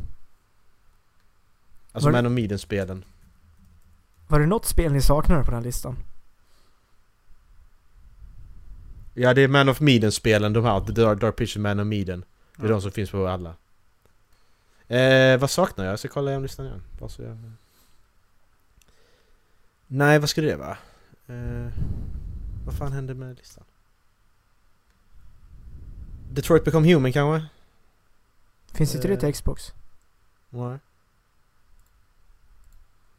Alltså 1.91 2.07
Var 2.09 2.11
Man 2.11 2.25
of 2.25 2.31
Medan-spelen. 2.31 3.03
Var 4.27 4.39
det 4.39 4.45
något 4.45 4.65
spel 4.65 4.93
ni 4.93 5.01
saknade 5.01 5.43
på 5.43 5.51
den 5.51 5.57
här 5.59 5.63
listan? 5.65 5.95
Ja 9.13 9.33
det 9.33 9.41
är 9.41 9.47
Man 9.47 9.69
of 9.69 9.79
Medan-spelen, 9.79 10.53
de 10.53 10.63
här. 10.65 10.79
Dark, 10.79 11.19
Dark 11.21 11.35
Picture 11.35 11.61
Man 11.61 11.79
of 11.79 11.85
Medan. 11.87 12.19
Det 12.55 12.63
är 12.63 12.67
Ja. 12.67 12.71
de 12.73 12.81
som 12.81 12.91
finns 12.91 13.11
på 13.11 13.27
alla. 13.27 13.55
Eh, 14.87 15.37
vad 15.39 15.49
saknar 15.51 15.85
jag? 15.85 15.91
Jag 15.91 15.99
ska 15.99 16.07
kolla 16.07 16.31
igenom 16.31 16.43
listan 16.43 16.65
igen. 16.65 16.83
Jag... 16.99 17.37
Nej, 19.87 20.19
vad 20.19 20.29
skulle 20.29 20.47
det 20.47 20.55
vara? 20.55 20.77
Eh, 21.27 21.69
vad 22.65 22.75
fan 22.75 22.91
hände 22.91 23.13
med 23.13 23.37
listan? 23.37 23.63
Detroit 26.31 26.63
Become 26.63 26.93
Human 26.93 27.13
kanske? 27.13 27.47
Finns 28.73 28.95
inte 28.95 29.07
det 29.07 29.17
till 29.17 29.27
Eh. 29.29 29.33
Xbox? 29.33 29.71
Nej. 30.49 30.77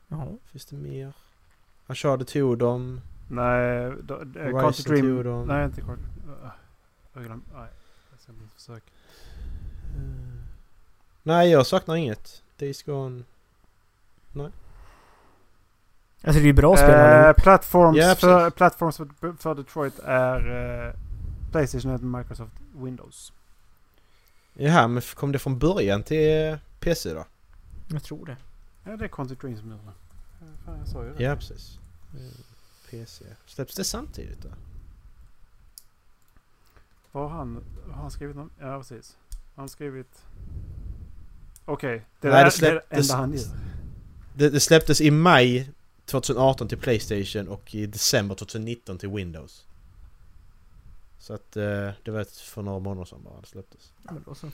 Ja. 0.08 0.28
Finns 0.52 0.64
det 0.64 0.76
mer? 0.76 1.12
Uncharted 1.86 2.26
tog 2.26 2.58
dem. 2.58 3.00
Nej, 3.32 3.92
då, 4.02 4.14
eh, 4.14 4.50
Quantic 4.50 4.86
Horizon 4.86 5.06
Dream. 5.06 5.22
dem. 5.24 5.46
Nej, 5.46 5.64
inte 5.64 5.80
Quantic. 5.80 6.06
Uh, 6.26 6.50
jag 7.12 7.24
glömde. 7.24 7.44
Nej, 7.54 7.68
jag 8.10 8.20
ska 8.20 8.32
inte 8.32 8.54
försöka. 8.54 8.90
Nej, 11.22 11.50
jag 11.50 11.66
saknar 11.66 11.96
inget. 11.96 12.42
Days 12.58 12.82
Gone. 12.82 13.22
Alltså 16.24 16.40
det 16.40 16.44
är 16.44 16.46
ju 16.46 16.52
bra 16.52 16.76
spel 16.76 16.90
Eh, 16.90 17.32
platforms, 17.32 17.98
Ja, 17.98 18.14
för, 18.14 18.50
platforms 18.50 18.96
för, 18.96 19.36
för 19.38 19.54
Detroit 19.54 19.98
är 19.98 20.86
eh, 20.86 20.94
Playstation 21.50 21.94
och 21.94 22.02
Microsoft 22.02 22.52
Windows. 22.74 23.32
Jaha, 24.54 24.88
men 24.88 25.02
kom 25.14 25.32
det 25.32 25.38
från 25.38 25.58
början 25.58 26.02
till 26.02 26.58
PC 26.80 27.14
då? 27.14 27.24
Jag 27.88 28.02
tror 28.02 28.26
det. 28.26 28.36
Ja, 28.84 28.96
det 28.96 29.04
är 29.04 29.08
Quantic 29.08 29.38
Dream 29.38 29.56
som 29.56 29.70
gör 29.70 29.76
det. 29.76 29.82
Eh, 30.46 30.64
Fan, 30.66 30.78
jag 30.78 30.88
sa 30.88 31.04
ju 31.04 31.14
det. 31.14 31.22
Ja, 31.22 31.36
precis. 31.36 31.78
Eh, 32.14 32.51
PC. 32.92 33.24
Släpps 33.46 33.74
det 33.74 33.84
samtidigt 33.84 34.42
då? 34.42 34.48
Vad 37.12 37.30
har 37.30 37.38
han, 37.38 37.64
har 37.86 38.02
han 38.02 38.10
skrivit 38.10 38.36
någon? 38.36 38.50
Ja, 38.60 38.78
precis. 38.78 39.16
Han 39.54 39.62
har 39.62 39.68
skrivit... 39.68 40.22
Okej, 41.64 42.04
det, 42.20 42.28
Nej, 42.28 42.40
är- 42.40 42.44
det 42.44 42.60
det 42.60 42.66
är 42.68 42.74
det 42.74 42.80
släpptes- 42.80 43.10
enda 43.10 43.16
han 43.20 43.32
gör. 43.32 43.44
Det, 44.36 44.50
det 44.50 44.60
släpptes 44.60 45.00
i 45.00 45.10
maj 45.10 45.70
2018 46.06 46.68
till 46.68 46.78
Playstation 46.78 47.48
och 47.48 47.74
i 47.74 47.86
december 47.86 48.34
2019 48.34 48.98
till 48.98 49.08
Windows. 49.08 49.66
Så 51.18 51.34
att 51.34 51.56
eh, 51.56 51.90
det 52.02 52.10
var 52.10 52.24
för 52.52 52.62
några 52.62 52.78
månader 52.78 53.04
sedan 53.04 53.22
bara 53.24 53.40
det 53.40 53.46
släpptes. 53.46 53.92
Ja, 54.04 54.12
men 54.12 54.22
då 54.26 54.34
så. 54.34 54.50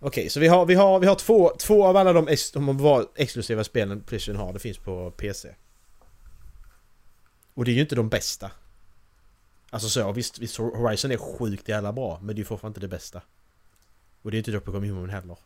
Okej, 0.00 0.30
så 0.30 0.40
vi 0.40 0.48
har, 0.48 0.66
vi 0.66 0.74
har, 0.74 1.00
vi 1.00 1.06
har 1.06 1.14
två, 1.14 1.52
två 1.58 1.86
av 1.86 1.96
alla 1.96 2.12
de, 2.12 2.28
ex, 2.28 2.50
de 2.52 2.78
var 2.78 3.06
exklusiva 3.14 3.64
spelen 3.64 4.00
Playstation 4.00 4.40
har, 4.40 4.52
det 4.52 4.58
finns 4.58 4.78
på 4.78 5.10
PC. 5.10 5.54
Och 7.54 7.64
det 7.64 7.70
är 7.70 7.74
ju 7.74 7.80
inte 7.80 7.94
de 7.94 8.08
bästa. 8.08 8.50
Alltså 9.70 9.88
så, 9.88 10.12
visst, 10.12 10.38
visst 10.38 10.56
Horizon 10.56 11.10
är 11.10 11.16
sjukt 11.16 11.68
jävla 11.68 11.92
bra, 11.92 12.18
men 12.18 12.26
det 12.26 12.32
är 12.32 12.38
ju 12.38 12.44
fortfarande 12.44 12.70
inte 12.78 12.86
det 12.86 12.96
bästa. 12.96 13.22
Och 14.22 14.30
det 14.30 14.36
är 14.36 14.38
inte 14.38 14.50
Dr. 14.50 14.70
Human 14.72 15.10
heller. 15.10 15.38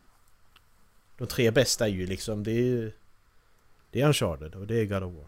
De 1.17 1.27
tre 1.27 1.51
bästa 1.51 1.85
är 1.85 1.91
ju 1.91 2.05
liksom, 2.05 2.43
det 2.43 2.51
är 2.51 2.63
ju... 2.63 2.91
Det 3.91 4.01
är 4.01 4.07
Uncharted 4.07 4.55
och 4.55 4.67
det 4.67 4.75
är 4.81 4.85
God 4.85 5.03
of 5.03 5.13
War. 5.13 5.25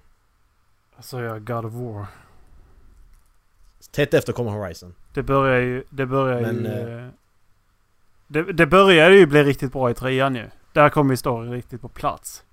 Alltså 0.95 1.21
jag 1.21 1.45
God 1.45 1.65
of 1.65 1.73
War. 1.73 2.05
Tätt 3.91 4.13
efter 4.13 4.34
kommer 4.34 4.51
Horizon. 4.51 4.95
Det 5.13 5.23
börjar 5.23 5.59
ju... 5.59 5.84
Det 5.89 6.05
börjar 6.05 6.41
Men, 6.41 6.65
ju... 6.65 6.99
eh, 6.99 7.09
Det, 8.27 8.53
det 8.53 8.65
börjar 8.65 9.09
ju 9.09 9.25
bli 9.25 9.43
riktigt 9.43 9.71
bra 9.71 9.91
i 9.91 9.93
trean 9.93 10.36
ju. 10.36 10.49
Där 10.73 10.89
kommer 10.89 11.13
ju 11.13 11.17
storyn 11.17 11.51
riktigt 11.51 11.82
på 11.82 11.89
plats. 11.89 12.43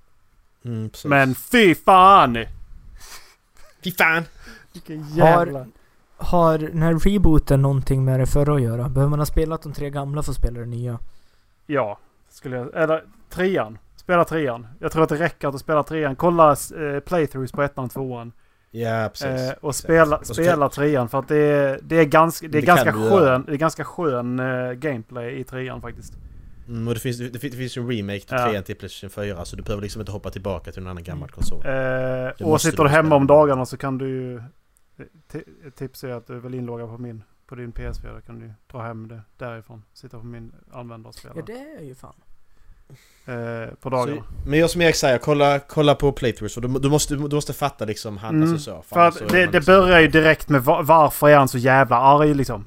Mm. 0.65 0.91
Men 1.05 1.35
fy 1.35 1.75
fan! 1.75 2.45
Fy 3.87 3.93
fan! 3.93 4.25
Vilken 4.73 5.09
jävla... 5.09 5.67
Har 6.17 6.59
den 6.59 6.83
här 6.83 6.95
rebooten 6.95 7.63
någonting 7.63 8.05
med 8.05 8.21
det 8.21 8.27
förra 8.27 8.55
att 8.55 8.63
göra? 8.63 8.89
Behöver 8.89 9.11
man 9.11 9.19
ha 9.19 9.27
spelat 9.27 9.63
de 9.63 9.73
tre 9.73 9.91
gamla 9.91 10.23
för 10.23 10.31
att 10.31 10.37
spela 10.37 10.61
det 10.61 10.67
nya? 10.67 10.99
Ja, 11.67 11.99
skulle 12.29 12.57
jag... 12.57 12.75
Eller 12.75 13.05
trean. 13.31 13.79
Spela 13.97 14.25
trean. 14.25 14.67
Jag 14.79 14.93
tror 14.93 15.03
att 15.03 15.09
det 15.09 15.17
räcker 15.17 15.49
att 15.49 15.55
du 15.55 15.59
spelar 15.59 15.83
trean. 15.83 16.17
Kolla 16.17 16.51
eh, 16.51 17.01
playthroughs 17.01 17.53
på 17.53 17.63
ettan 17.63 17.85
och 17.85 17.91
tvåan. 17.91 18.33
Ja, 18.71 19.09
precis. 19.13 19.51
Eh, 19.51 19.55
och 19.61 19.75
spela, 19.75 20.21
så 20.23 20.35
spela 20.35 20.69
trean 20.69 21.09
för 21.09 21.19
att 21.19 21.29
det 21.29 21.37
är, 21.37 21.81
det 21.83 21.97
är 21.97 22.05
ganska, 22.05 22.49
det 22.49 22.59
är 22.59 22.63
Det 22.63 22.67
ganska 22.67 22.93
skön, 22.93 23.45
det 23.47 23.53
är 23.53 23.57
ganska 23.57 23.85
skön 23.85 24.41
eh, 24.41 24.73
gameplay 24.73 25.41
i 25.41 25.45
trean 25.45 25.81
faktiskt. 25.81 26.13
Mm, 26.69 26.89
och 26.89 26.95
det 26.95 27.01
finns, 27.01 27.19
det, 27.19 27.39
finns, 27.39 27.53
det 27.53 27.59
finns 27.59 27.77
ju 27.77 27.81
en 27.83 27.89
remake 27.91 28.21
till 28.21 28.37
Ja. 28.39 28.49
3 28.51 28.63
till 28.63 28.77
Playstation 28.77 29.11
4 29.11 29.45
så 29.45 29.57
du 29.57 29.63
behöver 29.63 29.83
liksom 29.83 30.01
inte 30.01 30.13
hoppa 30.13 30.31
tillbaka 30.31 30.73
till 30.73 30.83
en 30.83 30.89
annan 30.89 31.03
gammal 31.03 31.29
konsol. 31.31 31.67
Eh, 31.67 32.47
och 32.47 32.61
sitter 32.61 32.83
du 32.83 32.89
hemma 32.89 33.15
om 33.17 33.27
dagarna 33.27 33.67
så 33.67 33.77
kan 33.77 33.99
du 33.99 34.09
ju... 34.09 34.37
ett 35.67 35.77
Tips 35.77 36.05
är 36.05 36.09
att 36.11 36.27
du 36.27 36.37
är 36.37 36.41
väl 36.41 36.55
inloggad 36.55 36.89
på 36.89 36.99
min, 36.99 37.23
på 37.47 37.55
din 37.55 37.73
PS4. 37.73 38.15
Då 38.15 38.21
kan 38.21 38.39
du 38.41 38.53
dra 38.73 38.83
hem 38.83 39.09
det 39.09 39.21
därifrån. 39.39 39.83
Sitta 39.95 40.19
på 40.19 40.25
min 40.27 40.53
spela. 41.13 41.35
Ja, 41.37 41.43
det 41.47 41.53
är 41.81 41.85
ju 41.85 41.95
fan. 41.95 42.15
eh, 43.27 43.75
på 43.81 43.91
dagarna. 43.91 44.17
Så, 44.23 44.49
men 44.49 44.59
jag 44.59 44.71
som 44.71 44.83
Erik 44.83 44.95
säger, 44.95 45.19
kolla, 45.19 45.59
kolla 45.59 45.95
på 45.95 46.13
playthroughs 46.13 46.55
för 46.55 46.61
du, 46.61 46.69
du, 46.69 46.89
måste, 46.89 47.15
du 47.15 47.35
måste 47.35 47.53
fatta 47.53 47.85
liksom 47.85 48.17
han, 48.17 48.35
Mm, 48.37 48.53
alltså 48.53 48.71
så. 48.71 48.83
För 48.83 49.01
att 49.01 49.15
så 49.15 49.25
det, 49.25 49.47
det 49.47 49.53
liksom- 49.53 49.75
börjar 49.75 50.01
ju 50.01 50.09
direkt 50.09 50.49
med 50.49 50.65
va- 50.65 50.83
varför 50.83 51.29
är 51.29 51.37
han 51.37 51.49
så 51.49 51.59
jävla 51.59 51.97
arg 51.97 52.35
liksom. 52.35 52.65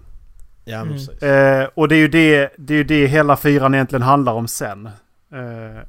Ja 0.70 0.82
Mm. 0.82 1.62
Eh, 1.62 1.68
och 1.74 1.88
det 1.88 1.96
är 1.96 2.00
ju 2.00 2.08
det, 2.08 2.50
det 2.58 2.74
är 2.74 2.78
ju 2.78 2.84
det 2.84 3.08
hela 3.08 3.38
fyran 3.38 3.74
egentligen 3.74 4.02
handlar 4.04 4.34
om 4.34 4.48
sen. 4.48 4.86
Eh, 5.34 5.82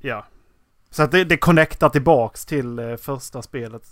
ja. 0.00 0.26
Så 0.90 1.02
att 1.02 1.10
det, 1.10 1.24
det 1.24 1.36
connectar 1.36 1.88
tillbaks 1.88 2.46
till 2.46 2.78
eh, 2.78 2.96
första 2.96 3.42
spelet. 3.42 3.82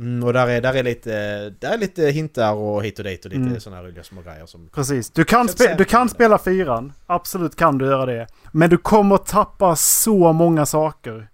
Mm, 0.00 0.24
och 0.24 0.32
där 0.32 0.46
är, 0.48 0.60
där 0.60 0.74
är 0.74 0.82
lite, 0.82 1.10
där 1.50 1.72
är 1.74 1.78
lite 1.78 2.02
hintar 2.06 2.52
och 2.54 2.84
hit 2.84 2.98
och 2.98 3.04
dit 3.04 3.24
och 3.24 3.30
lite 3.30 3.42
Mm. 3.42 3.60
sådana 3.60 3.82
här 3.82 3.88
roliga 3.88 4.04
små 4.04 4.22
grejer 4.22 4.46
som... 4.46 4.68
Precis. 4.72 5.10
Du 5.10 5.24
kan, 5.24 5.46
spe- 5.46 5.76
du 5.78 5.84
kan 5.84 6.08
spela 6.08 6.38
fyran. 6.38 6.92
Absolut 7.06 7.56
kan 7.56 7.78
du 7.78 7.86
göra 7.86 8.06
det. 8.06 8.26
Men 8.52 8.70
du 8.70 8.76
kommer 8.78 9.16
tappa 9.16 9.76
så 9.76 10.32
många 10.32 10.66
saker. 10.66 11.28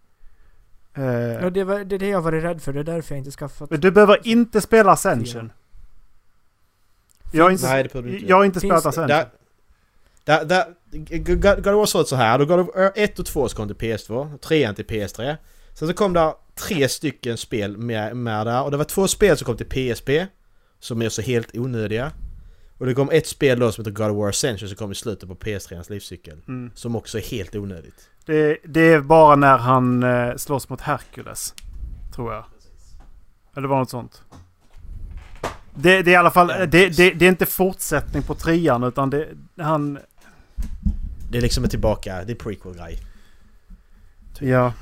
Eh, 0.95 1.05
Ja, 1.05 1.51
det, 1.51 1.65
var, 1.65 1.79
det 1.85 1.95
är 1.95 1.99
det 1.99 2.09
jag 2.09 2.21
varit 2.23 2.45
rädd 2.45 2.63
för. 2.63 2.73
Det 2.73 2.81
är 2.81 2.85
därför 2.85 3.15
jag 3.15 3.19
inte 3.21 3.31
skaffat... 3.31 3.71
du 3.71 3.91
behöver 3.91 4.27
inte 4.29 4.61
spela 4.61 4.93
Ascension. 4.93 5.53
Jag 7.33 7.45
har 7.45 7.51
inte, 7.51 7.67
Nej, 7.67 7.83
det 7.93 7.99
inte 7.99 8.27
jag 8.27 8.37
har 8.37 8.45
inte 8.45 8.61
spelat 8.61 8.83
det- 8.83 8.89
Ascension. 8.89 9.09
Där, 9.09 9.27
där, 10.25 10.45
där, 10.45 11.57
God 11.57 11.75
of 11.75 11.79
War 11.79 11.87
såg 11.87 12.01
ut 12.01 12.09
så 12.09 12.17
här. 12.17 12.39
Då 12.39 12.45
God 12.45 12.61
of 12.61 12.69
War 12.77 12.93
1 12.95 13.19
och 13.19 13.27
2 13.27 13.49
så 13.49 13.57
kom 13.57 13.69
till 13.69 13.77
PS2, 13.77 14.39
3 14.39 14.73
till 14.75 14.85
PS3. 14.87 15.37
Sen 15.75 15.89
så 15.89 15.95
kom 15.95 16.13
det 16.13 16.35
tre 16.55 16.89
stycken 16.89 17.37
spel 17.37 17.77
med, 17.77 18.17
med 18.17 18.47
där 18.47 18.63
och 18.63 18.71
det 18.71 18.77
var 18.77 18.85
två 18.85 19.09
spel 19.09 19.37
som 19.37 19.45
kom 19.47 19.57
till 19.57 19.95
PSP. 19.95 20.11
Som 20.81 21.03
är 21.03 21.09
så 21.09 21.23
helt 21.23 21.57
onödiga. 21.57 22.13
Och 22.79 22.87
det 22.87 22.95
kom 22.95 23.11
ett 23.11 23.27
spel 23.27 23.59
då 23.59 23.73
som 23.73 23.83
heter 23.85 23.91
God 23.93 24.11
of 24.11 24.17
War 24.17 24.29
Ascension 24.29 24.69
som 24.69 24.77
kom 24.77 24.93
i 24.93 24.95
slutet 24.95 25.29
på 25.29 25.35
PS3 25.35 25.91
livscykel. 25.93 26.39
Mm. 26.49 26.71
Som 26.75 26.97
också 26.97 27.19
är 27.19 27.23
helt 27.23 27.55
onödigt. 27.55 28.09
Det, 28.27 28.59
det 28.65 28.81
är 28.81 29.01
bara 29.01 29.37
när 29.37 29.59
han 29.59 30.03
eh, 30.03 30.37
slåss 30.37 30.69
mot 30.69 30.81
Hercules. 30.81 31.55
Tror 32.15 32.33
jag. 32.33 32.45
Eller 33.57 33.69
var 33.69 33.79
något 33.79 33.91
sånt. 33.91 34.23
Det, 35.75 36.03
det 36.03 36.11
är 36.11 36.13
i 36.13 36.17
alla 36.17 36.31
fall... 36.31 36.47
Det, 36.47 36.67
det, 36.67 36.89
det 37.11 37.25
är 37.25 37.29
inte 37.29 37.47
fortsättning 37.47 38.23
på 38.23 38.35
trean 38.35 38.85
utan 38.85 39.11
det... 39.11 39.29
Han... 39.57 39.99
Det 41.31 41.39
är 41.39 41.43
liksom 41.43 41.65
en 41.65 41.71
tillbaka, 41.71 42.25
det 42.25 42.33
är 42.33 42.37
prequel-grej. 42.37 42.99
Ja. 44.39 44.73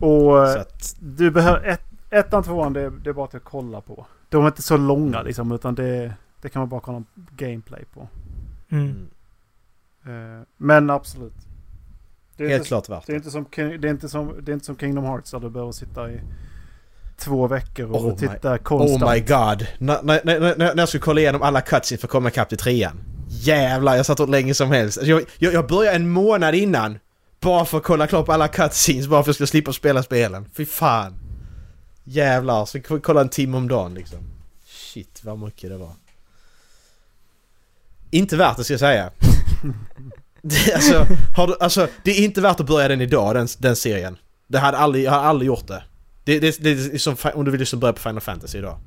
Och... 0.00 0.48
eh, 0.48 0.60
att, 0.60 0.96
Du 0.98 1.30
behöver... 1.30 1.66
Ett, 1.68 1.82
ettan, 2.10 2.42
tvåan, 2.42 2.72
det, 2.72 2.90
det 2.90 3.10
är 3.10 3.14
bara 3.14 3.26
till 3.26 3.36
att 3.36 3.44
kolla 3.44 3.80
på. 3.80 4.06
De 4.28 4.42
är 4.42 4.46
inte 4.46 4.62
så 4.62 4.76
långa 4.76 5.22
liksom 5.22 5.52
utan 5.52 5.74
det, 5.74 6.14
det 6.40 6.48
kan 6.48 6.60
man 6.60 6.68
bara 6.68 6.80
kolla 6.80 7.04
gameplay 7.14 7.84
på. 7.84 8.08
Mm. 8.68 8.84
mm, 8.84 9.08
Eh, 10.06 10.42
men 10.56 10.90
absolut. 10.90 11.34
Det 12.36 12.44
är 12.44 12.48
helt 12.48 12.60
inte, 12.60 12.68
klart 12.68 12.88
värt 12.88 13.06
det 13.06 13.12
är 13.12 13.16
inte 13.16 13.30
som, 13.30 13.46
det 13.56 13.62
är 13.62 13.86
inte 13.86 14.08
som, 14.08 14.34
det 14.42 14.52
är 14.52 14.54
inte 14.54 14.66
som 14.66 14.76
Kingdom 14.76 15.04
Hearts 15.04 15.30
där 15.30 15.40
du 15.40 15.50
behöver 15.50 15.72
sitta 15.72 16.10
i 16.10 16.20
två 17.18 17.46
veckor 17.46 17.90
och 17.90 18.04
Oh 18.04 18.10
my- 18.10 18.16
titta 18.18 18.58
konstant. 18.58 19.02
Oh 19.02 19.12
my 19.12 19.20
god! 19.20 19.66
När, 19.78 20.02
när, 20.02 20.20
när, 20.24 20.40
när, 20.40 20.56
när 20.56 20.76
jag 20.82 20.88
skulle 20.88 21.02
kolla 21.02 21.20
igenom 21.20 21.42
alla 21.42 21.60
cutscenes 21.60 22.00
för 22.00 22.06
att 22.06 22.12
komma 22.12 22.28
ikapp 22.28 22.48
till 22.48 22.58
trean. 22.58 23.00
Jävlar, 23.28 23.96
jag 23.96 24.06
satt 24.06 24.20
åt 24.20 24.28
länge 24.30 24.54
som 24.54 24.70
helst. 24.70 24.98
Jag, 25.02 25.22
jag, 25.38 25.52
jag 25.54 25.66
började 25.68 25.96
en 25.96 26.08
månad 26.10 26.54
innan. 26.54 26.98
Bara 27.40 27.64
för 27.64 27.78
att 27.78 27.84
kolla 27.84 28.06
klart 28.06 28.26
på 28.26 28.32
alla 28.32 28.48
cutscenes, 28.48 29.06
bara 29.06 29.22
för 29.22 29.22
att 29.22 29.26
jag 29.26 29.34
skulle 29.34 29.46
slippa 29.46 29.72
spela 29.72 30.02
spelen. 30.02 30.48
Fy 30.56 30.64
fan. 30.66 31.14
Jävlar, 32.04 32.64
så 32.64 32.80
k- 32.80 32.98
kolla 33.02 33.20
en 33.20 33.28
timme 33.28 33.56
om 33.56 33.68
dagen 33.68 33.94
liksom. 33.94 34.18
Shit, 34.66 35.20
vad 35.24 35.38
mycket 35.38 35.70
det 35.70 35.76
var. 35.76 35.92
Inte 38.10 38.36
värt 38.36 38.56
det 38.56 38.64
ska 38.64 38.72
jag 38.72 38.80
säga. 38.80 39.10
det, 40.42 40.74
alltså, 40.74 41.06
du, 41.46 41.56
alltså, 41.60 41.88
det 42.04 42.10
är 42.10 42.24
inte 42.24 42.40
värt 42.40 42.60
att 42.60 42.66
börja 42.66 42.88
den 42.88 43.00
idag, 43.00 43.34
den, 43.34 43.48
den 43.58 43.76
serien. 43.76 44.16
Det 44.48 44.58
hade 44.58 44.78
aldrig, 44.78 45.04
jag 45.04 45.10
hade 45.10 45.22
aldrig 45.24 45.46
gjort 45.46 45.66
det. 45.66 45.82
Det, 46.26 46.40
det, 46.40 46.58
det 46.62 46.70
är 46.70 46.98
som 46.98 47.16
om 47.34 47.44
du 47.44 47.50
vill 47.50 47.60
liksom 47.60 47.80
börja 47.80 47.92
på 47.92 48.00
Final 48.00 48.20
Fantasy 48.20 48.58
idag. 48.58 48.78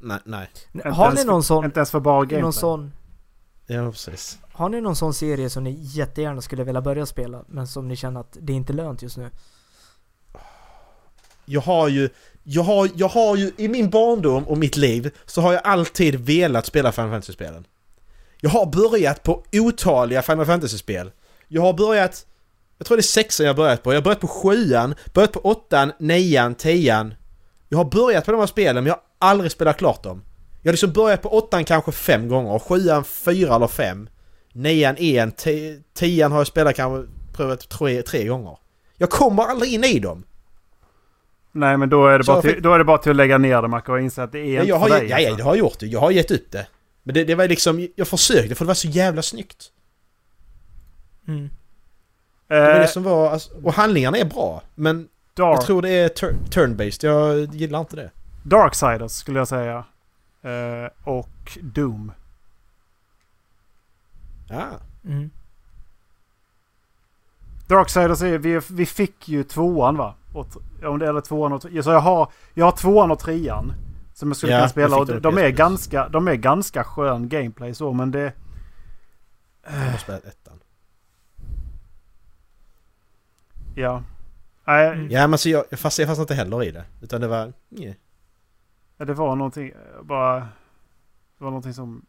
Nej, 0.00 0.18
nej. 0.24 0.50
Har 0.84 1.12
ni 1.12 1.24
någon 1.24 1.42
sån... 1.42 1.64
Inte 1.64 1.80
ens 1.80 1.90
för 1.90 2.00
bara 2.00 2.20
gameplay. 2.20 2.42
Någon 2.42 2.52
sån... 2.52 2.92
Ja, 3.66 3.90
precis. 3.90 4.38
Har 4.52 4.68
ni 4.68 4.80
någon 4.80 4.96
sån 4.96 5.14
serie 5.14 5.50
som 5.50 5.64
ni 5.64 5.76
jättegärna 5.80 6.40
skulle 6.40 6.64
vilja 6.64 6.80
börja 6.80 7.06
spela, 7.06 7.44
men 7.48 7.66
som 7.66 7.88
ni 7.88 7.96
känner 7.96 8.20
att 8.20 8.36
det 8.40 8.52
är 8.52 8.56
inte 8.56 8.72
lönt 8.72 9.02
just 9.02 9.16
nu? 9.16 9.30
Jag 11.44 11.60
har 11.60 11.88
ju... 11.88 12.08
Jag 12.42 12.62
har, 12.62 12.90
jag 12.94 13.08
har 13.08 13.36
ju 13.36 13.52
i 13.56 13.68
min 13.68 13.90
barndom 13.90 14.44
och 14.44 14.58
mitt 14.58 14.76
liv 14.76 15.10
så 15.26 15.40
har 15.40 15.52
jag 15.52 15.62
alltid 15.64 16.20
velat 16.20 16.66
spela 16.66 16.92
Final 16.92 17.10
Fantasy-spelen. 17.10 17.66
Jag 18.40 18.50
har 18.50 18.66
börjat 18.66 19.22
på 19.22 19.44
otaliga 19.52 20.22
Final 20.22 20.46
Fantasy-spel. 20.46 21.10
Jag 21.48 21.62
har 21.62 21.72
börjat... 21.72 22.26
Jag 22.80 22.86
tror 22.86 22.96
det 22.96 23.00
är 23.00 23.02
sexan 23.02 23.46
jag 23.46 23.56
börjat 23.56 23.82
på. 23.82 23.92
Jag 23.92 23.96
har 23.96 24.02
börjat 24.02 24.20
på 24.20 24.26
sjuan, 24.28 24.94
börjat 25.14 25.32
på 25.32 25.40
åttan, 25.40 25.92
nian, 25.98 26.54
tian. 26.54 27.14
Jag 27.68 27.78
har 27.78 27.84
börjat 27.84 28.24
på 28.24 28.32
de 28.32 28.38
här 28.40 28.46
spelen 28.46 28.84
men 28.84 28.86
jag 28.86 28.94
har 28.94 29.02
aldrig 29.30 29.50
spelat 29.52 29.78
klart 29.78 30.02
dem. 30.02 30.22
Jag 30.62 30.68
har 30.68 30.72
liksom 30.72 30.92
börjat 30.92 31.22
på 31.22 31.28
åttan 31.38 31.64
kanske 31.64 31.92
fem 31.92 32.28
gånger, 32.28 32.58
sjuan 32.58 33.04
fyra 33.04 33.54
eller 33.56 33.66
fem. 33.66 34.08
Nian 34.52 34.96
en, 34.96 35.32
ti- 35.32 35.82
tian 35.94 36.32
har 36.32 36.38
jag 36.40 36.46
spelat 36.46 36.76
kanske 36.76 37.12
prövat 37.32 37.68
tre, 37.68 38.02
tre 38.02 38.24
gånger. 38.26 38.56
Jag 38.96 39.10
kommer 39.10 39.42
aldrig 39.42 39.72
in 39.74 39.84
i 39.84 39.98
dem. 39.98 40.24
Nej 41.52 41.76
men 41.76 41.88
då 41.88 42.06
är 42.06 42.18
det, 42.18 42.24
Så 42.24 42.32
bara 42.32 42.42
fick- 42.42 42.52
till, 42.54 42.62
då 42.62 42.74
är 42.74 42.78
det 42.78 42.84
bara 42.84 42.98
till 42.98 43.10
att 43.10 43.16
lägga 43.16 43.38
ner 43.38 43.62
det 43.62 43.68
Macke 43.68 43.92
och 43.92 44.00
inse 44.00 44.22
att 44.22 44.32
det 44.32 44.38
är 44.38 44.44
Ja, 44.44 44.60
inte 44.60 44.68
jag 44.68 44.76
har, 44.78 44.88
för 44.88 45.00
dig. 45.00 45.08
ja, 45.08 45.18
ja, 45.18 45.26
alltså. 45.28 45.36
det 45.36 45.42
har 45.42 45.50
jag 45.54 45.58
gjort 45.58 45.78
det. 45.78 45.86
Jag 45.86 46.00
har 46.00 46.10
gett 46.10 46.30
upp 46.30 46.50
det. 46.52 46.66
Men 47.02 47.14
det, 47.14 47.24
det 47.24 47.34
var 47.34 47.48
liksom, 47.48 47.88
jag 47.96 48.08
försökte 48.08 48.54
för 48.54 48.64
det 48.64 48.68
var 48.68 48.74
så 48.74 48.88
jävla 48.88 49.22
snyggt. 49.22 49.70
Mm. 51.28 51.50
Det 52.50 52.60
var 52.60 52.70
Eh, 52.74 52.80
det 52.80 52.88
som 52.88 53.02
var, 53.02 53.30
alltså, 53.30 53.50
och 53.64 53.72
handlingarna 53.72 54.18
är 54.18 54.24
bra. 54.24 54.62
Men 54.74 55.08
jag 55.34 55.56
Dark, 55.56 55.66
tror 55.66 55.82
det 55.82 55.90
är 55.90 56.08
tur- 56.08 56.36
turn-based, 56.50 57.04
jag 57.06 57.54
gillar 57.54 57.80
inte 57.80 57.96
det. 57.96 58.10
Darksiders 58.42 59.12
skulle 59.12 59.38
jag 59.38 59.48
säga. 59.48 59.84
Eh, 60.42 60.90
och 61.04 61.58
Doom. 61.60 62.12
Ja. 64.48 64.66
Mm. 65.04 65.30
Darksiders 67.68 68.22
är, 68.22 68.38
vi, 68.38 68.60
vi 68.70 68.86
fick 68.86 69.28
ju 69.28 69.44
tvåan 69.44 69.96
va? 69.96 70.14
Om 70.84 70.98
det 70.98 71.08
eller 71.08 71.20
tvåan 71.20 71.52
och 71.52 71.62
Så 71.62 71.68
jag 71.90 72.00
har, 72.00 72.32
jag 72.54 72.64
har 72.64 72.72
tvåan 72.72 73.10
och 73.10 73.18
trean. 73.18 73.72
Som 74.14 74.28
jag 74.28 74.36
skulle 74.36 74.52
Ja, 74.52 74.56
kunna 74.58 74.62
jag 74.64 74.70
spela. 74.70 74.96
Och 74.96 75.06
de, 75.06 75.20
de, 75.20 75.38
är 75.38 75.48
ganska, 75.48 76.08
de 76.08 76.28
är 76.28 76.34
ganska 76.34 76.84
skön 76.84 77.28
gameplay 77.28 77.74
så 77.74 77.92
men 77.92 78.10
det... 78.10 78.32
Jag 79.64 80.16
ettan. 80.16 80.39
Ja. 83.74 84.02
Nej. 84.64 85.06
Ja 85.10 85.26
men 85.26 85.38
så 85.38 85.48
jag, 85.48 85.64
jag 85.70 85.78
fastnade, 85.78 86.02
jag 86.02 86.08
fastnade 86.08 86.22
inte 86.22 86.34
heller 86.34 86.64
i 86.64 86.70
det. 86.70 86.84
Utan 87.00 87.20
det 87.20 87.28
var... 87.28 87.52
Nej. 87.68 87.98
det 88.96 89.14
var 89.14 89.36
någonting 89.36 89.72
bara... 90.02 90.38
Det 91.38 91.44
var 91.44 91.50
någonting 91.50 91.74
som 91.74 92.06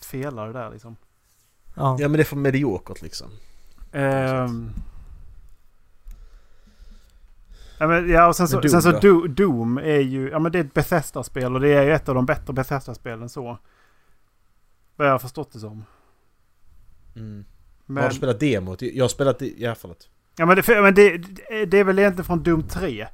felade 0.00 0.52
där 0.52 0.70
liksom. 0.70 0.96
Ja. 1.74 1.96
Ja 2.00 2.08
men 2.08 2.12
det 2.12 2.22
är 2.22 2.24
för 2.24 2.36
mediokert 2.36 3.02
liksom. 3.02 3.30
Ehm. 3.92 4.70
Ja, 7.78 7.86
men, 7.86 8.10
ja 8.10 8.28
och 8.28 8.36
sen 8.36 8.48
så, 8.48 8.60
Doom 8.60 8.70
sen 8.70 8.82
så? 8.82 8.90
Do, 8.90 9.26
Doom 9.26 9.78
är 9.78 10.00
ju... 10.00 10.30
Ja 10.30 10.38
men 10.38 10.52
det 10.52 10.58
är 10.58 10.64
ett 10.64 10.74
Bethesda-spel 10.74 11.54
och 11.54 11.60
det 11.60 11.68
är 11.68 11.82
ju 11.82 11.92
ett 11.92 12.08
av 12.08 12.14
de 12.14 12.26
bättre 12.26 12.52
Bethesda-spelen 12.52 13.28
så. 13.28 13.58
Vad 14.96 15.06
jag 15.08 15.12
har 15.12 15.18
förstått 15.18 15.52
det 15.52 15.58
som. 15.58 15.84
Mm. 17.16 17.44
Men, 17.86 18.02
Har 18.02 18.10
du 18.10 18.16
spelat 18.16 18.40
demot? 18.40 18.82
Jag 18.82 19.04
har 19.04 19.08
spelat... 19.08 19.42
Ja 19.56 19.74
förlåt. 19.74 20.08
Ja, 20.40 20.46
men, 20.46 20.56
det, 20.56 20.82
men 20.82 20.94
det, 20.94 21.18
det 21.66 21.78
är 21.78 21.84
väl 21.84 21.98
egentligen 21.98 22.24
från 22.24 22.42
Doom 22.42 22.62
3. 22.62 23.06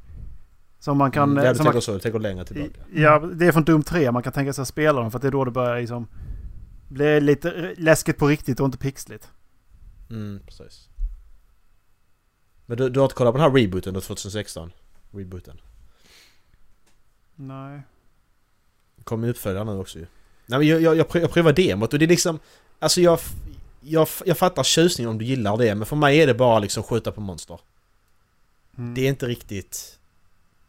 Som 0.79 0.99
man 0.99 1.11
kan... 1.11 1.31
Mm, 1.31 1.45
ja, 1.45 1.51
du 1.51 1.57
som 1.57 1.65
man, 1.65 1.83
så, 1.83 1.93
du 1.93 1.99
tänker 1.99 2.19
längre 2.19 2.45
tillbaka. 2.45 2.81
ja, 2.95 3.19
det 3.19 3.47
är 3.47 3.53
från 3.53 3.65
Doom 3.65 3.83
3 3.83 4.13
man 4.13 4.23
kan 4.23 4.33
tänka 4.33 4.53
sig 4.53 4.63
att 4.63 4.69
spela 4.69 5.01
dem 5.01 5.11
för 5.11 5.19
att 5.19 5.23
det 5.23 5.29
är 5.29 5.33
då 5.33 5.45
det 5.45 5.51
börjar 5.51 5.81
liksom... 5.81 6.09
Bli 6.89 7.21
lite 7.21 7.75
läskigt 7.77 8.19
på 8.19 8.29
riktigt 8.29 8.61
och 8.61 8.67
inte 8.67 8.79
pixligt. 8.79 9.29
Mm, 10.11 10.41
precis. 10.47 10.89
Men 12.67 12.79
du, 12.79 12.89
du 12.89 13.01
har 13.01 13.05
inte 13.05 13.15
kollat 13.15 13.35
på 13.35 13.39
den 13.39 13.51
här 13.51 13.59
rebooten 13.59 13.95
då 13.95 14.01
2016? 14.01 14.73
Rebooten. 15.11 15.61
Nej. 17.35 17.81
Kommer 19.05 19.29
uppföljare 19.29 19.65
nu 19.65 19.73
också 19.79 19.99
ju. 19.99 20.07
Nej 20.47 20.59
men 20.59 20.69
jag, 20.69 20.81
jag, 20.81 20.97
jag, 20.97 21.07
prö- 21.07 21.21
jag 21.21 21.31
prövar 21.31 21.53
demot 21.53 21.93
och 21.93 21.99
det 21.99 22.05
är 22.05 22.09
liksom... 22.09 22.39
Alltså 22.79 23.01
jag, 23.01 23.19
jag, 23.87 24.09
jag 24.25 24.39
fattar 24.39 24.63
tjusningen 24.63 25.11
om 25.11 25.19
du 25.19 25.25
gillar 25.25 25.57
det 25.57 25.75
men 25.75 25.87
för 25.87 25.97
mig 25.97 26.21
är 26.21 26.27
det 26.27 26.35
bara 26.35 26.59
liksom 26.59 26.83
skjuta 26.83 27.13
på 27.13 27.21
monster. 27.21 27.61
Mm. 28.79 28.95
Det 28.95 29.01
är 29.01 29.09
inte 29.09 29.27
riktigt... 29.27 29.99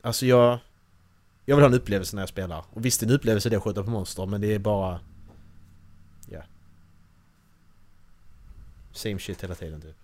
Alltså 0.01 0.26
jag... 0.26 0.59
Jag 1.45 1.55
vill 1.55 1.63
ha 1.63 1.70
en 1.70 1.74
upplevelse 1.80 2.15
när 2.15 2.22
jag 2.22 2.30
spelar. 2.30 2.63
Och 2.74 2.86
visst 2.86 3.03
en 3.03 3.09
upplevelse 3.09 3.49
är 3.49 3.49
det 3.49 3.57
att 3.57 3.63
skjuta 3.63 3.84
på 3.84 3.89
monster 3.89 4.26
men 4.26 4.41
det 4.41 4.53
är 4.53 4.59
bara... 4.59 4.99
Ja. 6.30 6.41
Same 8.91 9.20
shit 9.20 9.43
hela 9.43 9.55
tiden 9.55 9.82
typ. 9.82 9.95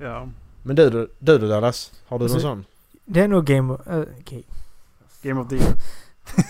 Ja. 0.00 0.28
Men 0.62 0.76
du 0.76 0.90
du 1.18 1.38
då 1.38 1.48
Dallas? 1.48 1.92
Har 2.06 2.18
du 2.18 2.24
någon 2.24 2.32
Alltså- 2.32 2.48
sån? 2.48 2.64
Det 3.04 3.20
är 3.20 3.28
nog 3.28 3.46
Game 3.46 3.72
of... 3.72 3.86
Uh, 3.86 4.00
okay. 4.20 4.42
Game 5.22 5.40
of 5.40 5.48
the 5.48 5.56
Year. 5.56 5.74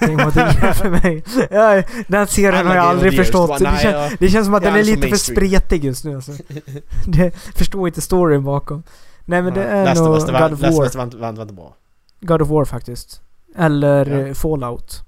Game 0.00 0.24
of 0.26 0.34
the 0.34 0.40
Year 0.40 0.72
för 0.72 0.90
mig. 0.90 1.24
Ja, 1.50 1.82
den 2.08 2.26
serien 2.26 2.54
Alla 2.54 2.68
har 2.68 2.76
jag 2.76 2.84
aldrig 2.84 3.16
förstått. 3.16 3.58
det, 3.58 3.82
jag- 3.82 4.12
det 4.18 4.28
känns 4.28 4.46
som 4.46 4.54
att 4.54 4.62
den 4.62 4.74
är 4.76 4.82
lite 4.84 5.08
för 5.08 5.16
spretig 5.16 5.84
just 5.84 6.04
nu 6.04 6.14
alltså. 6.14 6.32
det, 7.06 7.30
förstår 7.54 7.88
inte 7.88 8.00
storyn 8.00 8.44
bakom. 8.44 8.82
Nej 9.24 9.42
men 9.42 9.54
det 9.54 9.64
är 9.64 9.84
Last 9.84 10.00
nog 10.00 10.06
God 10.06 10.52
of 10.52 10.60
War. 10.60 10.96
Var 11.26 11.32
inte, 11.42 11.54
bra. 11.54 11.76
God 12.20 12.42
of 12.42 12.48
War 12.48 12.64
faktiskt. 12.64 13.20
Eller 13.56 14.06
Ja. 14.06 14.26
eh, 14.26 14.34
Fallout. 14.34 15.00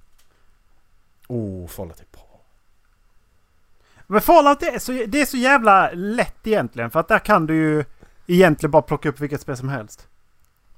Oh, 1.28 1.66
Fallout 1.68 2.00
är 2.00 2.06
bra. 2.12 2.40
Men 4.06 4.20
Fallout 4.20 4.60
det 4.60 4.66
är, 4.68 4.78
så, 4.78 4.92
det 5.08 5.20
är 5.20 5.26
så 5.26 5.36
jävla 5.36 5.90
lätt 5.92 6.46
egentligen. 6.46 6.90
För 6.90 7.00
att 7.00 7.08
där 7.08 7.18
kan 7.18 7.46
du 7.46 7.54
ju 7.56 7.84
egentligen 8.26 8.70
bara 8.70 8.82
plocka 8.82 9.08
upp 9.08 9.20
vilket 9.20 9.40
spel 9.40 9.56
som 9.56 9.68
helst. 9.68 10.06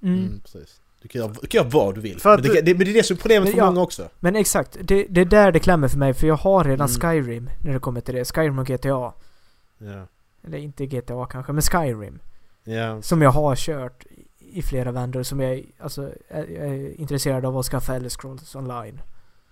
Mm. 0.03 0.19
Mm, 0.19 0.41
precis. 0.41 0.81
Du 1.05 1.09
kan, 1.09 1.21
göra, 1.21 1.33
du 1.43 1.47
kan 1.47 1.59
göra 1.59 1.69
vad 1.69 1.95
du 1.95 2.01
vill. 2.01 2.21
För 2.21 2.39
men, 2.39 2.43
det, 2.43 2.61
det, 2.61 2.75
men 2.75 2.85
det 2.85 2.91
är 2.91 2.95
det 2.95 3.03
som 3.03 3.17
är 3.17 3.21
problemet 3.21 3.51
för 3.51 3.59
ja. 3.59 3.67
många 3.67 3.81
också. 3.83 4.09
Men 4.21 4.37
exakt, 4.37 4.77
det, 4.81 5.07
det 5.11 5.21
är 5.21 5.25
där 5.25 5.53
det 5.53 5.59
klämmer 5.59 5.89
för 5.89 5.99
mig 5.99 6.15
för 6.15 6.27
jag 6.27 6.35
har 6.37 6.65
redan 6.65 6.89
Mm. 6.89 7.01
Skyrim 7.01 7.51
när 7.61 7.73
det 7.73 7.79
kommer 7.79 8.01
till 8.01 8.15
det. 8.15 8.25
Skyrim 8.35 8.59
och 8.59 8.67
GTA. 8.67 8.89
Ja. 8.89 10.07
Eller 10.47 10.59
inte 10.59 10.87
GTA 10.87 11.27
kanske, 11.27 11.53
men 11.53 11.63
Skyrim. 11.63 12.19
Ja. 12.65 13.03
Som 13.03 13.23
jag 13.23 13.31
har 13.31 13.57
kört 13.57 14.05
i- 14.11 14.59
i 14.59 14.63
flera 14.63 14.93
vändor 14.93 15.23
som 15.23 15.41
jag 15.41 15.65
alltså, 15.79 16.13
är, 16.29 16.45
är 16.51 17.01
intresserad 17.01 17.45
av 17.45 17.57
att 17.59 17.67
skaffa 17.67 17.95
Elder 17.97 18.09
Scrolls 18.11 18.55
online. 18.55 19.01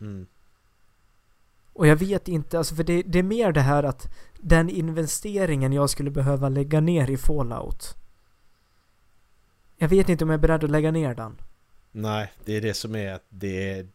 Mm. 0.01 0.27
Och 1.73 1.87
jag 1.87 1.97
vet 1.97 2.29
inte, 2.29 2.59
alltså 2.59 2.75
för 2.75 2.85
det, 2.85 3.03
det 3.03 3.19
är 3.19 3.23
mer 3.23 3.53
det 3.53 3.61
här 3.61 3.83
att 3.83 4.09
den 4.41 4.69
investeringen 4.71 5.73
jag 5.73 5.91
skulle 5.91 6.11
behöva 6.11 6.49
lägga 6.49 6.81
ner 6.81 7.11
i 7.11 7.17
Fallout. 7.17 7.97
Jag 9.83 9.89
vet 9.89 10.09
inte 10.09 10.25
om 10.25 10.31
jag 10.31 10.39
är 10.39 10.41
beredd 10.41 10.65
att 10.65 10.71
lägga 10.71 10.91
ner 10.91 11.15
den. 11.15 11.37
Nej, 11.93 12.33
det 12.45 12.57
är 12.57 12.61
det 12.61 12.75
som 12.75 12.95
är 12.97 13.13
att 13.13 13.25
det 13.29 13.71
är... 13.71 13.87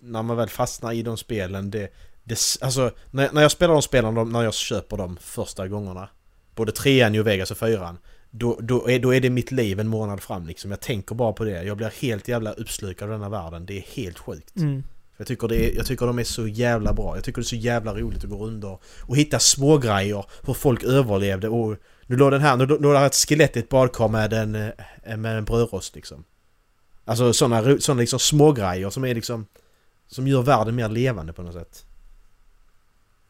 När 0.00 0.22
man 0.22 0.36
väl 0.36 0.48
fastnar 0.48 0.92
i 0.92 1.02
de 1.02 1.16
spelen, 1.16 1.70
det... 1.70 1.92
det 2.24 2.38
alltså, 2.60 2.90
när, 3.10 3.32
när 3.32 3.42
jag 3.42 3.50
spelar 3.50 3.74
de 3.74 3.82
spelen, 3.82 4.14
de, 4.14 4.32
när 4.32 4.42
jag 4.42 4.54
köper 4.54 4.96
dem 4.96 5.18
första 5.20 5.68
gångerna. 5.68 6.08
Både 6.54 6.72
trean, 6.72 7.12
New 7.12 7.24
Vegas 7.24 7.50
och 7.50 7.56
fyran. 7.56 7.98
Då, 8.30 8.58
då, 8.62 8.90
är, 8.90 8.98
då 8.98 9.14
är 9.14 9.20
det 9.20 9.30
mitt 9.30 9.52
liv 9.52 9.80
en 9.80 9.88
månad 9.88 10.20
fram 10.20 10.46
liksom. 10.46 10.70
Jag 10.70 10.80
tänker 10.80 11.14
bara 11.14 11.32
på 11.32 11.44
det. 11.44 11.62
Jag 11.62 11.76
blir 11.76 11.92
helt 12.00 12.28
jävla 12.28 12.52
uppslukad 12.52 13.10
av 13.10 13.18
denna 13.18 13.28
världen. 13.28 13.66
Det 13.66 13.78
är 13.78 13.84
helt 13.96 14.18
sjukt. 14.18 14.56
Mm. 14.56 14.82
Jag 15.16 15.26
tycker, 15.26 15.48
det 15.48 15.70
är, 15.70 15.76
jag 15.76 15.86
tycker 15.86 16.06
de 16.06 16.18
är 16.18 16.24
så 16.24 16.46
jävla 16.46 16.92
bra. 16.92 17.16
Jag 17.16 17.24
tycker 17.24 17.40
det 17.40 17.44
är 17.44 17.46
så 17.46 17.56
jävla 17.56 17.94
roligt 17.94 18.24
att 18.24 18.30
gå 18.30 18.68
och, 18.68 18.82
och 19.00 19.16
hitta 19.16 19.38
små 19.38 19.78
grejer 19.78 20.24
Hur 20.46 20.54
folk 20.54 20.84
överlevde 20.84 21.48
och... 21.48 21.76
Nu 22.06 22.16
låg 22.16 22.30
den 22.32 22.40
här, 22.40 22.56
nu 22.56 22.66
låg 22.66 22.94
det 22.94 22.98
ett 22.98 23.14
skelett 23.14 23.56
i 23.56 23.60
ett 23.60 23.68
badkar 23.68 24.08
med 24.08 24.32
en, 24.32 24.54
eh, 24.54 25.16
med 25.16 25.38
en 25.38 25.44
brödrost 25.44 25.94
liksom. 25.94 26.24
Alltså 27.04 27.32
sådana 27.32 27.78
såna 27.80 28.00
liksom 28.00 28.18
små 28.18 28.52
grejer 28.52 28.90
som 28.90 29.04
är 29.04 29.14
liksom... 29.14 29.46
Som 30.08 30.28
gör 30.28 30.42
världen 30.42 30.74
mer 30.74 30.88
levande 30.88 31.32
på 31.32 31.42
något 31.42 31.54
sätt. 31.54 31.84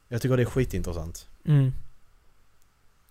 Jag 0.09 0.23
tycker 0.23 0.37
det 0.37 0.43
är 0.43 0.47
skitintressant. 0.47 1.27
Mm. 1.45 1.73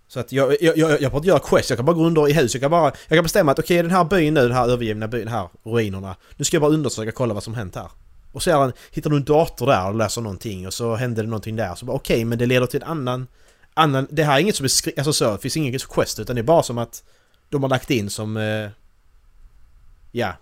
Så 0.07 0.19
att 0.19 0.31
jag, 0.31 0.55
jag, 0.61 0.77
jag, 0.77 0.91
jag 0.91 0.99
behöver 0.99 1.17
inte 1.17 1.27
göra 1.27 1.39
quest, 1.39 1.69
jag 1.69 1.77
kan 1.77 1.85
bara 1.85 1.95
gå 1.95 2.05
under 2.05 2.29
i 2.29 2.33
hus. 2.33 2.53
Jag 2.53 2.61
kan 2.61 2.71
bara... 2.71 2.93
Jag 3.07 3.17
kan 3.17 3.23
bestämma 3.23 3.51
att 3.51 3.59
okej 3.59 3.81
den 3.81 3.91
här 3.91 4.03
byn 4.03 4.33
nu, 4.33 4.41
den 4.41 4.51
här 4.51 4.67
övergivna 4.67 5.07
byn, 5.07 5.27
här 5.27 5.49
ruinerna. 5.63 6.15
Nu 6.35 6.45
ska 6.45 6.55
jag 6.55 6.61
bara 6.61 6.71
undersöka 6.71 7.11
kolla 7.11 7.33
vad 7.33 7.43
som 7.43 7.53
hänt 7.53 7.75
här. 7.75 7.89
Och 8.31 8.41
han, 8.45 8.73
hittar 8.91 9.09
du 9.09 9.15
en 9.15 9.23
dator 9.23 9.65
där 9.65 9.87
och 9.87 9.95
läser 9.95 10.21
någonting 10.21 10.67
och 10.67 10.73
så 10.73 10.95
händer 10.95 11.23
det 11.23 11.29
någonting 11.29 11.55
där. 11.55 11.75
Så 11.75 11.85
bara 11.85 11.95
okej, 11.95 12.25
men 12.25 12.37
det 12.37 12.45
leder 12.45 12.67
till 12.67 12.81
en 12.81 12.87
annan... 12.89 13.27
annan 13.75 14.07
det 14.11 14.23
här 14.23 14.35
är 14.35 14.39
inget 14.39 14.55
som 14.55 14.63
är 14.63 14.67
skri- 14.67 14.93
Alltså 14.97 15.13
så, 15.13 15.31
det 15.31 15.39
finns 15.39 15.57
ingen 15.57 15.79
quest 15.79 16.19
utan 16.19 16.35
det 16.35 16.41
är 16.41 16.43
bara 16.43 16.63
som 16.63 16.77
att 16.77 17.03
de 17.49 17.63
har 17.63 17.69
lagt 17.69 17.89
in 17.91 18.09
som... 18.09 18.37
Eh, 18.37 18.69
ja. 20.11 20.33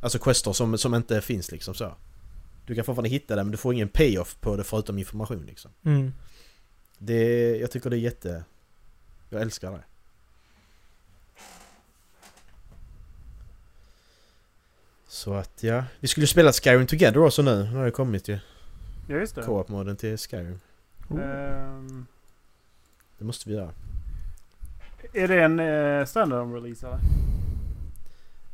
Alltså 0.00 0.18
quester 0.18 0.52
som, 0.52 0.78
som 0.78 0.94
inte 0.94 1.20
finns 1.20 1.50
liksom 1.50 1.74
så. 1.74 1.94
Du 2.66 2.74
kan 2.74 2.84
fortfarande 2.84 3.08
hitta 3.10 3.36
det 3.36 3.42
men 3.44 3.50
du 3.50 3.56
får 3.56 3.74
ingen 3.74 3.88
payoff 3.88 4.36
på 4.40 4.56
det 4.56 4.64
förutom 4.64 4.98
information 4.98 5.44
liksom. 5.46 5.70
Mm. 5.84 6.12
Det, 6.98 7.56
jag 7.56 7.70
tycker 7.70 7.90
det 7.90 7.96
är 7.96 8.00
jätte... 8.00 8.44
Jag 9.30 9.42
älskar 9.42 9.70
det. 9.70 9.82
Så 15.08 15.34
att 15.34 15.62
ja, 15.62 15.84
vi 16.00 16.08
skulle 16.08 16.26
spela 16.26 16.52
Skyrim 16.52 16.86
Together 16.86 17.18
också 17.18 17.42
nu. 17.42 17.62
Nu 17.64 17.76
har 17.76 17.84
det 17.84 17.90
kommit 17.90 18.28
ju. 18.28 18.38
Ja 19.08 19.16
just 19.16 19.34
det. 19.34 19.42
Co-op-moden 19.42 19.96
till 19.96 20.18
Skyrim. 20.18 20.60
Ehm, 21.10 22.06
Det 23.18 23.24
måste 23.24 23.48
vi 23.48 23.54
göra. 23.54 23.70
är 25.12 25.28
det 25.28 25.42
en 25.42 25.60
uh, 25.60 26.04
standard 26.06 26.54
release 26.54 26.86
eller? 26.86 26.98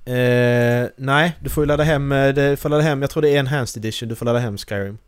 Eh, 0.05 0.89
nej, 0.97 1.37
du 1.41 1.51
får 1.51 1.63
ju 1.63 1.67
ladda 1.67 1.83
hem, 1.83 2.13
eh, 2.13 2.35
det, 2.35 2.57
får 2.57 2.69
ladda 2.69 2.83
hem, 2.83 3.01
jag 3.03 3.11
tror 3.11 3.23
det 3.23 3.29
är 3.29 3.39
en 3.41 3.47
Enhanced 3.47 3.85
Edition, 3.85 4.09
du 4.09 4.15
får 4.15 4.27
ladda 4.27 4.39
hem 4.39 4.59
Skyrim. 4.59 4.99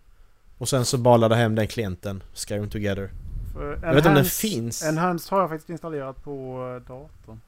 Och 0.59 0.69
sen 0.69 0.85
så 0.85 0.99
bara 0.99 1.17
ladda 1.17 1.35
hem 1.35 1.55
den 1.55 1.69
klienten, 1.69 2.23
Skyrim 2.35 2.71
Together. 2.71 3.11
För 3.55 3.79
Jag 3.83 3.95
vet 3.95 3.97
inte 3.97 4.09
om 4.09 4.15
den 4.15 4.25
Enhanced- 4.25 4.41
finns. 4.41 4.85
Enhanced 4.85 5.31
har 5.31 5.41
jag 5.41 5.49
faktiskt 5.49 5.71
installerat 5.71 6.25
på 6.25 6.59
eh, 6.77 6.89
datorn. 6.89 7.41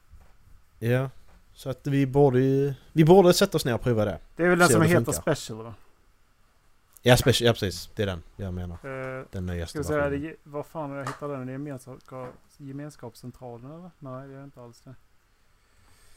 Ja. 0.78 1.10
Så 1.54 1.70
att 1.70 1.86
vi 1.86 2.06
borde 2.06 2.40
ju... 2.40 2.74
Vi 2.92 3.04
borde 3.04 3.32
sätta 3.34 3.56
oss 3.56 3.64
ner 3.64 3.74
och 3.74 3.80
prova 3.82 4.04
det. 4.04 4.18
Det 4.36 4.44
är 4.44 4.48
väl 4.48 4.58
den 4.58 4.68
som 4.68 4.82
heter 4.82 5.04
funkar. 5.04 5.34
Special 5.34 5.64
va? 5.64 5.74
Ja, 7.06 7.16
special, 7.16 7.46
ja 7.46 7.52
precis. 7.52 7.90
Det 7.94 8.02
är 8.02 8.06
den 8.06 8.22
jag 8.36 8.54
menar. 8.54 8.76
Uh, 8.84 9.24
Den 9.30 9.46
nyaste 9.46 9.84
ska 9.84 9.92
säga, 9.92 10.08
det, 10.10 10.34
vad 10.42 10.66
fan 10.66 10.92
är 10.92 10.96
jag 10.96 11.06
hittade 11.06 11.32
den? 11.32 11.42
Är 11.42 11.46
det 11.46 11.52
gemenskap, 11.52 12.28
gemenskapscentralen 12.56 13.70
eller? 13.70 13.90
Nej 13.98 14.28
det 14.28 14.34
är 14.34 14.44
inte 14.44 14.60
alls 14.60 14.80
det. 14.80 14.94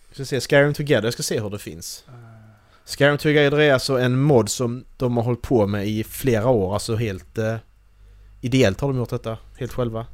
Jag 0.08 0.16
ska 0.16 0.26
se 0.26 0.40
Skyrim 0.42 0.74
Together, 0.74 1.04
jag 1.04 1.14
ska 1.14 1.24
se 1.24 1.42
hur 1.42 1.50
det 1.50 1.60
finns. 1.60 2.06
Skyrim 2.86 3.18
Together 3.18 3.60
är 3.60 3.74
alltså 3.74 4.00
en 4.00 4.20
mod 4.20 4.50
som 4.50 4.86
de 4.98 5.18
har 5.18 5.24
hållit 5.24 5.42
på 5.42 5.68
med 5.68 5.88
i 5.88 6.04
flera 6.04 6.50
år, 6.50 6.74
alltså 6.74 6.96
helt... 6.96 7.38
Eh, 7.38 7.56
ideellt 8.42 8.82
har 8.82 8.88
de 8.88 8.98
gjort 8.98 9.10
detta, 9.10 9.38
helt 9.58 9.72
själva. 9.72 10.06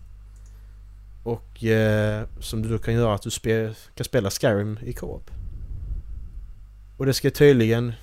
Och 1.23 1.63
eh, 1.63 2.27
som 2.39 2.61
du 2.61 2.69
då 2.69 2.77
kan 2.77 2.93
göra 2.93 3.15
att 3.15 3.21
du 3.21 3.29
spe, 3.29 3.73
kan 3.95 4.03
spela 4.03 4.29
Skyrim 4.29 4.79
i 4.81 4.93
co-op. 4.93 5.31
Och 6.97 7.05
det 7.05 7.13
ska 7.13 7.31
tydligen 7.31 7.93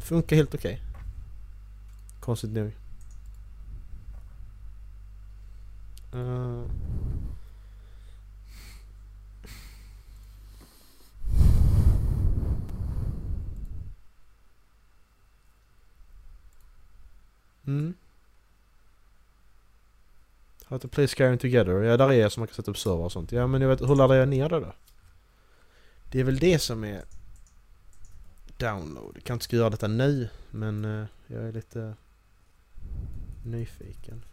funka 0.00 0.36
helt 0.36 0.54
okej. 0.54 0.80
Konstigt 2.24 2.50
nog. 2.50 2.72
Uh. 6.14 6.64
Mm. 17.66 17.94
How 20.64 20.78
to 20.78 20.88
play 20.88 21.06
Skyrim 21.06 21.38
together. 21.38 21.82
Ja, 21.82 21.96
där 21.96 22.12
är 22.12 22.28
som 22.28 22.40
man 22.40 22.48
kan 22.48 22.54
sätta 22.54 22.70
upp 22.70 22.78
servrar 22.78 23.04
och 23.04 23.12
sånt. 23.12 23.32
Ja, 23.32 23.46
men 23.46 23.60
jag 23.60 23.68
vet, 23.68 23.80
hur 23.80 23.96
laddar 23.96 24.14
jag 24.14 24.28
ner 24.28 24.48
det 24.48 24.60
då? 24.60 24.74
Det 26.10 26.20
är 26.20 26.24
väl 26.24 26.38
det 26.38 26.58
som 26.58 26.84
är 26.84 27.04
download. 28.58 29.12
Jag 29.14 29.24
kan 29.24 29.34
inte 29.34 29.44
ska 29.44 29.56
göra 29.56 29.70
detta 29.70 29.88
nu, 29.88 30.28
men 30.50 30.84
eh, 30.84 31.06
jag 31.26 31.42
är 31.42 31.52
lite 31.52 31.94
nyfiken. 33.44 34.24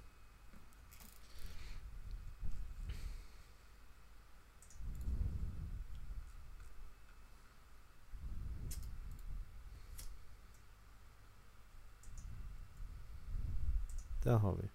Där 14.23 14.37
har 14.37 14.53
vi. 14.53 14.67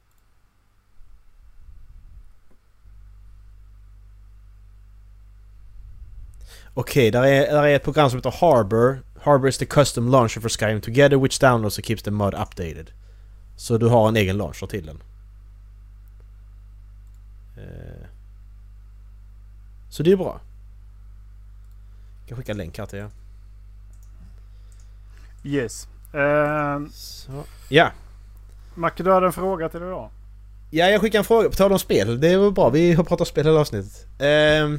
Okej, 6.75 7.11
där, 7.11 7.25
är, 7.25 7.53
där 7.53 7.63
är 7.63 7.77
ett 7.77 7.85
program 7.85 8.11
som 8.11 8.19
heter 8.19 8.31
Harbor. 8.31 9.03
Harbor 9.21 9.49
is 9.49 9.59
the 9.59 9.67
custom 9.67 10.09
launcher 10.09 10.41
for 10.41 10.49
Skyrim 10.49 10.81
Together 10.81 11.17
which 11.17 11.41
downloads 11.41 11.79
and 11.79 11.85
keeps 11.85 12.03
the 12.03 12.11
mod 12.11 12.35
updated. 12.35 12.87
Så 13.57 13.79
du 13.79 13.87
har 13.87 14.09
en 14.09 14.17
egen 14.17 14.37
launcher 14.37 14.67
till 14.67 14.87
den. 14.87 15.03
Eh. 17.57 18.07
Så 19.91 20.03
det 20.03 20.13
är 20.13 20.17
bra. 20.17 20.41
Jag 22.21 22.29
kan 22.29 22.39
skicka 22.39 22.53
en 22.53 22.59
länk 22.59 22.79
här 22.79 22.87
till 22.87 22.99
er. 22.99 23.11
Yes. 25.45 25.89
Uh, 26.15 26.89
Så. 26.93 27.45
Ja. 27.69 27.91
Macke, 28.75 29.03
du 29.03 29.13
hade 29.13 29.27
en 29.27 29.33
fråga 29.33 29.69
till 29.69 29.83
idag. 29.83 30.11
Ja, 30.71 30.87
jag 30.87 31.01
skickar 31.01 31.19
en 31.19 31.25
fråga 31.25 31.49
på 31.49 31.55
tal 31.55 31.73
om 31.73 31.79
spel. 31.79 32.21
Det 32.21 32.37
var 32.37 32.51
bra. 32.51 32.71
Vi 32.71 32.93
har 32.93 33.05
pratat 33.05 33.29
spel 33.29 33.47
hela 33.47 33.61
avsnittet. 33.61 34.07
Ehm, 34.19 34.79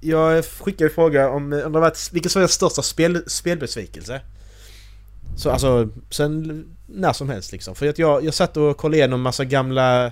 jag 0.00 0.44
skickar 0.44 0.84
en 0.84 0.90
fråga 0.90 1.30
om, 1.30 1.62
om 1.66 1.72
det 1.72 1.80
varit, 1.80 2.10
vilken 2.12 2.30
som 2.30 2.42
är 2.42 2.46
största 2.46 2.82
spel, 2.82 3.24
spelbesvikelse? 3.26 4.20
Så 5.36 5.50
alltså, 5.50 5.88
sen 6.10 6.64
när 6.86 7.12
som 7.12 7.28
helst 7.28 7.52
liksom. 7.52 7.74
För 7.74 7.88
att 7.88 7.98
jag, 7.98 8.24
jag 8.24 8.34
satt 8.34 8.56
och 8.56 8.76
kollade 8.76 8.96
igenom 8.96 9.22
massa 9.22 9.44
gamla... 9.44 10.02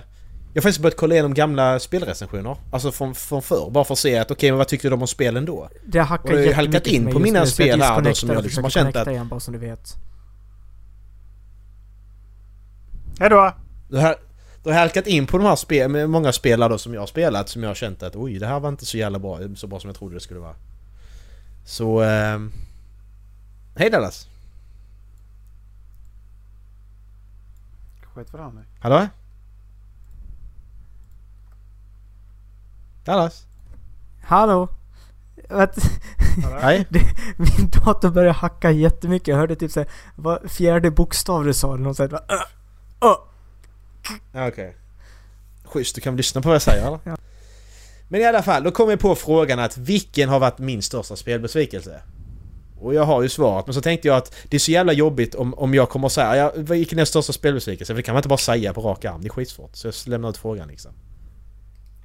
Jag 0.53 0.61
har 0.61 0.61
faktiskt 0.61 0.79
börjat 0.81 0.97
kolla 0.97 1.13
igenom 1.13 1.33
gamla 1.33 1.79
spelrecensioner. 1.79 2.57
Alltså 2.71 2.91
från, 2.91 3.15
från 3.15 3.41
förr. 3.41 3.69
Bara 3.71 3.83
för 3.83 3.93
att 3.93 3.99
se 3.99 4.17
att 4.17 4.31
okej, 4.31 4.51
men 4.51 4.57
vad 4.57 4.67
tyckte 4.67 4.89
de 4.89 5.01
om 5.01 5.07
spelen 5.07 5.45
då? 5.45 5.69
Det 5.85 5.99
hackar 5.99 6.33
Och 6.33 6.39
jag 6.39 6.45
har 6.45 6.53
halkat 6.53 6.87
in 6.87 7.11
på 7.11 7.19
mina 7.19 7.45
spel 7.45 7.81
här 7.81 8.01
då 8.01 8.13
som 8.13 8.29
jag 8.29 8.43
liksom 8.43 8.63
har 8.63 8.71
känt 8.71 8.95
att- 8.95 9.07
igen 9.07 9.27
bara 9.27 9.39
som 9.39 9.53
du 9.53 9.59
vet. 9.59 9.95
Hejdå! 13.19 13.53
Då 13.89 13.97
har, 13.97 14.15
då 14.63 14.69
har 14.69 14.73
jag 14.73 14.79
halkat 14.81 15.07
in 15.07 15.27
på 15.27 15.37
de 15.37 15.47
här 15.47 15.55
spel, 15.55 15.89
med 15.89 16.09
många 16.09 16.31
spelare 16.31 16.69
då 16.69 16.77
som 16.77 16.93
jag 16.93 17.01
har 17.01 17.07
spelat 17.07 17.49
som 17.49 17.63
jag 17.63 17.69
har 17.69 17.75
känt 17.75 18.03
att 18.03 18.15
oj, 18.15 18.39
det 18.39 18.47
här 18.47 18.59
var 18.59 18.69
inte 18.69 18.85
så 18.85 18.97
jävla 18.97 19.19
bra, 19.19 19.39
så 19.55 19.67
bra 19.67 19.79
som 19.79 19.87
jag 19.87 19.97
trodde 19.97 20.15
det 20.15 20.19
skulle 20.19 20.39
vara. 20.39 20.55
Så... 21.65 22.01
ehm, 22.01 22.51
hej 23.75 23.89
Dallas! 23.89 24.27
Skit 28.15 28.33
vad 28.33 28.41
han. 28.41 28.65
Hallå? 28.79 29.07
Dallas? 33.05 33.45
Hallå? 34.23 34.67
Vet, 35.49 35.75
Hej? 36.61 36.87
min 37.37 37.69
dator 37.69 38.09
började 38.09 38.33
hacka 38.33 38.71
jättemycket. 38.71 39.27
Jag 39.27 39.37
hörde 39.37 39.55
typ 39.55 39.71
såhär, 39.71 39.89
vad 40.15 40.51
fjärde 40.51 40.91
bokstav 40.91 41.43
du 41.45 41.53
sa 41.53 41.73
eller 41.73 41.83
något 41.83 41.97
sånt. 41.97 42.11
Bara, 42.11 42.23
"Ö, 42.27 42.37
ö." 43.01 43.15
Ja, 44.33 44.47
Okej. 44.47 44.77
Schysst, 45.63 45.95
du 45.95 46.01
kan 46.01 46.13
väl 46.13 46.17
lyssna 46.17 46.41
på 46.41 46.47
vad 46.49 46.55
jag 46.55 46.61
säger 46.61 46.87
eller? 46.87 46.99
Ja. 47.03 47.17
Men 48.07 48.21
i 48.21 48.25
alla 48.25 48.41
fall, 48.43 48.63
då 48.63 48.71
kom 48.71 48.89
jag 48.89 48.99
på 48.99 49.15
frågan 49.15 49.59
att 49.59 49.77
vilken 49.77 50.29
har 50.29 50.39
varit 50.39 50.57
min 50.59 50.81
största 50.81 51.15
spelbesvikelse? 51.15 52.01
Och 52.85 52.93
jag 52.93 53.03
har 53.03 53.21
ju 53.21 53.29
svarat, 53.29 53.67
men 53.67 53.73
så 53.73 53.81
tänkte 53.81 54.07
jag 54.07 54.17
att 54.17 54.35
det 54.49 54.57
är 54.57 54.59
så 54.59 54.71
jävla 54.71 54.93
jobbigt 54.93 55.35
om, 55.35 55.53
om 55.53 55.73
jag 55.73 55.89
kommer 55.89 56.05
att 56.07 56.11
säga 56.13 56.35
ja, 56.35 56.51
vilken 56.55 56.99
är 56.99 57.05
största 57.05 57.33
spelbesvikelse? 57.33 57.93
För 57.93 57.97
det 57.97 58.03
kan 58.03 58.13
man 58.13 58.19
inte 58.19 58.29
bara 58.29 58.37
säga 58.37 58.73
på 58.73 58.81
rak 58.81 59.05
arm, 59.05 59.21
det 59.21 59.27
är 59.27 59.29
skitsvårt. 59.29 59.75
Så 59.75 59.87
jag 59.87 59.93
lämnar 60.05 60.29
ut 60.29 60.37
frågan 60.37 60.67
liksom. 60.67 60.91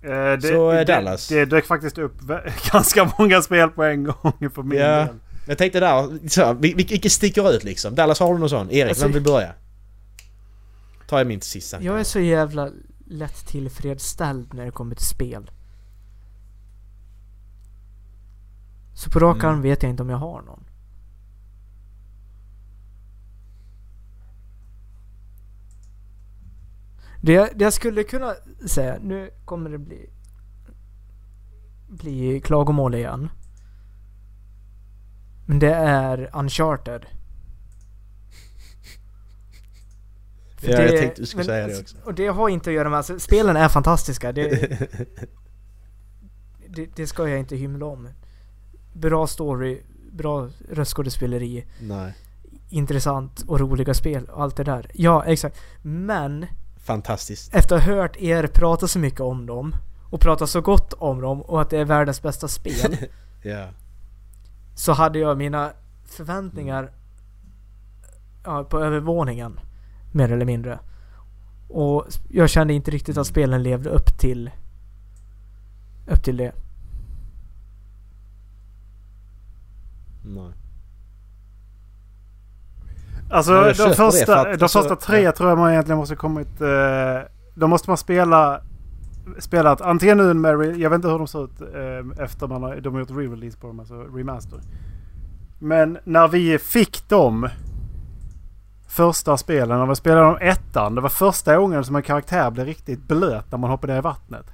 Eh, 0.03 0.11
det, 0.11 0.41
Så, 0.43 0.71
eh, 0.71 0.77
det, 0.77 0.85
Dallas. 0.85 1.29
Det 1.29 1.45
dök 1.45 1.67
faktiskt 1.67 1.99
upp 1.99 2.15
ganska 2.73 3.13
många 3.19 3.43
spel 3.43 3.69
på 3.69 3.85
en 3.85 4.05
gång 4.05 4.51
för 4.55 4.63
min 4.63 4.79
Ja. 4.79 4.87
del. 5.05 5.09
Jag 5.47 5.59
tänkte 5.59 5.81
där, 5.81 6.29
så, 6.29 6.53
vilket 6.53 7.13
sticker 7.13 7.51
ut 7.53 7.65
liksom? 7.65 7.95
Dallas 7.95 8.21
har 8.21 8.33
du 8.35 8.41
någon 8.41 8.51
sån? 8.51 8.71
Erik, 8.71 8.89
Alltså- 8.89 9.05
vem 9.05 9.13
vill 9.13 9.23
börja? 9.23 9.53
Tar 11.09 11.19
jag 11.19 11.27
min 11.27 11.41
till 11.41 11.51
sist 11.51 11.69
sen. 11.71 11.85
Jag 11.85 12.01
är 12.01 12.05
så 12.05 12.21
jävla 12.21 12.71
lätt 13.07 13.47
tillfredsställd 13.47 14.55
när 14.55 14.65
det 14.65 14.71
kommer 14.71 14.95
till 14.95 15.07
spel. 15.07 15.51
Så 18.95 19.11
på 19.11 19.19
rak 19.19 19.37
Mm. 19.37 19.51
arm 19.51 19.63
vet 19.63 19.83
jag 19.83 19.91
inte 19.91 20.03
om 20.03 20.11
jag 20.11 20.17
har 20.17 20.43
någon. 20.43 20.65
Det, 27.23 27.53
det 27.59 27.65
jag 27.65 27.73
skulle 27.73 28.03
kunna 28.05 28.35
säga, 28.67 28.99
nu 29.03 29.31
kommer 29.45 29.71
det 29.71 29.79
bli 29.79 30.11
bli 31.89 32.41
klagomål 32.41 32.95
igen. 32.95 33.29
Men 35.47 35.59
det 35.59 35.75
är 35.75 36.31
Uncharted. 36.35 37.07
För 40.57 40.69
Ja, 40.71 40.81
jag 40.83 40.97
tänkte 41.01 41.23
du 41.23 41.27
skulle 41.27 41.39
men- 41.39 41.47
säga 41.47 41.67
det 41.67 41.79
också. 41.81 41.97
Och 42.05 42.15
det 42.15 42.27
har 42.27 42.49
inte 42.49 42.71
att 42.71 42.75
göra 42.77 42.89
med, 42.89 42.97
alltså, 42.97 43.19
spelen 43.19 43.57
är 43.57 43.69
fantastiska. 43.69 44.33
Det, 44.33 44.49
det, 46.69 46.97
det 46.97 47.07
ska 47.07 47.29
jag 47.29 47.39
inte 47.39 47.57
hymla 47.57 47.87
om. 47.87 48.09
Bra 48.93 49.27
story, 49.27 49.83
bra 50.13 50.49
röstskådespeleri, 50.71 51.67
Nej. 51.81 52.15
intressant 52.69 53.43
och 53.47 53.61
roliga 53.61 53.95
spel 53.95 54.25
och 54.25 54.43
allt 54.43 54.57
det 54.57 54.65
där. 54.65 54.91
Ja, 54.95 55.25
exakt. 55.25 55.59
Men 55.83 56.47
Fantastiskt. 56.83 57.55
efter 57.55 57.77
att 57.77 57.83
ha 57.85 57.95
hört 57.95 58.17
er 58.17 58.47
prata 58.47 58.89
så 58.89 58.99
mycket 58.99 59.21
om 59.21 59.47
dem 59.47 59.77
och 60.11 60.21
prata 60.21 60.47
så 60.47 60.61
gott 60.61 60.93
om 60.93 61.21
dem 61.21 61.43
och 61.43 61.63
att 61.63 61.71
det 61.71 61.79
är 61.79 61.85
världens 61.85 62.23
bästa 62.23 62.49
spel 62.49 62.97
Ja. 63.43 63.69
så 64.75 64.93
hade 64.93 65.19
jag 65.19 65.39
mina 65.39 65.73
förväntningar 66.05 66.93
ja, 68.45 68.65
på 68.65 68.81
övervåningen. 68.81 69.61
Mer 70.13 70.33
eller 70.33 70.45
mindre. 70.45 70.79
Och 71.69 72.07
jag 72.29 72.51
kände 72.51 72.75
inte 72.75 72.91
riktigt 72.91 73.17
att 73.19 73.27
spelen 73.27 73.63
levde 73.63 73.91
upp 73.91 74.19
till 74.19 74.51
upp 76.07 76.23
till 76.23 76.37
det. 76.37 76.53
Nej. 80.25 80.53
Alltså 83.31 83.53
de 83.53 83.95
första, 83.95 84.41
att- 84.41 84.59
de 84.59 84.65
alltså, 84.65 84.79
första 84.79 84.97
tre 84.97 85.21
ja. 85.21 85.33
tror 85.33 85.49
jag 85.49 85.59
man 85.59 85.71
egentligen 85.71 85.99
måste 85.99 86.17
kommit... 86.17 86.61
Eh, 86.61 86.69
då 87.55 87.67
måste 87.67 87.91
man 87.91 87.97
spela... 87.97 88.61
Spelat 89.39 89.81
antingen 89.81 90.19
nu 90.19 90.35
med... 90.35 90.77
Jag 90.79 90.91
vet 90.91 90.97
inte 90.97 91.09
hur 91.09 91.19
de 91.19 91.27
ser 91.27 91.45
ut 91.45 91.61
eh, 91.61 92.25
efter 92.25 92.47
man 92.47 92.63
har, 92.63 92.77
de 92.77 92.93
har 92.93 93.01
gjort 93.01 93.11
re-release 93.11 93.61
på 93.61 93.67
dem, 93.67 93.81
alltså 93.81 93.95
remaster. 93.95 94.61
Men 95.59 95.99
när 96.05 96.29
vi 96.29 96.59
fick 96.59 97.09
dem 97.09 97.49
första 98.89 99.37
spelen, 99.37 99.79
när 99.79 99.87
vi 99.87 99.95
spelade 99.97 100.27
dem 100.27 100.39
ettan. 100.41 100.95
Det 100.95 101.01
var 101.01 101.09
första 101.09 101.57
gången 101.57 101.85
som 101.85 101.97
en 101.97 102.03
karaktär 102.03 102.51
blev 102.51 102.67
riktigt 102.67 103.09
blöt 103.09 103.51
när 103.51 103.59
man 103.59 103.71
hoppade 103.71 103.93
ner 103.93 103.99
i 103.99 104.03
vattnet. 104.03 104.47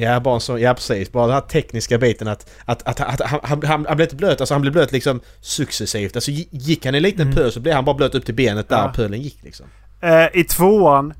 Ja, 0.00 0.20
bara 0.20 0.34
en 0.34 0.40
sån, 0.40 0.60
ja 0.60 0.74
precis. 0.74 1.12
Bara 1.12 1.26
den 1.26 1.34
här 1.34 1.40
tekniska 1.40 1.98
biten 1.98 2.28
att, 2.28 2.50
att, 2.64 2.82
att, 2.88 3.00
att 3.00 3.20
han, 3.30 3.40
han, 3.42 3.62
han, 3.64 3.86
han 3.86 3.96
blev 3.96 4.06
inte 4.06 4.16
blöt, 4.16 4.40
alltså 4.40 4.54
han 4.54 4.60
blev 4.62 4.72
blöt 4.72 4.92
liksom 4.92 5.20
successivt. 5.40 6.16
Alltså 6.16 6.30
gi- 6.30 6.48
gick 6.50 6.84
han 6.84 6.94
i 6.94 6.96
en 6.98 7.02
liten 7.02 7.22
Mm. 7.22 7.34
pöl 7.34 7.52
så 7.52 7.60
blev 7.60 7.74
han 7.74 7.84
bara 7.84 7.96
blöt 7.96 8.14
upp 8.14 8.24
till 8.24 8.34
benet 8.34 8.68
där 8.68 8.76
Ja. 8.76 8.92
pölen 8.96 9.20
gick 9.20 9.38
liksom. 9.42 9.66
Eh, 10.00 10.26
I 10.32 10.44
tvåan 10.44 11.14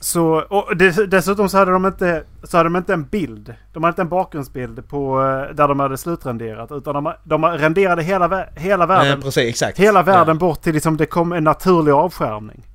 Så, 0.00 0.34
och 0.50 0.76
dess- 0.76 1.06
dessutom 1.10 1.48
så 1.48 1.58
hade, 1.58 1.70
de 1.72 1.86
inte, 1.86 2.24
så 2.42 2.56
hade 2.56 2.66
de 2.66 2.76
inte 2.76 2.92
en 2.92 3.04
bild. 3.04 3.54
De 3.72 3.82
hade 3.82 3.90
inte 3.92 4.02
en 4.02 4.08
bakgrundsbild 4.08 4.88
på, 4.88 5.22
eh, 5.22 5.54
där 5.54 5.68
de 5.68 5.80
hade 5.80 5.98
slutrenderat. 5.98 6.72
Utan 6.72 6.94
de, 7.04 7.14
de 7.24 7.44
renderade 7.44 8.02
hela, 8.02 8.46
hela 8.56 8.86
Nej, 8.86 8.96
världen. 8.96 9.22
precis, 9.22 9.48
exakt. 9.50 9.78
hela 9.78 10.02
världen 10.02 10.38
bort 10.38 10.62
till 10.62 10.74
liksom 10.74 10.96
det 10.96 11.06
kom 11.06 11.32
en 11.32 11.44
naturlig 11.44 11.92
avskärmning. 11.92 12.66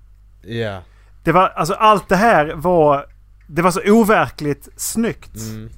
Ja. 0.42 0.54
ja. 0.56 0.80
Det 1.24 1.32
var, 1.32 1.48
alltså 1.48 1.74
allt 1.74 2.10
det 2.10 2.16
här 2.16 2.54
var... 2.56 3.06
Det 3.52 3.62
var 3.62 3.72
så 3.72 3.82
overkligt 3.86 4.70
snyggt. 4.76 5.36
Mm. 5.36 5.70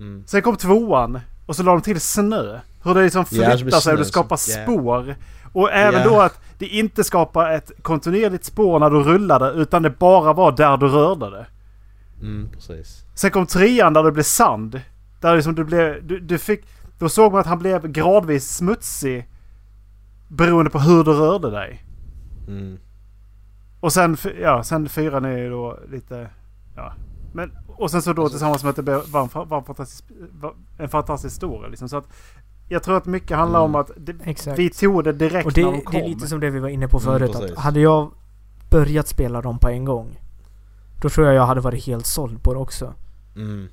Mm. 0.00 0.24
Sen 0.26 0.42
kom 0.42 0.56
tvåan 0.56 1.20
och 1.46 1.56
så 1.56 1.62
la 1.62 1.72
de 1.72 1.80
till 1.80 2.00
snö. 2.00 2.60
Hur 2.84 2.94
det 2.94 3.02
liksom 3.02 3.24
flyttar 3.24 3.80
sig 3.80 3.92
och 3.92 3.98
det 3.98 4.04
skapar 4.04 4.36
ja. 4.48 4.62
spår. 4.62 5.16
Och 5.52 5.72
även 5.72 6.00
Ja. 6.00 6.08
då 6.08 6.20
att 6.20 6.40
det 6.58 6.66
inte 6.66 7.04
skapar 7.04 7.50
ett 7.50 7.72
kontinuerligt 7.82 8.44
spår 8.44 8.78
när 8.78 8.90
du 8.90 9.02
rullade 9.02 9.50
utan 9.50 9.82
det 9.82 9.90
bara 9.90 10.32
var 10.32 10.52
där 10.52 10.76
du 10.76 10.88
rörde 10.88 11.30
det. 11.30 11.46
Mm, 12.20 12.48
precis. 12.52 13.04
Sen 13.14 13.30
kom 13.30 13.46
trean 13.46 13.92
där 13.92 14.02
det 14.02 14.12
blev 14.12 14.22
sand. 14.22 14.80
Där 15.20 15.34
liksom 15.36 15.54
du 15.54 15.64
blev... 15.64 16.06
Du, 16.06 16.20
du 16.20 16.38
fick... 16.38 16.64
Då 16.98 17.08
såg 17.08 17.32
man 17.32 17.40
att 17.40 17.46
han 17.46 17.58
blev 17.58 17.88
gradvis 17.88 18.48
smutsig. 18.56 19.28
Beroende 20.28 20.70
på 20.70 20.78
hur 20.78 21.04
du 21.04 21.12
rörde 21.12 21.50
dig. 21.50 21.84
Mm. 22.48 22.78
Och 23.80 23.92
sen, 23.92 24.16
ja, 24.40 24.62
sen 24.62 24.88
fyran 24.88 25.24
är 25.24 25.38
ju 25.38 25.50
då 25.50 25.78
lite... 25.90 26.28
Ja. 26.76 26.92
Men, 27.32 27.52
och 27.66 27.90
sen 27.90 28.02
så 28.02 28.12
då 28.12 28.28
tillsammans 28.28 28.62
med 28.62 28.70
att 28.70 28.76
det 28.76 28.82
blev- 28.82 29.10
var 29.10 29.22
en, 29.22 29.48
var 29.48 29.58
en, 29.58 29.64
fantastisk, 29.64 30.04
var 30.32 30.54
en 30.78 30.88
fantastisk 30.88 31.36
story. 31.36 31.70
Liksom. 31.70 31.88
Så 31.88 31.96
att 31.96 32.04
jag 32.68 32.82
tror 32.82 32.96
att 32.96 33.06
mycket 33.06 33.36
handlar 33.36 33.60
Mm. 33.64 33.74
om 33.74 33.80
att 33.80 33.90
det, 33.96 34.56
vi 34.56 34.70
tog 34.70 35.04
det 35.04 35.12
direkt 35.12 35.46
Och 35.46 35.52
det, 35.52 35.64
när 35.64 35.72
de 35.72 35.80
kom. 35.80 35.92
det 35.94 36.00
är 36.04 36.08
lite 36.08 36.26
som 36.26 36.40
det 36.40 36.50
vi 36.50 36.58
var 36.58 36.68
inne 36.68 36.88
på 36.88 36.98
Mm, 36.98 37.04
förut. 37.04 37.32
precis. 37.32 37.50
att 37.52 37.58
hade 37.58 37.80
jag 37.80 38.10
börjat 38.70 39.08
spela 39.08 39.40
dem 39.42 39.58
på 39.58 39.68
en 39.68 39.84
gång. 39.84 40.18
Då 41.00 41.08
tror 41.08 41.26
jag 41.26 41.36
jag 41.36 41.46
hade 41.46 41.60
varit 41.60 41.84
helt 41.86 42.06
såld 42.06 42.42
på 42.42 42.54
det 42.54 42.60
också. 42.60 42.94
Mm. 43.36 43.68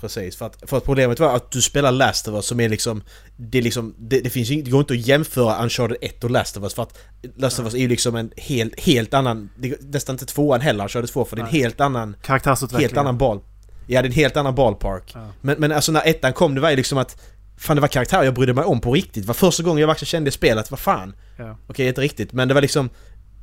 Precis, 0.00 0.36
för 0.36 0.46
att, 0.46 0.70
för 0.70 0.76
att 0.76 0.84
problemet 0.84 1.20
var 1.20 1.36
att 1.36 1.50
du 1.50 1.62
spelar 1.62 1.92
Last 1.92 2.28
of 2.28 2.34
Us 2.34 2.46
som 2.46 2.60
är 2.60 2.68
liksom... 2.68 3.02
Det, 3.36 3.58
är 3.58 3.62
liksom, 3.62 3.94
det, 3.98 4.20
det 4.20 4.30
finns 4.30 4.48
det 4.48 4.70
går 4.70 4.80
inte 4.80 4.94
att 4.94 5.06
jämföra 5.06 5.62
Uncharted 5.62 5.96
1 6.00 6.24
och 6.24 6.30
Last 6.30 6.56
of 6.56 6.62
Us 6.62 6.74
för 6.74 6.82
att 6.82 6.98
Last 7.36 7.58
of 7.58 7.64
Us 7.64 7.74
är 7.74 7.78
ju 7.78 7.88
liksom 7.88 8.16
en 8.16 8.30
helt, 8.36 8.80
helt 8.80 9.14
annan... 9.14 9.50
Det 9.56 9.68
är 9.68 9.76
nästan 9.80 10.14
inte 10.14 10.26
tvåan 10.26 10.60
heller, 10.60 10.84
Uncharted 10.84 11.10
2 11.10 11.24
för 11.24 11.36
det 11.36 11.42
är 11.42 11.46
en 11.46 11.52
helt 11.52 11.80
annan... 11.80 12.16
Karaktärsutveckling. 12.22 12.88
Helt 12.88 12.96
annan 12.96 13.18
ball... 13.18 13.40
Ja, 13.86 14.02
det 14.02 14.06
är 14.06 14.10
en 14.10 14.14
helt 14.14 14.36
annan 14.36 14.54
ballpark. 14.54 15.12
Ja. 15.14 15.26
Men, 15.40 15.56
men 15.58 15.72
alltså 15.72 15.92
när 15.92 16.08
ettan 16.08 16.32
kom, 16.32 16.54
det 16.54 16.60
var 16.60 16.70
ju 16.70 16.76
liksom 16.76 16.98
att... 16.98 17.20
Fan 17.56 17.76
det 17.76 17.80
var 17.80 17.88
karaktärer 17.88 18.24
jag 18.24 18.34
brydde 18.34 18.54
mig 18.54 18.64
om 18.64 18.80
på 18.80 18.92
riktigt. 18.92 19.22
Det 19.22 19.26
var 19.26 19.34
första 19.34 19.62
gången 19.62 19.80
jag 19.80 19.86
verkligen 19.86 20.06
kände 20.06 20.28
i 20.28 20.32
spelet, 20.32 20.70
vad 20.70 20.80
fan. 20.80 21.14
Ja. 21.36 21.58
Okej, 21.66 21.88
inte 21.88 22.00
riktigt, 22.00 22.32
men 22.32 22.48
det 22.48 22.54
var 22.54 22.60
liksom... 22.60 22.90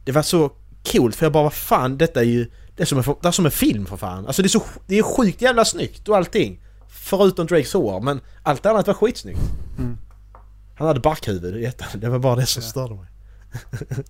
Det 0.06 0.12
var 0.12 0.22
så 0.22 0.52
coolt 0.92 1.16
för 1.16 1.26
jag 1.26 1.34
bara, 1.34 1.44
vad 1.44 1.54
fan, 1.54 1.98
detta 1.98 2.20
är 2.20 2.26
ju... 2.26 2.52
Det 2.76 2.84
är 2.84 2.86
som 2.86 2.98
en, 2.98 3.04
det 3.22 3.28
är 3.28 3.32
som 3.32 3.46
en 3.46 3.52
film 3.52 3.86
för 3.86 3.98
fan. 3.98 4.28
Alltså 4.28 4.42
det 4.42 4.48
är 4.48 4.50
så... 4.50 4.64
Det 4.88 4.98
är 4.98 5.04
sjukt 5.04 5.42
jävla 5.42 5.66
snyggt 5.66 6.10
och 6.10 6.18
allting. 6.18 6.62
Förutom 6.90 7.48
Drakes 7.48 7.74
hår, 7.74 8.02
men 8.02 8.22
allt 8.44 8.66
annat 8.66 8.88
var 8.88 8.94
skitsnyggt. 8.94 9.40
Mm. 9.78 9.98
Han 10.78 10.88
hade 10.88 11.00
barkhuvud 11.00 11.56
i 11.58 11.66
ettan, 11.66 11.88
det 12.00 12.10
var 12.10 12.20
bara 12.20 12.36
det 12.36 12.46
som 12.46 12.64
Ja. 12.64 12.70
störde 12.70 12.96
mig. 12.96 13.06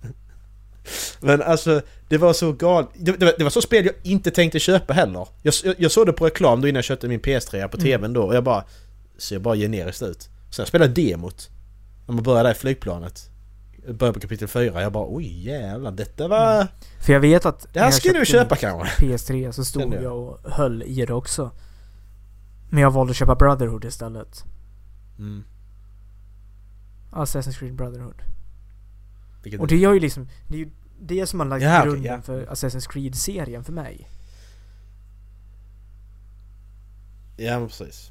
men 1.20 1.42
alltså, 1.42 1.80
det 2.08 2.18
var 2.18 2.32
så 2.32 2.52
galet. 2.52 2.88
Det, 2.94 3.12
det, 3.12 3.24
var, 3.24 3.34
det 3.38 3.44
var 3.44 3.50
så 3.50 3.62
spel 3.62 3.84
jag 3.86 3.94
inte 4.02 4.30
tänkte 4.30 4.58
köpa 4.58 4.92
heller. 4.92 5.28
Jag, 5.42 5.54
jag, 5.64 5.74
jag 5.78 5.90
såg 5.90 6.06
det 6.06 6.12
på 6.12 6.26
reklam 6.26 6.60
då 6.60 6.68
innan 6.68 6.76
jag 6.76 6.84
köpte 6.84 7.08
min 7.08 7.20
PS3 7.20 7.68
på 7.68 7.76
TVn 7.76 8.12
då 8.12 8.22
och 8.22 8.34
jag 8.34 8.44
bara... 8.44 8.64
Ser 9.18 9.38
bara 9.38 9.56
generiskt 9.56 10.02
ut. 10.02 10.22
Sen 10.22 10.30
jag 10.62 10.68
spelade 10.68 10.92
demot. 10.92 11.50
När 12.06 12.14
man 12.14 12.22
började 12.24 12.48
där 12.48 12.54
i 12.54 12.58
flygplanet. 12.58 13.30
Började 13.94 14.12
på 14.12 14.20
kapitel 14.20 14.48
4, 14.48 14.82
jag 14.82 14.92
bara 14.92 15.06
oj 15.08 15.44
jävlar 15.46 15.92
detta 15.92 16.28
var... 16.28 16.66
För 17.00 17.12
jag 17.12 17.20
vet 17.20 17.46
att... 17.46 17.66
Det 17.72 17.80
här 17.80 17.90
ska 17.90 18.12
du 18.12 18.26
köpa 18.26 18.56
kanske? 18.56 19.06
PS3 19.06 19.52
så 19.52 19.64
stod 19.64 19.94
jag. 19.94 20.02
jag 20.02 20.18
och 20.18 20.38
höll 20.52 20.82
i 20.82 21.06
det 21.06 21.14
också. 21.14 21.50
Men 22.70 22.82
jag 22.82 22.90
valde 22.90 23.10
att 23.10 23.16
köpa 23.16 23.34
Brotherhood 23.34 23.84
istället. 23.84 24.44
Mm. 25.18 25.44
Assassin's 27.10 27.58
Creed 27.58 27.74
Brotherhood. 27.74 28.22
Vilket 29.42 29.60
Och 29.60 29.66
det 29.66 29.76
gör 29.76 29.92
ju 29.92 30.00
liksom... 30.00 30.28
Det 30.48 30.54
är 30.54 30.58
ju 30.58 30.70
det 31.00 31.26
som 31.26 31.40
har 31.40 31.46
lagt 31.46 31.62
Ja, 31.62 31.84
grunden 31.84 32.04
ja. 32.04 32.22
för 32.22 32.46
Assassin's 32.46 32.88
Creed-serien 32.88 33.64
för 33.64 33.72
mig. 33.72 34.10
Ja 37.36 37.58
men 37.58 37.68
precis. 37.68 38.10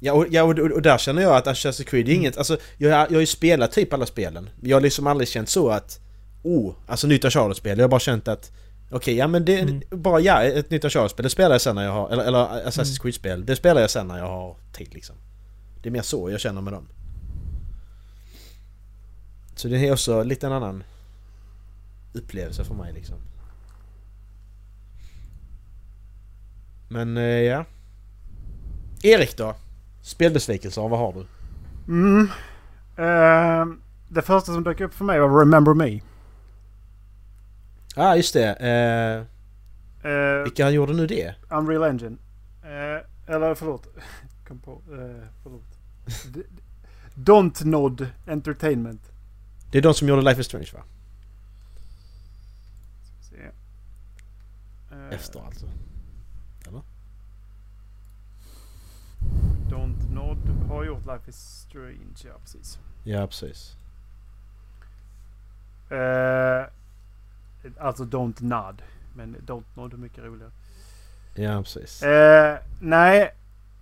Ja 0.00 0.12
och, 0.12 0.26
ja, 0.30 0.42
och, 0.42 0.58
och, 0.58 0.82
där 0.82 0.98
känner 0.98 1.22
jag 1.22 1.36
att 1.36 1.46
Assassin's 1.46 1.84
Creed 1.84 2.08
är 2.08 2.10
Mm. 2.12 2.20
inget, 2.20 2.36
alltså 2.36 2.58
jag, 2.78 2.90
jag 2.90 3.12
har 3.16 3.20
ju 3.20 3.26
spelat 3.26 3.72
typ 3.72 3.92
alla 3.92 4.06
spelen. 4.06 4.50
Jag 4.62 4.76
har 4.76 4.80
liksom 4.80 5.06
aldrig 5.06 5.28
känt 5.28 5.48
så 5.48 5.68
att 5.70 6.00
Oh, 6.42 6.74
alltså 6.86 7.06
nytt 7.06 7.24
Uncharted-spel. 7.24 7.78
Jag 7.78 7.84
har 7.84 7.88
bara 7.88 8.00
känt 8.00 8.28
att 8.28 8.52
Okej, 8.90 9.14
ja 9.16 9.28
men 9.28 9.44
det 9.44 9.60
Mm. 9.60 9.82
bara 9.90 10.20
ja, 10.20 10.42
ett 10.42 10.70
nytt 10.70 10.84
Uncharted-spel. 10.84 11.22
Det 11.24 11.30
spelar 11.30 11.50
jag 11.54 11.60
sen 11.60 11.74
när 11.74 11.84
jag 11.84 11.92
har, 11.92 12.10
eller, 12.10 12.24
eller 12.24 12.38
Assassin's 12.38 12.82
Mm. 12.88 12.96
Creed-spel. 13.02 13.46
Det 13.46 13.56
spelar 13.56 13.80
jag 13.80 13.90
sen 13.90 14.06
när 14.08 14.18
jag 14.18 14.26
har 14.28 14.56
tid 14.72 14.94
liksom. 14.94 15.16
Det 15.82 15.88
är 15.88 15.90
mer 15.90 16.02
så 16.02 16.30
jag 16.30 16.40
känner 16.40 16.60
med 16.60 16.72
dem. 16.72 16.88
Så 19.56 19.68
det 19.68 19.78
är 19.78 19.92
också 19.92 20.22
lite 20.22 20.46
en 20.46 20.52
annan 20.52 20.84
upplevelse 22.12 22.64
för 22.64 22.74
mig 22.74 22.92
liksom. 22.92 23.16
Men 26.88 27.16
eh, 27.16 27.22
ja. 27.24 27.64
Erik 29.02 29.36
då? 29.36 29.54
Spelbesvikelser, 30.06 30.88
vad 30.88 30.98
har 30.98 31.12
du? 31.12 31.26
Mm. 31.92 32.28
Ehm, 32.96 33.80
det 34.08 34.22
första 34.22 34.52
som 34.52 34.64
dök 34.64 34.80
upp 34.80 34.94
för 34.94 35.04
mig 35.04 35.20
var 35.20 35.38
Remember 35.38 35.74
Me. 35.74 35.90
Ja 35.90 36.02
ah, 37.96 38.16
just 38.16 38.34
det. 38.34 38.52
Eh, 38.52 39.36
Uh, 40.06 40.42
vilka 40.42 40.70
gjorde 40.70 40.92
nu 40.92 41.06
det? 41.06 41.34
Unreal 41.50 41.82
Engine. 41.82 42.16
Eh, 42.62 43.34
eller 43.34 43.54
förlåt. 43.54 43.86
Kom 44.48 44.58
på. 44.58 44.72
Uh, 44.72 45.24
förlåt. 45.42 45.78
Don't 47.14 47.64
Nod 47.64 48.08
Entertainment. 48.26 49.00
Det 49.70 49.78
är 49.78 49.82
de 49.82 49.94
som 49.94 50.08
gjorde 50.08 50.22
Life 50.22 50.40
is 50.40 50.46
Strange 50.46 50.70
va? 50.74 50.82
Efter 55.10 55.40
alltså. 55.46 55.66
Don't 59.70 60.14
Nod 60.14 60.38
har 60.68 60.84
gjort 60.84 61.06
Life 61.06 61.30
is 61.30 61.36
Strange. 61.36 62.16
Ja, 62.24 62.32
precis. 62.42 62.78
Ja 63.04 63.26
precis. 63.26 63.76
Eh, 65.90 66.66
alltså 67.78 68.04
Don't 68.04 68.42
Nod. 68.42 68.82
Men 69.14 69.36
Don't 69.46 69.64
Nod 69.74 69.92
är 69.92 69.96
mycket 69.96 70.24
roligare. 70.24 70.50
Ja 71.34 71.62
precis. 71.62 72.02
Eh, 72.02 72.58
nej, 72.80 73.34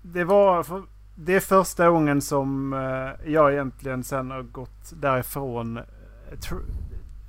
det 0.02 0.24
var... 0.24 0.62
För, 0.62 0.82
det 1.14 1.34
är 1.34 1.40
första 1.40 1.90
gången 1.90 2.22
som 2.22 2.72
eh, 2.72 3.32
jag 3.32 3.52
egentligen 3.52 4.04
sen 4.04 4.30
har 4.30 4.42
gått 4.42 4.92
därifrån 4.92 5.80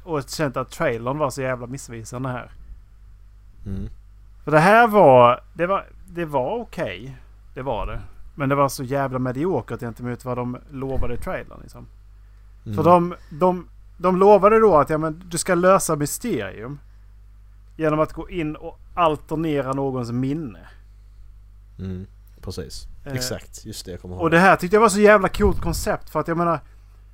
och 0.03 0.29
känt 0.29 0.57
att 0.57 0.71
trailern 0.71 1.17
var 1.17 1.29
så 1.29 1.41
jävla 1.41 1.67
missvisande 1.67 2.29
här. 2.29 2.51
Mm. 3.65 3.89
För 4.43 4.51
det 4.51 4.59
här 4.59 4.87
var... 4.87 5.43
Det 5.53 5.67
var, 5.67 5.85
det 6.05 6.25
var 6.25 6.59
okej. 6.59 7.17
Det 7.55 7.61
var 7.61 7.87
det. 7.87 8.01
Men 8.35 8.49
det 8.49 8.55
var 8.55 8.69
så 8.69 8.83
jävla 8.83 9.19
mediokert 9.19 9.79
gentemot 9.79 10.25
vad 10.25 10.37
de 10.37 10.57
lovade 10.71 11.13
i 11.13 11.17
trailern. 11.17 11.59
Liksom. 11.61 11.87
Mm. 12.65 12.75
För 12.75 12.83
de, 12.83 13.15
de, 13.29 13.67
de 13.97 14.17
lovade 14.17 14.59
då 14.59 14.77
att 14.77 14.89
ja, 14.89 14.97
men 14.97 15.23
du 15.25 15.37
ska 15.37 15.55
lösa 15.55 15.95
mysterium. 15.95 16.79
Genom 17.77 17.99
att 17.99 18.13
gå 18.13 18.29
in 18.29 18.55
och 18.55 18.79
alternera 18.93 19.73
någons 19.73 20.11
minne. 20.11 20.59
Mm. 21.79 22.05
Precis. 22.41 22.87
Eh, 23.05 23.13
Exakt, 23.13 23.65
just 23.65 23.85
det 23.85 23.91
jag 23.91 24.01
kommer 24.01 24.15
ihåg. 24.15 24.23
Och 24.23 24.29
det 24.29 24.39
här 24.39 24.55
tyckte 24.55 24.75
jag 24.75 24.81
var 24.81 24.89
så 24.89 24.99
jävla 24.99 25.29
coolt 25.29 25.61
koncept. 25.61 26.09
För 26.09 26.19
att 26.19 26.27
jag 26.27 26.37
menar... 26.37 26.59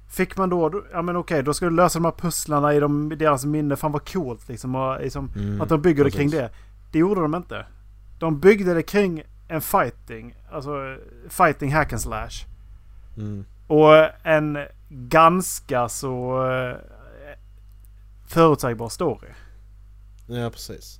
Fick 0.09 0.37
man 0.37 0.49
då... 0.49 0.83
Ja 0.91 1.01
men 1.01 1.15
okej, 1.15 1.43
då 1.43 1.53
ska 1.53 1.65
du 1.65 1.71
lösa 1.71 1.99
de 1.99 2.05
här 2.05 2.11
pusslarna 2.11 2.73
i, 2.73 2.79
de, 2.79 3.09
deras 3.17 3.45
minne. 3.45 3.75
Fan 3.75 3.91
vad 3.91 4.11
coolt 4.11 4.47
liksom. 4.49 4.75
Och, 4.75 4.99
liksom 5.01 5.31
Mm, 5.35 5.61
att 5.61 5.69
de 5.69 5.81
bygger 5.81 6.03
det 6.03 6.11
kring 6.11 6.31
precis. 6.31 6.39
det. 6.39 6.49
Det 6.91 6.99
gjorde 6.99 7.21
de 7.21 7.35
inte. 7.35 7.65
De 8.19 8.39
byggde 8.39 8.73
det 8.73 8.83
kring 8.83 9.23
en 9.51 9.61
fighting. 9.61 10.35
Alltså 10.51 10.97
fighting 11.29 11.71
hack 11.73 11.93
and 11.93 12.01
slash. 12.01 12.45
Mm. 13.17 13.45
Och 13.67 14.25
en 14.27 14.57
ganska 14.89 15.89
så 15.89 16.43
eh, 16.51 16.75
förutsägbar 18.27 18.89
story. 18.89 19.29
Ja 20.27 20.49
precis. 20.49 20.99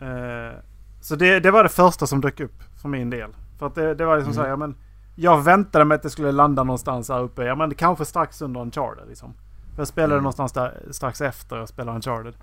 Eh, 0.00 0.58
så 1.00 1.16
det, 1.16 1.40
det 1.40 1.50
var 1.50 1.62
det 1.62 1.68
första 1.68 2.06
som 2.06 2.20
dök 2.20 2.40
upp 2.40 2.62
för 2.82 2.88
min 2.88 3.10
del. 3.10 3.30
För 3.58 3.66
att 3.66 3.74
det, 3.74 3.94
det 3.94 4.04
var 4.04 4.16
liksom 4.16 4.32
Mm. 4.32 4.34
så 4.36 4.42
här, 4.42 4.48
ja, 4.48 4.56
men 4.56 4.74
Jag 5.16 5.42
väntade 5.42 5.84
mig 5.84 5.94
att 5.94 6.02
det 6.02 6.10
skulle 6.10 6.32
landa 6.32 6.62
någonstans 6.64 7.08
här 7.08 7.20
uppe. 7.20 7.44
Ja 7.44 7.54
men 7.54 7.74
kanske 7.74 8.04
strax 8.04 8.42
under 8.42 8.60
Uncharted 8.60 9.08
liksom. 9.08 9.34
För 9.74 9.80
jag 9.80 9.88
spelade 9.88 10.14
Mm. 10.14 10.22
någonstans 10.22 10.52
där 10.52 10.82
strax 10.90 11.20
efter 11.20 11.56
jag 11.56 11.68
spelade 11.68 11.96
Uncharted. 11.96 12.34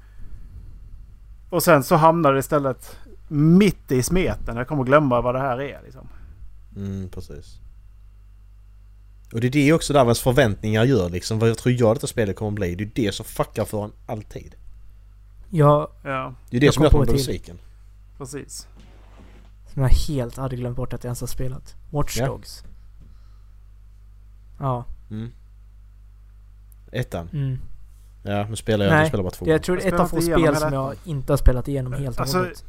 Och 1.50 1.64
sen 1.64 1.84
så 1.84 1.96
hamnade 1.96 2.36
det 2.36 2.40
istället 2.40 2.98
mitt 3.28 3.92
i 3.92 4.04
smeten. 4.04 4.58
Jag 4.58 4.68
kommer 4.68 4.84
glömma 4.84 5.22
vad 5.22 5.36
det 5.36 5.40
här 5.40 5.62
är 5.62 5.82
liksom. 5.84 6.08
Mm, 6.76 7.10
precis. 7.10 7.60
Och 9.34 9.40
det 9.42 9.48
är 9.48 9.52
det 9.52 9.74
också 9.74 9.94
där 9.94 10.02
ens 10.04 10.20
förväntningar 10.22 10.84
gör 10.84 11.10
liksom. 11.10 11.40
Vad 11.40 11.50
jag 11.50 11.58
tror 11.58 11.76
jag 11.76 11.96
detta 11.96 12.08
spelet 12.08 12.36
kommer 12.36 12.52
bli. 12.52 12.76
Det 12.76 12.84
är 12.84 12.92
det 12.96 13.12
som 13.16 13.26
fuckar 13.26 13.66
för 13.66 13.84
en 13.84 13.92
alltid. 14.06 14.56
Ja, 15.50 15.92
Det 16.04 16.10
är 16.10 16.60
det 16.60 16.66
Jag 16.66 16.74
som 16.74 16.84
gör 16.84 16.88
att 16.88 16.94
man 16.94 17.00
på 17.02 17.06
blir 17.06 17.14
besviken. 17.14 17.58
precis. 18.18 18.68
som 19.74 19.82
jag 19.82 19.90
helt 19.90 20.38
hade 20.38 20.56
glömt 20.56 20.76
bort 20.78 20.94
att 20.94 21.04
jag 21.04 21.10
ens 21.10 21.20
har 21.22 21.28
spelat. 21.28 21.76
Watch 21.90 22.18
Ja. 22.20 22.26
Dogs. 22.28 22.64
Ja. 24.60 24.86
Mm. 25.10 25.32
Ettan. 26.92 27.30
Mm. 27.34 27.60
Ja, 28.24 28.46
men 28.48 28.58
spelar 28.58 28.86
jag, 28.86 28.92
Nej, 28.92 29.00
jag 29.00 29.08
spelar 29.08 29.24
bara 29.24 29.32
två. 29.32 29.46
Det 29.46 29.52
jag 29.52 29.64
tror 29.64 29.78
det 29.78 29.84
är 29.84 29.94
ett 29.94 30.00
av 30.00 30.08
få 30.08 30.22
spel 30.22 30.56
som 30.56 30.74
jag 30.74 30.96
inte 31.06 31.32
har 31.34 31.38
spelat 31.38 31.68
igenom 31.68 31.94
helt 31.94 32.16
och 32.16 32.22
Alltså, 32.22 32.38
hållet. 32.38 32.66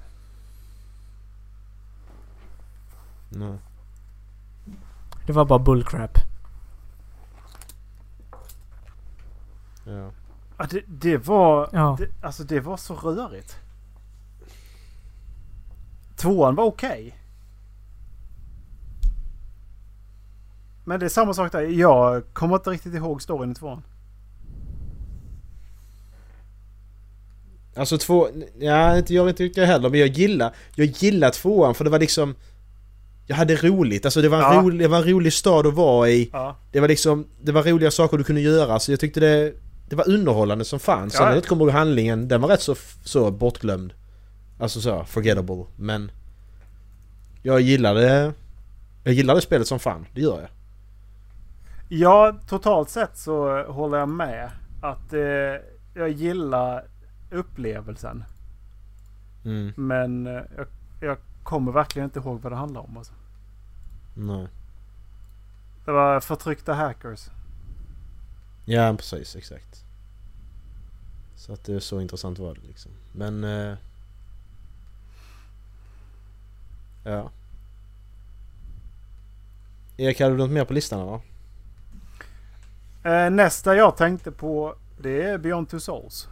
Nej. 3.28 3.58
Det 5.26 5.32
var 5.32 5.44
bara 5.44 5.58
bullcrap. 5.58 6.18
Ja. 9.84 10.10
Ja, 10.58 10.66
det, 10.70 10.82
det 10.86 11.16
var... 11.16 11.68
Ja. 11.72 11.96
Det, 11.98 12.26
alltså 12.26 12.44
det 12.44 12.60
var 12.60 12.76
så 12.76 12.94
rörigt. 12.94 13.58
Tvåan 16.16 16.54
var 16.54 16.64
okej. 16.64 17.18
Men 20.84 21.00
det 21.00 21.06
är 21.06 21.10
samma 21.10 21.34
sak 21.34 21.52
där. 21.52 21.60
Jag 21.60 22.24
kommer 22.32 22.54
inte 22.54 22.70
riktigt 22.70 22.94
ihåg 22.94 23.22
storyn 23.22 23.52
i 23.52 23.54
tvåan. 23.54 23.82
Alltså 27.76 27.98
två... 27.98 28.28
Ja, 28.58 28.96
inte 28.96 29.14
jag 29.14 29.40
inte 29.40 29.64
heller 29.64 29.90
men 29.90 30.00
jag 30.00 30.08
gillar... 30.08 30.54
Jag 30.74 30.86
gillar 30.86 31.30
tvåan 31.30 31.74
för 31.74 31.84
det 31.84 31.90
var 31.90 31.98
liksom... 31.98 32.34
Jag 33.30 33.36
hade 33.36 33.56
roligt, 33.56 34.04
alltså 34.04 34.22
det 34.22 34.28
var, 34.28 34.38
en 34.38 34.54
Ja. 34.56 34.62
rolig, 34.62 34.80
det 34.80 34.88
var 34.88 34.98
en 34.98 35.04
rolig 35.04 35.32
stad 35.32 35.66
att 35.66 35.74
vara 35.74 36.08
i. 36.08 36.30
Ja. 36.32 36.56
Det 36.72 36.80
var 36.80 36.88
liksom... 36.88 37.26
Det 37.42 37.52
var 37.52 37.62
roliga 37.62 37.90
saker 37.90 38.18
du 38.18 38.24
kunde 38.24 38.40
göra 38.40 38.78
så 38.78 38.92
jag 38.92 39.00
tyckte 39.00 39.20
det... 39.20 39.52
Det 39.88 39.96
var 39.96 40.08
underhållande 40.08 40.64
som 40.64 40.78
fan. 40.78 41.10
Sen 41.10 41.22
Ja. 41.22 41.28
när 41.28 41.34
jag 41.36 41.44
kommer 41.46 41.64
ihåg 41.64 41.72
handlingen, 41.72 42.28
den 42.28 42.40
var 42.40 42.48
rätt 42.48 42.60
så, 42.62 42.74
så 43.04 43.30
bortglömd. 43.30 43.92
Alltså 44.60 44.80
så, 44.80 45.04
forgettable. 45.04 45.64
Men... 45.76 46.10
Jag 47.42 47.60
gillade... 47.60 48.32
Jag 49.04 49.14
gillade 49.14 49.40
spelet 49.40 49.66
som 49.68 49.78
fan, 49.78 50.06
det 50.14 50.20
gör 50.20 50.40
jag. 50.40 50.48
Ja, 51.88 52.38
totalt 52.48 52.90
sett 52.90 53.16
så 53.18 53.62
håller 53.62 53.98
jag 53.98 54.08
med. 54.08 54.50
Att 54.82 55.12
eh, 55.12 55.20
jag 55.94 56.08
gillar 56.10 56.84
upplevelsen. 57.30 58.24
Mm, 59.44 59.72
Men 59.76 60.26
eh, 60.26 60.42
jag, 60.56 60.66
jag 61.00 61.16
kommer 61.42 61.72
verkligen 61.72 62.04
inte 62.06 62.18
ihåg 62.18 62.40
vad 62.42 62.52
det 62.52 62.56
handlar 62.56 62.80
om. 62.80 62.96
Alltså. 62.96 63.12
Nej. 64.18 64.48
Det 65.84 65.92
var 65.92 66.20
förtryckta 66.20 66.74
hackers. 66.74 67.30
Ja, 68.64 68.94
precis, 68.96 69.36
exakt. 69.36 69.84
Så 71.36 71.52
att 71.52 71.64
det 71.64 71.74
är 71.74 71.80
så 71.80 72.00
intressant 72.00 72.38
var 72.38 72.54
det 72.54 72.60
liksom. 72.66 72.90
Men... 73.12 73.44
Eh, 73.44 73.76
ja. 77.04 77.30
Erik, 79.96 80.20
hade 80.20 80.32
du 80.32 80.38
något 80.38 80.50
mer 80.50 80.64
på 80.64 80.72
listan 80.72 81.00
eller? 81.00 81.20
Eh, 83.24 83.30
nästa 83.30 83.76
jag 83.76 83.96
tänkte 83.96 84.30
på 84.30 84.74
det 85.00 85.22
är 85.22 85.38
Beyond 85.38 85.68
Two 85.68 85.78
Souls. 85.78 86.28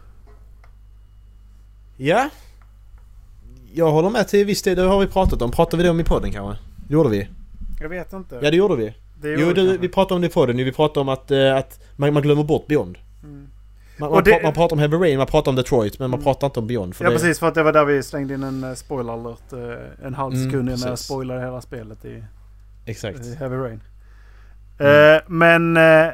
Ja. 1.97 2.29
Jag 3.73 3.91
håller 3.91 4.09
med 4.09 4.27
till 4.27 4.45
viss 4.45 4.61
del, 4.61 4.75
det 4.75 4.83
har 4.83 4.99
vi 4.99 5.07
pratat 5.07 5.41
om. 5.41 5.51
Pratade 5.51 5.77
vi 5.77 5.83
det 5.83 5.89
om 5.89 5.99
i 5.99 6.03
podden 6.03 6.31
kanske? 6.31 6.63
Gjorde 6.89 7.09
vi. 7.09 7.29
Jag 7.81 7.89
vet 7.89 8.13
inte. 8.13 8.39
Ja 8.41 8.51
det 8.51 8.57
gjorde 8.57 8.75
vi. 8.75 8.93
det 9.21 9.29
Jo, 9.31 9.39
gjorde 9.39 9.53
det, 9.53 9.67
kanske. 9.67 9.77
vi 9.81 9.89
pratade 9.89 10.15
om 10.15 10.21
det 10.21 10.27
i 10.27 10.29
podden. 10.29 10.57
Vi 10.57 10.71
pratade 10.71 10.99
om 10.99 11.09
att, 11.09 11.31
eh, 11.31 11.55
att 11.55 11.79
man, 11.95 12.13
man 12.13 12.23
glömmer 12.23 12.43
bort 12.43 12.67
Beyond. 12.67 12.97
Mm. 13.23 13.47
Man, 13.99 14.11
man, 14.11 14.23
det- 14.23 14.31
pra- 14.31 14.43
man 14.43 14.53
pratar 14.53 14.75
om 14.75 14.79
Heavy 14.79 14.97
Rain, 14.97 15.17
man 15.17 15.27
pratar 15.27 15.51
om 15.51 15.55
Detroit, 15.55 15.99
men 15.99 16.09
man 16.09 16.19
Mm. 16.19 16.23
pratar 16.23 16.47
inte 16.47 16.59
om 16.59 16.67
Beyond. 16.67 16.95
För 16.95 17.03
Ja 17.05 17.09
det, 17.09 17.15
precis 17.15 17.39
för 17.39 17.47
att 17.47 17.55
det 17.55 17.63
var 17.63 17.73
där 17.73 17.85
vi 17.85 18.03
slängde 18.03 18.33
in 18.33 18.43
en 18.43 18.63
eh, 18.63 18.73
spoiler 18.73 19.13
alert. 19.13 19.53
eh, 19.53 20.05
en 20.07 20.13
halv 20.13 20.33
Mm, 20.35 20.45
sekund 20.49 20.69
innan 20.69 20.89
jag 20.89 20.99
spoilade 20.99 21.41
hela 21.41 21.61
spelet 21.61 22.05
i, 22.05 22.23
Exakt. 22.85 23.25
i 23.25 23.35
Heavy 23.35 23.55
Rain. 23.55 23.81
Mm. 24.79 25.15
Eh, 25.15 25.21
men 25.27 25.77
eh, 25.77 26.13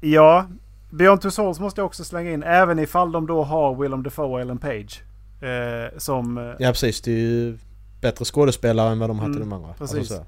ja, 0.00 0.46
Beyond 0.90 1.20
Two 1.20 1.30
Souls 1.30 1.60
måste 1.60 1.80
jag 1.80 1.86
också 1.86 2.04
slänga 2.04 2.30
in. 2.30 2.42
Även 2.42 2.78
ifall 2.78 3.12
de 3.12 3.26
då 3.26 3.42
har 3.42 3.74
Willem 3.74 4.02
Dafoe 4.02 4.26
och 4.26 4.40
Ellen 4.40 4.58
Page. 4.58 5.02
Eh, 5.42 5.98
som... 5.98 6.54
Ja 6.58 6.68
precis, 6.68 7.00
det 7.00 7.10
är 7.12 7.16
ju 7.16 7.58
bättre 8.00 8.24
skådespelare 8.24 8.92
än 8.92 8.98
vad 8.98 9.10
de 9.10 9.18
hade 9.18 9.36
Mm, 9.36 9.40
de 9.48 9.52
andra. 9.52 9.72
precis. 9.78 9.98
Alltså, 9.98 10.14
så. 10.14 10.24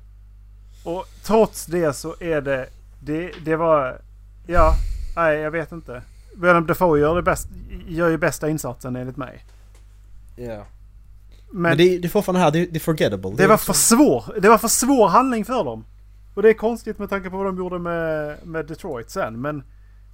Och 0.84 1.06
trots 1.22 1.66
det 1.66 1.92
så 1.92 2.14
är 2.20 2.40
det... 2.40 2.68
Det, 3.00 3.32
det 3.44 3.56
var... 3.56 4.00
Ja, 4.46 4.74
nej 5.16 5.38
jag 5.38 5.50
vet 5.50 5.72
inte. 5.72 6.02
Willem 6.36 6.66
Dafoe 6.66 6.98
gör, 7.00 7.16
det 7.16 7.22
bäst, 7.22 7.48
gör 7.86 8.08
ju 8.08 8.18
bästa 8.18 8.48
insatsen 8.48 8.96
enligt 8.96 9.16
mig. 9.16 9.44
Men, 11.50 11.62
Men, 11.62 11.78
det, 11.78 11.98
det 11.98 12.06
är 12.06 12.10
fortfarande 12.10 12.40
här, 12.40 12.50
det, 12.50 12.66
det 12.66 12.76
är 12.76 12.80
forgettable. 12.80 13.30
det 13.36 13.46
var 13.46 13.56
för 13.56 13.72
svår. 13.72 14.40
Det 14.40 14.48
var 14.48 14.58
för 14.58 14.68
svår 14.68 15.08
handling 15.08 15.44
för 15.44 15.64
dem. 15.64 15.84
Och 16.34 16.42
det 16.42 16.48
är 16.48 16.54
konstigt 16.54 16.98
med 16.98 17.10
tanke 17.10 17.30
på 17.30 17.36
vad 17.36 17.46
de 17.46 17.58
gjorde 17.58 17.78
med, 17.78 18.36
med 18.46 18.66
Detroit 18.66 19.10
sen. 19.10 19.40
Men 19.40 19.62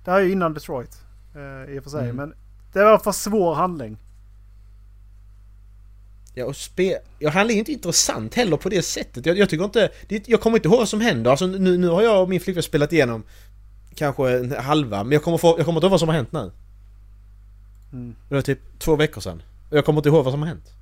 det 0.05 0.11
här 0.11 0.19
är 0.19 0.25
ju 0.25 0.33
innan 0.33 0.55
Detroit. 0.55 1.03
Eh, 1.35 1.75
I 1.75 1.79
och 1.79 1.83
för 1.83 1.91
sig. 1.91 2.05
Mm. 2.05 2.17
Men 2.17 2.35
det 2.73 2.85
var 2.85 2.99
för 2.99 3.13
svår 3.13 3.55
handling. 3.55 3.97
Ja, 6.41 6.47
och 6.47 6.57
spe... 6.57 6.99
ja, 7.19 7.31
handlingen 7.31 7.59
är 7.59 7.61
inte 7.61 7.73
intressant 7.73 8.35
heller 8.35 8.57
på 8.57 8.69
det 8.69 8.83
sättet. 8.83 9.27
Jag, 9.27 9.39
jag 9.39 9.49
tycker 9.49 9.65
inte... 9.65 9.91
Det, 10.09 10.29
jag 10.29 10.41
kommer 10.41 10.57
inte 10.57 10.69
ihåg 10.69 10.79
vad 10.79 10.89
som 10.89 11.01
händer. 11.01 11.31
Alltså, 11.31 11.47
nu, 11.47 11.79
nu 11.79 11.89
har 11.89 12.03
jag 12.03 12.23
och 12.23 12.29
min 12.29 12.41
flickvän 12.41 12.63
spelat 12.63 12.93
igenom 12.93 13.23
kanske 13.95 14.31
en 14.31 14.53
halva, 14.53 15.05
men 15.05 15.13
jag 15.13 15.23
kommer, 15.23 15.39
få, 15.39 15.55
jag 15.59 15.67
kommer 15.67 15.79
inte 15.79 15.85
ihåg 15.87 15.91
vad 15.91 16.01
som 16.01 16.09
har 16.09 16.17
hänt 16.17 16.33
nu. 16.33 16.51
Mm. 17.93 18.15
Det 18.29 18.35
var 18.35 18.43
typ 18.43 18.59
två 18.79 18.97
veckor 18.97 19.21
sedan. 19.21 19.43
Och 19.71 19.77
jag 19.77 19.85
kommer 19.85 19.99
inte 19.99 20.09
ihåg 20.09 20.25
vad 20.25 20.33
som 20.33 20.43
har 20.43 20.49
hänt. 20.49 20.73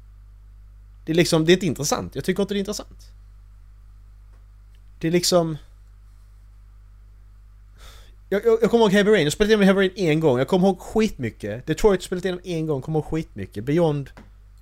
Det 1.07 1.13
är 1.13 1.17
liksom, 1.17 1.45
det 1.45 1.53
är 1.53 1.55
inte 1.55 1.67
intressant. 1.67 2.15
Jag 2.15 2.25
tycker 2.25 2.43
inte 2.43 2.55
det 2.55 2.59
är 2.59 2.61
intressant. 2.61 3.11
Det 5.01 5.09
är 5.09 5.13
liksom... 5.13 5.57
Jag, 8.29 8.47
jag, 8.47 8.59
jag 8.63 8.71
kommer 8.71 8.85
ihåg 8.85 8.93
Heavy 8.93 9.11
Rain, 9.11 9.25
jag 9.25 9.33
spelade 9.33 9.53
igenom 9.53 9.65
Heavy 9.65 9.81
Rain 9.81 9.93
en 10.11 10.21
gång. 10.21 10.39
Jag 10.39 10.49
kommer 10.49 10.67
ihåg 10.69 10.81
skitmycket. 10.81 11.67
Detroit 11.67 12.03
spelat 12.03 12.25
igenom 12.25 12.41
en 12.45 12.67
gång, 12.67 12.83
kommer 12.83 12.99
ihåg 12.99 13.07
skitmycket. 13.07 13.65
Beyond... 13.65 14.11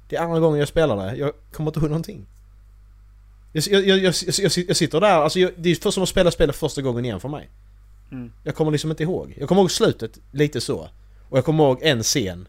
Det 0.09 0.16
är 0.16 0.20
andra 0.20 0.40
gången 0.40 0.59
jag 0.59 0.68
spelar 0.68 0.96
det. 0.96 1.16
Jag 1.16 1.32
kommer 1.52 1.70
inte 1.70 1.80
ihåg 1.80 1.90
någonting. 1.90 2.26
Jag, 3.52 3.64
jag, 3.66 3.98
jag, 3.98 4.14
jag, 4.68 4.76
sitter 4.76 5.00
där, 5.00 5.22
alltså 5.22 5.50
det 5.57 5.70
är 5.70 5.74
först 5.74 5.94
som 5.94 6.02
att 6.02 6.09
spela 6.09 6.30
spelet 6.30 6.57
första 6.57 6.82
gången 6.82 7.04
igen 7.04 7.20
för 7.20 7.28
mig. 7.28 7.50
Mm. 8.12 8.32
Jag 8.42 8.54
kommer 8.54 8.72
liksom 8.72 8.90
inte 8.90 9.02
ihåg. 9.02 9.34
Jag 9.36 9.48
kommer 9.48 9.61
ihåg 9.62 9.70
slutet, 9.70 10.18
lite 10.30 10.61
så. 10.61 10.88
Och 11.28 11.38
jag 11.38 11.44
kommer 11.44 11.64
ihåg 11.64 11.78
en 11.82 12.02
scen. 12.02 12.48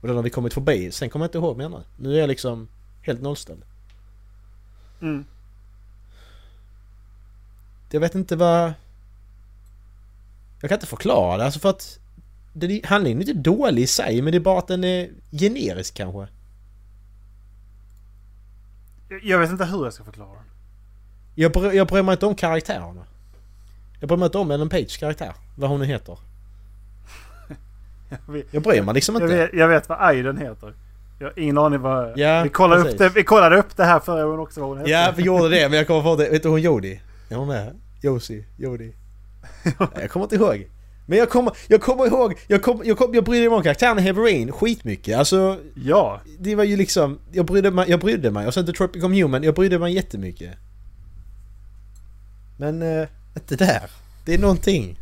Och 0.00 0.06
den 0.06 0.16
har 0.16 0.22
vi 0.22 0.30
kommit 0.30 0.54
förbi. 0.54 0.92
Sen 0.92 1.10
kommer 1.10 1.24
jag 1.24 1.28
inte 1.28 1.38
ihåg 1.38 1.56
mer 1.56 1.68
nu. 1.68 1.82
Nu 1.96 2.14
är 2.14 2.18
jag 2.20 2.28
liksom 2.28 2.68
helt 3.02 3.22
nollställd. 3.22 3.62
Mm. 5.00 5.24
Jag 7.90 8.00
vet 8.00 8.14
inte 8.14 8.36
vad... 8.36 8.72
Jag 10.60 10.68
kan 10.68 10.76
inte 10.76 10.86
förklara 10.86 11.36
det, 11.36 11.44
alltså 11.44 11.60
för 11.60 11.70
att... 11.70 11.98
Handlingen 12.84 13.18
är 13.18 13.28
inte 13.28 13.50
dålig 13.50 13.82
i 13.82 13.86
sig, 13.86 14.22
men 14.22 14.32
det 14.32 14.38
är 14.38 14.40
bara 14.40 14.58
att 14.58 14.68
den 14.68 14.84
är 14.84 15.10
generisk 15.30 15.94
kanske. 15.94 16.28
Jag- 19.08 19.24
Jag 19.24 19.38
vet 19.38 19.50
inte 19.50 19.64
hur 19.64 19.84
jag 19.84 19.92
ska 19.92 20.04
förklara. 20.04 20.38
Jag, 21.34 21.52
bry, 21.52 21.76
jag 21.76 21.86
bryr 21.86 22.02
mig 22.02 22.12
inte 22.12 22.26
om 22.26 22.34
karaktärerna. 22.34 23.04
Jag 24.00 24.08
bryr 24.08 24.18
mig 24.18 24.26
inte 24.26 24.38
om 24.38 24.50
Ellen 24.50 24.68
Page 24.68 24.98
karaktär. 25.00 25.32
Vad 25.56 25.70
hon 25.70 25.80
nu 25.80 25.86
heter. 25.86 26.18
Jag 28.26 28.32
vet, 28.32 28.46
Jag 28.50 28.62
bryr 28.62 28.82
mig 28.82 28.94
liksom 28.94 29.14
jag 29.14 29.22
inte. 29.22 29.36
vet, 29.36 29.50
jag 29.52 29.68
vet 29.68 29.88
vad 29.88 29.98
Aiden 30.00 30.36
heter. 30.38 30.74
Jag 31.18 31.26
har 31.26 31.38
ingen 31.38 31.58
aning 31.58 31.80
vad... 31.80 32.18
Ja, 32.18 32.42
vi, 32.42 32.48
kollade 32.48 32.90
upp 32.90 32.98
det, 32.98 33.08
vi 33.08 33.24
kollade 33.24 33.56
upp 33.58 33.76
det 33.76 33.84
här 33.84 34.00
förra 34.00 34.24
gången 34.24 34.40
också 34.40 34.60
vad 34.60 34.68
hon 34.68 34.78
hette. 34.78 34.90
Ja, 34.90 35.12
vi 35.16 35.22
gjorde 35.22 35.48
det, 35.48 35.68
men 35.68 35.78
jag 35.78 35.86
kommer 35.86 36.00
ihåg 36.00 36.18
det. 36.18 36.28
Vet 36.30 36.42
du 36.42 36.48
hon 36.48 36.60
Jodi? 36.62 37.00
Är 37.28 37.36
hon 37.36 37.48
med? 37.48 37.76
Josie, 38.02 38.44
Jodi. 38.56 38.94
Nej, 39.64 39.74
Jag 39.94 40.10
kommer 40.10 40.24
inte 40.26 40.36
ihåg. 40.36 40.68
Men 41.10 41.18
jag 41.18 41.30
kommer, 41.30 41.52
jag 41.68 41.82
kommer 41.82 42.06
ihåg, 42.06 42.34
jag, 42.46 42.62
kom, 42.62 42.82
jag, 42.84 42.98
kom, 42.98 43.14
jag 43.14 43.24
brydde 43.24 43.48
mig 43.48 43.56
om 43.56 43.62
karaktären 43.62 44.16
Rain 44.16 44.52
skitmycket. 44.52 45.18
Alltså, 45.18 45.60
Ja. 45.74 46.20
det 46.38 46.54
var 46.54 46.64
ju 46.64 46.76
liksom, 46.76 47.18
jag 47.32 47.46
brydde 47.46 47.70
mig, 47.70 47.90
jag 47.90 48.00
brydde 48.00 48.30
mig. 48.30 48.46
Och 48.46 48.54
sen 48.54 48.66
Detroit 48.66 48.92
Become 48.92 49.22
Human, 49.22 49.42
jag 49.42 49.54
brydde 49.54 49.78
mig 49.78 49.94
jättemycket. 49.94 50.54
Men, 52.56 52.82
eh, 52.82 53.08
inte 53.36 53.56
där. 53.56 53.90
Det 54.24 54.34
är 54.34 54.38
någonting. 54.38 54.98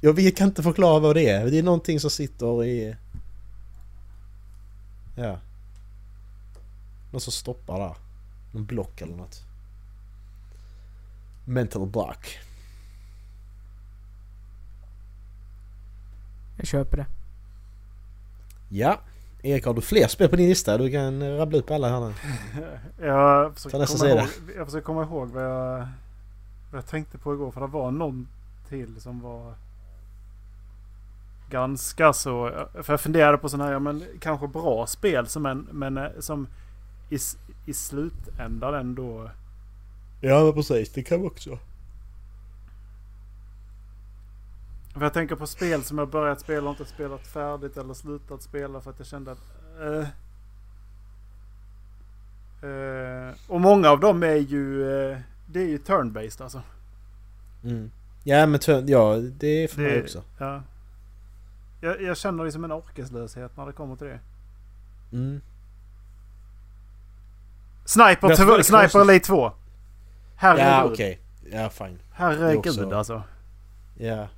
Jag 0.00 0.12
vet- 0.12 0.36
kan 0.36 0.48
inte 0.48 0.62
förklara 0.62 0.98
vad 0.98 1.16
det 1.16 1.28
är. 1.28 1.46
Det 1.50 1.58
är 1.58 1.62
någonting 1.62 2.00
som 2.00 2.10
sitter 2.10 2.64
i... 2.64 2.96
Ja. 5.16 5.38
Något 7.12 7.22
som 7.22 7.32
stoppar 7.32 7.78
där. 7.78 7.94
Någon 8.52 8.64
block 8.66 9.00
eller 9.00 9.16
något. 9.16 9.40
Mental 11.44 11.86
block. 11.86 12.38
Jag 16.56 16.66
köper 16.66 16.96
det. 16.96 17.06
Ja. 18.68 19.00
Erik, 19.42 19.66
har 19.66 19.74
du 19.74 19.80
fler 19.80 20.08
spel 20.08 20.28
på 20.28 20.36
din 20.36 20.48
lista? 20.48 20.78
Du 20.78 20.90
kan 20.90 21.36
rabbla 21.36 21.58
upp 21.58 21.70
alla 21.70 21.88
här 21.88 22.00
nu. 22.00 22.14
Jag 23.06 23.54
försöker, 23.54 23.86
komma 23.86 24.08
ihåg, 24.08 24.28
jag 24.56 24.66
försöker 24.66 24.84
komma 24.84 25.02
ihåg 25.02 25.28
vad 25.28 25.44
jag, 25.44 25.88
vad 26.70 26.78
jag 26.78 26.86
tänkte 26.86 27.18
på 27.18 27.34
igår. 27.34 27.50
För 27.50 27.60
det 27.60 27.66
var 27.66 27.90
någon, 27.90 28.28
till 28.68 29.00
som 29.00 29.20
var 29.20 29.54
ganska 31.50 32.12
så... 32.12 32.66
För 32.82 32.92
jag 32.92 33.00
funderade 33.00 33.38
på 33.38 33.48
sådana 33.48 33.64
här, 33.64 33.72
ja, 33.72 33.78
men 33.78 34.04
kanske 34.20 34.48
bra 34.48 34.86
spel 34.86 35.26
som 35.26 35.46
en, 35.46 35.68
men 35.72 35.98
eh, 35.98 36.10
som 36.20 36.46
i, 37.10 37.18
i 37.66 37.74
slutändan 37.74 38.74
ändå... 38.74 39.30
Ja 40.20 40.44
men 40.44 40.52
precis, 40.52 40.92
det 40.92 41.02
kan 41.02 41.20
vi 41.20 41.28
också. 41.28 41.58
För 44.94 45.00
jag 45.00 45.12
tänker 45.12 45.36
på 45.36 45.46
spel 45.46 45.82
som 45.84 45.98
jag 45.98 46.08
börjat 46.08 46.40
spela 46.40 46.70
och 46.70 46.80
inte 46.80 46.92
spelat 46.92 47.26
färdigt 47.26 47.76
eller 47.76 47.94
slutat 47.94 48.42
spela 48.42 48.80
för 48.80 48.90
att 48.90 48.98
jag 48.98 49.06
kände 49.06 49.32
att... 49.32 49.38
eh, 49.82 50.08
eh, 52.70 53.34
och 53.48 53.60
många 53.60 53.90
av 53.90 54.00
dem 54.00 54.22
är 54.22 54.34
ju... 54.36 54.90
eh, 55.10 55.18
det 55.46 55.60
är 55.60 55.68
ju 55.68 55.78
turn-based 55.78 56.42
alltså. 56.42 56.62
Mm. 57.64 57.90
Ja 58.24 58.46
men 58.46 58.60
tö- 58.60 58.84
ja, 58.86 59.16
det 59.16 59.46
är 59.64 59.68
för 59.68 59.80
mig 59.82 60.02
också. 60.02 60.22
Ja. 60.38 60.62
Jag, 61.80 62.02
jag 62.02 62.16
känner 62.16 62.44
liksom 62.44 62.64
en 62.64 62.72
orkeslöshet 62.72 63.56
när 63.56 63.66
det 63.66 63.72
kommer 63.72 63.96
till 63.96 64.06
det. 64.06 64.20
Mm. 65.12 65.40
Sniper, 67.84 68.28
det 68.28 68.36
tv- 68.36 68.62
Sniper. 68.64 69.00
Elite 69.00 69.26
2. 69.26 69.52
Herregud. 70.36 70.66
Ja 70.66 70.84
okej. 70.84 71.20
Ja 71.50 71.68
fine. 71.70 71.98
Det 72.16 72.22
är 72.22 72.30
Herregud 72.30 72.58
också- 72.58 72.94
alltså. 72.94 73.22
Ja. 73.98 74.28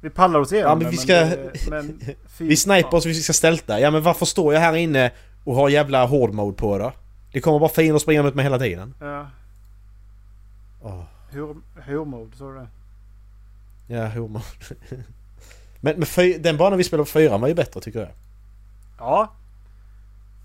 Vi 0.00 0.10
pallar 0.10 0.40
oss 0.40 0.52
igenom 0.52 0.70
Ja, 0.70 0.74
men 0.74 0.90
vi 0.90 0.96
ska- 0.96 1.30
men 1.70 2.00
fy 2.28 2.48
Vi 2.48 2.56
sniper 2.56 2.90
fan. 2.90 3.02
så 3.02 3.08
vi 3.08 3.14
ska 3.14 3.32
stälta. 3.32 3.80
Ja 3.80 3.90
men 3.90 4.02
varför 4.02 4.26
står 4.26 4.54
jag 4.54 4.60
här 4.60 4.76
inne 4.76 5.10
och 5.44 5.54
har 5.54 5.68
jävla 5.68 6.06
hård 6.06 6.32
mode 6.34 6.56
på 6.56 6.78
då? 6.78 6.92
Det 7.32 7.40
kommer 7.40 7.58
bara 7.58 7.68
fiender 7.70 7.98
springa 7.98 8.22
mot 8.22 8.34
mig 8.34 8.42
hela 8.42 8.58
tiden. 8.58 8.94
Ja. 9.00 9.26
Åh. 10.82 11.02
Hur, 11.30 11.56
hur 11.82 12.04
mode, 12.04 12.36
så 12.36 12.50
det? 12.52 12.66
Ja, 13.94 14.06
hård 14.06 14.30
mode. 14.30 14.44
men 15.80 15.96
men 15.96 16.06
fy- 16.06 16.38
den 16.38 16.56
banan 16.56 16.78
vi 16.78 16.84
spelade 16.84 17.04
på 17.04 17.10
fyran 17.10 17.40
var 17.40 17.48
ju 17.48 17.54
bättre 17.54 17.80
tycker 17.80 17.98
jag. 18.00 18.08
Ja. 18.98 19.32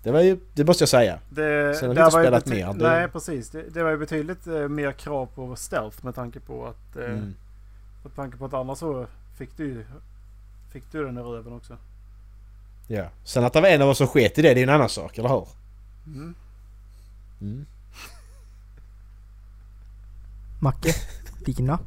Det 0.02 0.10
var 0.10 0.20
ju, 0.20 0.38
det 0.54 0.64
måste 0.64 0.82
jag 0.82 0.88
säga. 0.88 1.18
Det, 1.30 1.74
Sen 1.80 1.88
har 1.88 1.94
vi 1.94 2.00
inte 2.00 2.10
spelat 2.10 2.46
mer, 2.46 2.72
Nej, 2.74 3.08
precis. 3.08 3.50
Det, 3.50 3.62
det 3.70 3.82
var 3.82 3.90
ju 3.90 3.96
betydligt 3.96 4.46
eh, 4.46 4.68
mer 4.68 4.92
krav 4.92 5.26
på 5.34 5.56
stealth 5.56 6.04
med 6.04 6.14
tanke 6.14 6.40
på 6.40 6.66
att... 6.66 6.96
Eh, 6.96 7.04
Mm. 7.04 7.34
Med 8.04 8.14
tanke 8.16 8.36
på 8.36 8.44
att 8.44 8.54
annars 8.54 8.78
så 8.78 9.06
fick 9.38 9.56
du. 9.56 9.86
Fick 10.72 10.92
du 10.92 11.04
den 11.04 11.18
i 11.18 11.20
röven 11.20 11.52
också. 11.52 11.78
Ja. 12.86 13.10
Sen 13.24 13.44
att 13.44 13.52
det 13.52 13.60
var 13.60 13.68
en 13.68 13.82
av 13.82 13.88
oss 13.88 13.98
som 13.98 14.06
sket 14.06 14.38
i 14.38 14.42
det, 14.42 14.48
det 14.48 14.50
är 14.50 14.56
ju 14.56 14.62
en 14.62 14.68
annan 14.74 14.88
sak, 14.88 15.18
eller 15.18 15.28
hur? 15.28 15.48
Mm. 16.06 16.34
Mm. 17.40 17.66
Macke, 20.60 20.94
dina. 21.44 21.78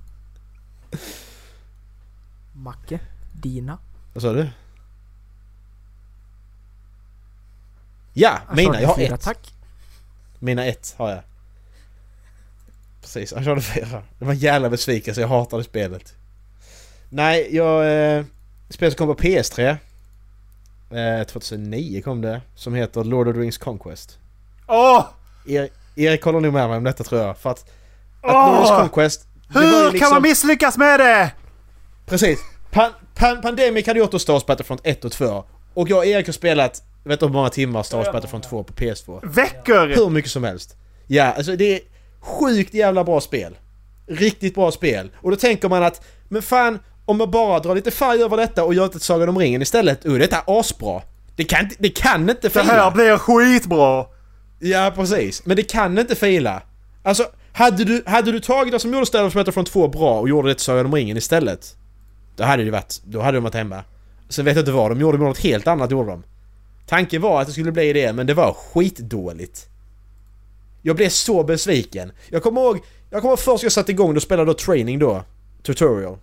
Macke, 2.53 2.99
dina. 3.33 3.77
Vad 4.13 4.21
sa 4.21 4.33
du? 4.33 4.49
Ja, 8.13 8.39
mina. 8.55 8.81
Jag 8.81 8.87
har 8.87 8.95
fyra, 8.95 9.15
ett. 9.15 9.21
Tack. 9.21 9.53
Mina 10.39 10.65
ett 10.65 10.95
har 10.97 11.09
jag. 11.09 11.23
Precis, 13.01 13.33
han 13.33 13.43
körde 13.43 13.61
fyra. 13.61 14.03
Det 14.19 14.25
var 14.25 14.31
en 14.31 14.39
jävla 14.39 14.69
besvikelse, 14.69 15.21
jag 15.21 15.27
hatade 15.27 15.63
spelet. 15.63 16.15
Nej, 17.15 17.55
jag... 17.55 18.15
Eh, 18.17 18.23
spelet 18.69 18.97
som 18.97 19.07
kom 19.07 19.15
på 19.15 19.23
PS3. 19.23 19.77
Eh, 20.91 21.25
2009 21.27 22.01
kom 22.01 22.21
det. 22.21 22.41
Som 22.55 22.73
heter 22.73 23.03
Lord 23.03 23.27
of 23.27 23.35
the 23.35 23.41
Rings 23.41 23.57
Conquest. 23.57 24.19
Åh! 24.67 25.05
Er, 25.47 25.69
Erik 25.95 26.23
håller 26.23 26.39
nog 26.39 26.53
med 26.53 26.69
mig 26.69 26.77
om 26.77 26.83
detta 26.83 27.03
tror 27.03 27.21
jag. 27.21 27.37
För 27.37 27.49
att... 27.49 27.59
att 27.59 27.69
Åh! 28.23 28.51
Lord 28.51 28.61
of 28.61 28.67
the 28.67 28.73
Rings 28.73 28.79
Conquest... 28.79 29.27
Hur 29.49 29.91
liksom- 29.91 29.99
kan 29.99 30.09
man 30.09 30.21
misslyckas 30.21 30.77
med 30.77 30.99
det? 30.99 31.31
Precis. 32.05 32.39
Pan, 32.71 32.91
pan, 33.15 33.41
Pandemic 33.41 33.87
hade 33.87 33.99
gjort 33.99 34.13
oss 34.13 34.21
Star 34.21 34.33
Wars 34.33 34.45
Battlefront 34.45 34.81
1 34.83 35.05
och 35.05 35.11
2. 35.11 35.43
Och 35.73 35.89
jag 35.89 35.97
och 35.97 36.05
Erik 36.05 36.25
har 36.25 36.33
spelat, 36.33 36.83
vet 37.03 37.13
inte 37.13 37.25
hur 37.25 37.33
många 37.33 37.49
timmar 37.49 37.83
Star 37.83 37.97
Wars 37.97 38.11
Battlefront 38.11 38.43
2 38.43 38.63
på 38.63 38.73
PS2. 38.73 39.19
Veckor! 39.23 39.87
Hur 39.87 40.09
mycket 40.09 40.31
som 40.31 40.43
helst. 40.43 40.75
Ja, 41.07 41.23
alltså 41.23 41.55
det 41.55 41.75
är 41.75 41.79
sjukt 42.19 42.73
jävla 42.73 43.03
bra 43.03 43.21
spel. 43.21 43.57
Riktigt 44.07 44.55
bra 44.55 44.71
spel. 44.71 45.11
Och 45.21 45.31
då 45.31 45.37
tänker 45.37 45.69
man 45.69 45.83
att, 45.83 46.05
men 46.29 46.41
fan, 46.41 46.79
om 47.05 47.19
jag 47.19 47.29
bara 47.29 47.59
drar 47.59 47.75
lite 47.75 47.91
färg 47.91 48.23
över 48.23 48.37
detta 48.37 48.63
och 48.63 48.73
gör 48.73 48.85
ett 48.85 49.01
Sagan 49.01 49.29
om 49.29 49.37
ringen 49.37 49.61
istället, 49.61 50.05
oh, 50.05 50.17
detta 50.17 50.35
är 50.37 50.59
asbra. 50.59 51.01
Det 51.35 51.43
kan, 51.43 51.69
det 51.79 51.89
kan 51.89 52.21
inte 52.29 52.41
Det 52.41 52.49
fila. 52.49 52.63
här 52.63 52.91
blir 52.91 53.17
skitbra! 53.17 54.05
Ja, 54.59 54.91
precis. 54.95 55.45
Men 55.45 55.57
det 55.57 55.63
kan 55.63 55.97
inte 55.97 56.15
fila. 56.15 56.61
Alltså, 57.03 57.25
hade 57.53 57.83
du, 57.83 58.03
hade 58.05 58.31
du 58.31 58.39
tagit 58.39 58.71
det 58.73 58.79
som 58.79 58.93
gjorde 58.93 59.05
Star 59.05 59.23
Wars 59.23 59.33
Battlefront 59.33 59.67
2 59.71 59.87
bra 59.87 60.19
och 60.19 60.29
gjorde 60.29 60.47
det 60.47 60.53
till 60.53 60.63
Sagan 60.63 60.85
om 60.85 60.95
ringen 60.95 61.17
istället. 61.17 61.75
Då 62.35 62.43
hade 62.43 62.63
det 62.63 62.71
varit, 62.71 63.01
då 63.05 63.21
hade 63.21 63.37
de 63.37 63.43
varit 63.43 63.53
hemma. 63.53 63.83
Sen 64.29 64.45
vet 64.45 64.55
jag 64.55 64.61
inte 64.61 64.71
vad 64.71 64.91
de 64.91 64.99
gjorde, 64.99 65.17
de 65.17 65.21
gjorde 65.21 65.29
något 65.29 65.39
helt 65.39 65.67
annat 65.67 65.91
gjorde 65.91 66.09
de. 66.09 66.23
Tanken 66.87 67.21
var 67.21 67.41
att 67.41 67.47
det 67.47 67.53
skulle 67.53 67.71
bli 67.71 67.93
det, 67.93 68.13
men 68.13 68.27
det 68.27 68.33
var 68.33 68.53
skitdåligt. 68.53 69.65
Jag 70.81 70.95
blev 70.95 71.09
så 71.09 71.43
besviken. 71.43 72.11
Jag 72.29 72.43
kommer 72.43 72.61
ihåg, 72.61 72.79
jag 73.09 73.21
kommer 73.21 73.31
ihåg 73.31 73.39
först 73.39 73.63
jag 73.63 73.71
satte 73.71 73.91
igång, 73.91 74.13
då 74.13 74.19
spelade 74.19 74.45
då 74.51 74.53
training 74.53 74.99
då. 74.99 75.23
Tutorial. 75.63 76.17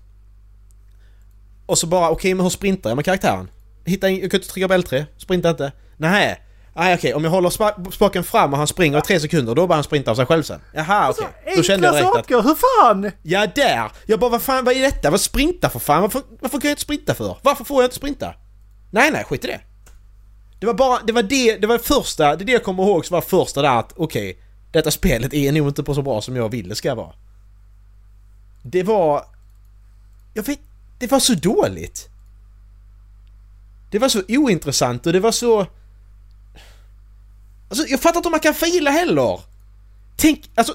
Och 1.72 1.78
så 1.78 1.86
bara, 1.86 2.10
okej 2.10 2.34
men 2.34 2.44
hur 2.44 2.50
sprintar 2.50 2.90
jag 2.90 2.96
med 2.96 3.04
karaktären? 3.04 3.48
Hitta 3.84 4.08
in, 4.08 4.14
jag 4.20 4.30
kunde 4.30 4.36
inte 4.36 4.48
trycka 4.48 4.68
på 4.68 4.74
L3, 4.74 5.04
sprinta 5.16 5.50
inte. 5.50 5.72
Nej. 5.96 6.42
Nej 6.74 6.94
okej, 6.94 7.14
om 7.14 7.24
jag 7.24 7.30
håller 7.30 7.50
spa- 7.50 7.74
spaken 7.92 8.24
fram 8.24 8.52
och 8.52 8.58
han 8.58 8.66
springer 8.66 8.98
i 8.98 9.00
tre 9.00 9.20
sekunder, 9.20 9.54
då 9.54 9.66
bara 9.66 9.74
han 9.74 9.84
sprinta 9.84 10.10
av 10.10 10.14
sig 10.14 10.26
själv 10.26 10.42
sen. 10.42 10.60
Jaha 10.74 11.10
okej. 11.10 11.56
Då 11.56 11.62
kände 11.62 11.86
jag 11.86 11.94
direkt 11.94 12.06
att, 12.08 12.14
saker, 12.14 12.42
hur 12.42 12.54
fan? 12.54 13.10
ja 13.22 13.46
där! 13.54 13.90
Jag 14.06 14.20
bara 14.20 14.30
vad 14.30 14.42
fan 14.42 14.64
vad 14.64 14.74
är 14.74 14.82
detta? 14.82 15.10
Vad 15.10 15.20
sprinta 15.20 15.68
för 15.70 15.78
fan? 15.78 16.02
Varför, 16.02 16.22
varför 16.40 16.60
kan 16.60 16.68
jag 16.68 16.72
inte 16.72 16.82
sprinta 16.82 17.14
för? 17.14 17.36
Varför 17.42 17.64
får 17.64 17.82
jag 17.82 17.86
inte 17.86 17.96
sprinta? 17.96 18.34
Nej 18.90 19.10
nej, 19.10 19.24
skit 19.24 19.44
i 19.44 19.46
det. 19.46 19.60
Det 20.60 20.66
var 20.66 20.74
bara, 20.74 20.98
det 21.06 21.12
var 21.12 21.22
det, 21.22 21.56
det 21.56 21.66
var 21.66 21.78
första, 21.78 22.36
det 22.36 22.44
är 22.44 22.46
det 22.46 22.52
jag 22.52 22.64
kommer 22.64 22.82
ihåg 22.82 23.06
som 23.06 23.14
var 23.14 23.20
första 23.20 23.62
där 23.62 23.78
att 23.78 23.92
okej, 23.96 24.38
detta 24.72 24.90
spelet 24.90 25.34
är 25.34 25.52
nog 25.52 25.68
inte 25.68 25.82
på 25.82 25.94
så 25.94 26.02
bra 26.02 26.20
som 26.20 26.36
jag 26.36 26.48
vill 26.48 26.68
det 26.68 26.74
ska 26.74 26.94
vara. 26.94 27.12
Det 28.62 28.82
var... 28.82 29.24
Jag 30.34 30.42
vet, 30.42 30.60
det 31.02 31.10
var 31.10 31.20
så 31.20 31.34
dåligt. 31.34 32.08
Det 33.90 33.98
var 33.98 34.08
så 34.08 34.22
ointressant 34.28 35.06
och 35.06 35.12
det 35.12 35.20
var 35.20 35.32
så... 35.32 35.66
Alltså 37.68 37.86
jag 37.88 38.00
fattar 38.00 38.16
inte 38.16 38.28
om 38.28 38.30
man 38.30 38.40
kan 38.40 38.54
fila 38.54 38.90
heller! 38.90 39.40
Tänk, 40.16 40.50
alltså... 40.54 40.74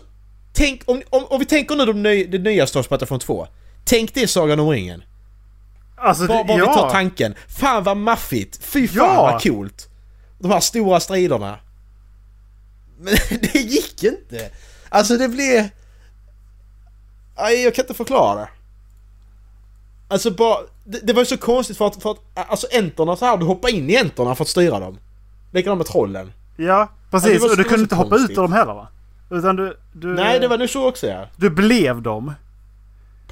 Tänk 0.53 0.81
om, 0.85 1.01
om, 1.09 1.25
om 1.25 1.39
vi 1.39 1.45
tänker 1.45 1.75
nu 1.75 1.85
de 1.85 2.03
ny, 2.03 2.25
det 2.25 2.37
nya 2.37 2.67
Star 2.67 2.85
Battlefront 2.89 3.21
2. 3.21 3.47
Tänk 3.83 4.13
det 4.13 4.27
Sagan 4.27 4.59
om 4.59 4.69
ringen. 4.69 5.03
Alltså, 5.97 6.27
Bara, 6.27 6.43
bara 6.43 6.57
vi 6.57 6.65
tar 6.65 6.85
ja. 6.85 6.89
tanken. 6.89 7.35
Fan 7.47 7.83
vad 7.83 7.97
maffigt! 7.97 8.59
Fy 8.63 8.87
fan 8.87 8.97
Ja. 8.97 9.21
vad 9.21 9.43
coolt! 9.43 9.89
De 10.39 10.51
här 10.51 10.59
stora 10.59 10.99
striderna. 10.99 11.59
Men 12.99 13.15
det 13.41 13.59
gick 13.59 14.03
inte! 14.03 14.51
Alltså 14.89 15.17
det 15.17 15.27
blev... 15.27 15.69
Nej, 17.37 17.63
jag 17.63 17.75
kan 17.75 17.83
inte 17.83 17.93
förklara 17.93 18.39
det. 18.39 18.49
Alltså 20.07 20.31
bara... 20.31 20.57
Det, 20.83 20.99
det 21.07 21.13
var 21.13 21.21
ju 21.21 21.25
så 21.25 21.37
konstigt 21.37 21.77
för 21.77 21.87
att, 21.87 22.01
för 22.03 22.11
att... 22.11 22.17
Alltså 22.33 22.67
enterna 22.71 23.15
så 23.15 23.25
här, 23.25 23.37
du 23.37 23.45
hoppar 23.45 23.73
in 23.75 23.89
i 23.89 23.95
enterna 23.97 24.35
för 24.35 24.43
att 24.43 24.47
styra 24.49 24.79
dem. 24.79 24.97
Likadant 25.51 25.77
med 25.77 25.87
trollen. 25.87 26.31
Ja, 26.57 26.65
Ja, 26.65 26.87
precis. 27.11 27.31
det 27.33 27.39
var 27.39 27.47
så- 27.47 27.51
och 27.51 27.57
du 27.57 27.63
kunde 27.63 27.81
inte 27.81 27.95
hoppa 27.95 28.09
konstigt. 28.09 28.31
ut 28.31 28.37
ur 28.37 28.41
dem 28.41 28.53
heller 28.53 28.73
va? 28.73 28.87
Utan 29.29 29.55
du... 29.55 29.77
du 29.93 30.07
Nej, 30.07 30.39
det 30.39 30.47
var 30.47 30.57
nog 30.57 30.69
så 30.69 30.87
också 30.89 31.07
ja. 31.07 31.27
Du 31.35 31.49
blev 31.49 32.01
dem. 32.01 32.33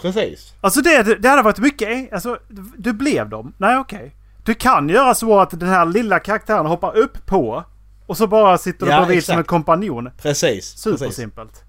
Precis. 0.01 0.53
Alltså 0.61 0.81
det, 0.81 1.15
det 1.21 1.29
hade 1.29 1.41
varit 1.41 1.59
mycket... 1.59 1.87
en- 1.89 2.07
Alltså, 2.11 2.37
du, 2.77 2.93
blev 2.93 3.29
dem. 3.29 3.53
Nej, 3.57 3.77
okej. 3.77 4.15
Du 4.45 4.53
kan 4.53 4.89
göra 4.89 5.15
så 5.15 5.39
att 5.39 5.59
den 5.59 5.69
här 5.69 5.85
lilla 5.85 6.19
karaktären 6.19 6.65
hoppar 6.65 6.97
upp 6.97 7.25
på 7.25 7.63
och 8.05 8.17
så 8.17 8.27
bara 8.27 8.57
sitter 8.57 8.85
du 8.85 8.91
Ja, 8.91 9.05
bredvid 9.05 9.23
som 9.23 9.37
en 9.37 9.43
kompanjon. 9.43 10.09
Precis. 10.21 10.41
precis. 10.51 10.79
Supersimpelt. 10.81 11.63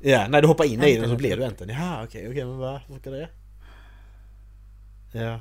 Ja, 0.00 0.28
när 0.28 0.42
du 0.42 0.48
hoppar 0.48 0.64
in 0.64 0.82
i 0.82 0.98
den 0.98 1.10
så 1.10 1.16
blir 1.16 1.36
du 1.36 1.44
enten. 1.44 1.68
Jaha, 1.68 2.04
okej, 2.04 2.28
okej, 2.30 2.44
men 2.44 2.58
vad 2.58 2.80
funkar 2.82 3.10
det? 3.10 3.28
Ja. 5.12 5.40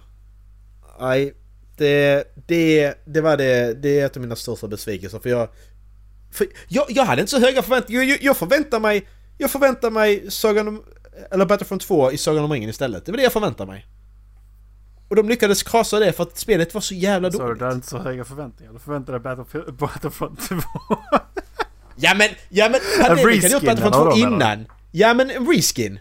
Nej, 0.99 1.34
det, 1.78 2.24
det, 2.47 2.93
det 3.05 3.22
var 3.22 3.38
det, 3.38 3.74
det 3.82 3.99
är 3.99 4.05
ett 4.05 4.15
av 4.15 4.22
mina 4.22 4.36
största 4.36 4.67
besvikelser 4.67 5.19
för 5.19 5.30
jag... 5.30 5.49
För 6.32 6.47
jag, 6.67 6.86
jag 6.89 7.05
hade 7.05 7.22
inte 7.22 7.32
så 7.32 7.39
höga 7.39 7.61
förväntningar. 7.61 8.01
Jag, 8.01 8.09
jag, 8.11 8.24
jag 8.24 8.38
förväntar 8.38 8.80
mig... 8.80 9.07
Jag 9.38 9.51
förväntar 9.51 9.91
mig 9.91 10.32
Sagan 10.32 10.67
om... 10.67 10.84
Eller 11.32 11.45
Battlefront 11.45 11.82
2 11.82 12.11
i 12.11 12.17
Sagan 12.17 12.43
om 12.43 12.51
ringen 12.51 12.69
istället. 12.69 13.05
Det 13.05 13.11
var 13.11 13.17
det 13.17 13.24
jag 13.24 13.34
förväntar 13.34 13.65
mig. 13.65 13.88
Och 15.07 15.15
de 15.15 15.30
lyckades 15.30 15.63
krasa 15.63 15.99
det 15.99 16.13
för 16.13 16.24
att 16.24 16.38
spelet 16.38 16.74
var 16.74 16.82
så 16.82 16.93
jävla 16.93 17.32
Så 17.32 17.38
dåligt. 17.38 17.59
du 17.59 17.65
hade 17.65 17.76
inte 17.76 17.88
så 17.88 17.97
höga 17.97 18.26
förväntningar. 18.26 18.74
Du 18.74 18.80
förväntade 18.80 19.19
dig 19.19 19.32
Battlefield- 19.32 19.72
Battlefront 19.72 20.49
2. 20.49 20.55
Ja 21.95 22.13
men, 22.17 22.30
ja 22.49 22.69
men... 22.69 22.80
Hade 23.03 23.22
kan 23.22 23.51
gjort 23.51 23.63
Battlefront 23.63 23.80
eller 23.80 23.91
2 23.91 23.99
vadå 24.03 24.15
menar 24.15 24.36
innan. 24.53 24.65
Ja 24.91 25.13
men 25.13 25.30
en 25.32 25.47
reskin. 25.47 25.99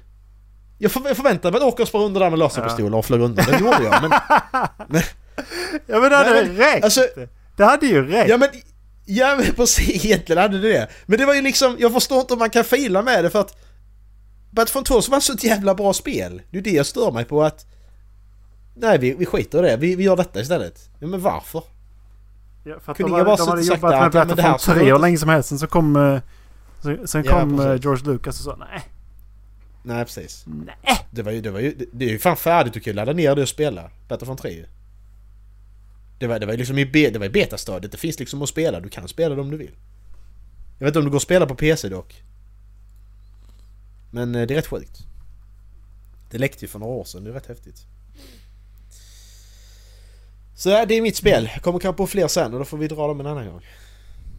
Jag, 0.83 0.93
för, 0.93 1.01
jag 1.07 1.16
förväntade 1.16 1.53
mig 1.53 1.66
att 1.66 1.72
åka 1.72 1.83
och 1.83 1.89
spara 1.89 2.03
under 2.05 2.20
där 2.20 2.31
med 2.31 2.39
laserpistoler 2.39 2.99
och 2.99 3.05
flög 3.05 3.20
undan. 3.20 3.45
Det 3.49 3.59
gjorde 3.59 3.83
jag 3.85 4.03
men... 4.89 5.03
ja 5.87 6.01
men 6.01 6.11
det 6.11 6.16
hade 6.16 6.31
men, 6.31 6.57
räckt! 6.57 6.85
alltså- 6.85 7.07
det 7.57 7.64
hade 7.64 7.87
ju 7.87 8.07
räckt! 8.07 8.31
Ja 8.31 8.37
men... 8.37 8.49
Ja 9.05 9.37
men 9.37 9.55
precis, 9.55 10.05
egentligen 10.05 10.43
hade 10.43 10.61
det 10.61 10.68
det. 10.68 10.89
Men 11.07 11.18
det 11.18 11.26
var 11.26 11.35
ju 11.35 11.43
liksom, 11.43 11.76
jag 11.78 11.93
förstår 11.93 12.20
inte 12.20 12.33
om 12.33 12.39
man 12.39 12.51
kan 12.51 12.64
fila 12.64 13.03
med 13.03 13.24
det 13.24 13.31
för 13.31 13.41
att... 13.41 13.57
Battlefront 14.51 14.87
2 14.87 15.03
som 15.03 15.12
var 15.12 15.20
så 15.20 15.33
ett 15.33 15.45
jävla 15.45 15.74
bra 15.74 15.93
spel. 15.93 16.43
Det 16.51 16.59
är 16.59 16.62
det 16.62 16.70
jag 16.70 16.87
stör 16.87 17.12
mig 17.12 17.24
på 17.24 17.43
att... 17.43 17.66
Nej, 18.76 18.99
vi, 18.99 19.14
vi 19.14 19.26
skiter 19.26 19.59
i 19.59 19.70
det. 19.70 19.76
Vi, 19.76 19.97
vi 19.97 20.05
gör 20.05 20.16
detta 20.16 20.41
istället. 20.41 20.91
Ja, 20.99 21.07
men 21.07 21.20
varför? 21.20 21.62
Ja, 22.64 22.74
för 22.85 22.93
att 22.93 22.97
Kunde 22.99 23.12
de, 23.12 23.16
inga 23.16 23.24
bara 23.24 23.37
de 23.37 23.49
hade 23.49 23.62
jobbat 23.62 23.83
med 23.83 24.01
men 24.01 24.11
Battlefront 24.11 24.61
ska 24.61 24.72
3 24.72 24.85
vi 24.85 24.91
hur 24.91 24.99
länge 24.99 25.18
som 25.18 25.28
helst. 25.28 25.49
Sen 25.49 25.59
så 25.59 25.66
kom... 25.66 25.97
eh, 25.97 26.20
Sen, 26.83 27.09
sen 27.09 27.24
Ja, 27.24 27.41
kom 27.41 27.61
eh, 27.61 27.66
precis. 27.66 27.85
George 27.85 28.05
Lucas 28.07 28.39
och 28.39 28.45
sa 28.45 28.57
nej. 28.57 28.83
Nej, 29.83 30.05
precis. 30.05 30.45
Nej. 30.47 31.07
Det 31.11 31.22
var 31.22 31.33
ju... 31.33 31.41
Det, 31.41 31.51
var 31.51 31.61
ju, 31.61 31.74
det, 31.74 31.85
det 31.93 32.05
är 32.05 32.09
ju 32.09 32.18
fan 32.18 32.37
färdigt. 32.37 32.74
Du 32.74 32.81
kan 32.81 32.91
ju 32.91 32.95
ladda 32.95 33.12
ner 33.12 33.35
det 33.35 33.43
och 33.43 33.49
spela. 33.49 33.91
Battlefront 34.09 34.41
3 34.41 34.51
ju. 34.51 34.66
Det 36.18 36.26
var, 36.26 36.39
det 36.39 36.47
var 36.47 36.53
ju 36.53 36.59
liksom 36.59 36.78
i, 36.78 36.87
be, 36.87 37.11
det 37.11 37.18
var 37.18 37.26
i 37.26 37.31
betastadiet. 37.31 37.93
Det 37.93 37.99
finns 37.99 38.18
liksom 38.18 38.43
att 38.43 38.49
spela. 38.49 38.81
Du 38.81 38.89
kan 38.89 39.09
spela 39.09 39.35
det 39.35 39.41
om 39.41 39.51
du 39.51 39.57
vill. 39.57 39.76
Jag 40.78 40.85
vet 40.85 40.91
inte 40.91 40.99
om 40.99 41.05
det 41.05 41.11
går 41.11 41.16
att 41.16 41.22
spela 41.22 41.47
på 41.47 41.55
PC 41.55 41.89
dock. 41.89 42.22
Men 44.11 44.35
eh, 44.35 44.47
det 44.47 44.55
är 44.55 44.57
rätt 44.57 44.66
sjukt. 44.66 44.99
Det 46.31 46.39
läckte 46.39 46.64
ju 46.64 46.68
för 46.68 46.78
några 46.78 46.93
år 46.93 47.05
sedan. 47.05 47.24
Det 47.24 47.31
är 47.31 47.35
rätt 47.35 47.47
häftigt. 47.47 47.87
Så 50.55 50.68
det 50.68 50.95
är 50.95 51.03
mitt 51.03 51.16
spel. 51.16 51.51
Jag 51.55 51.62
kommer 51.62 51.78
kanske 51.78 51.97
på 51.97 52.07
fler 52.07 52.28
sen 52.28 52.53
och 52.53 52.59
då 52.59 52.64
får 52.64 52.78
vi 52.78 52.89
dra 52.89 53.07
dem 53.07 53.20
en 53.20 53.26
annan 53.26 53.47
gång. 53.47 53.66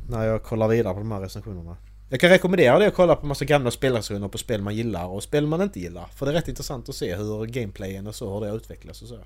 När 0.10 0.26
jag 0.26 0.44
kollar 0.44 0.68
vidare 0.68 0.94
på 0.94 1.00
de 1.00 1.12
här 1.12 1.20
recensionerna. 1.20 1.78
Jag 2.12 2.20
kan 2.20 2.30
rekommendera 2.30 2.80
det 2.80 2.88
att 2.88 2.94
kolla 2.94 3.16
på 3.16 3.26
massa 3.26 3.46
gamla 3.46 3.72
spelrecensioner 3.72 4.28
på 4.28 4.38
spel 4.38 4.62
man 4.62 4.76
gillar 4.76 5.06
och 5.06 5.24
spel 5.24 5.48
man 5.48 5.62
inte 5.62 5.80
gillar. 5.80 6.06
För 6.06 6.26
det 6.26 6.32
är 6.32 6.34
rätt 6.34 6.48
intressant 6.48 6.90
att 6.90 6.96
se 6.96 7.16
hur 7.16 7.46
gameplayen 7.46 8.08
och 8.08 8.16
så, 8.16 8.34
hur 8.34 8.46
det 8.46 8.56
utvecklas 8.56 9.02
och 9.02 9.08
så. 9.08 9.20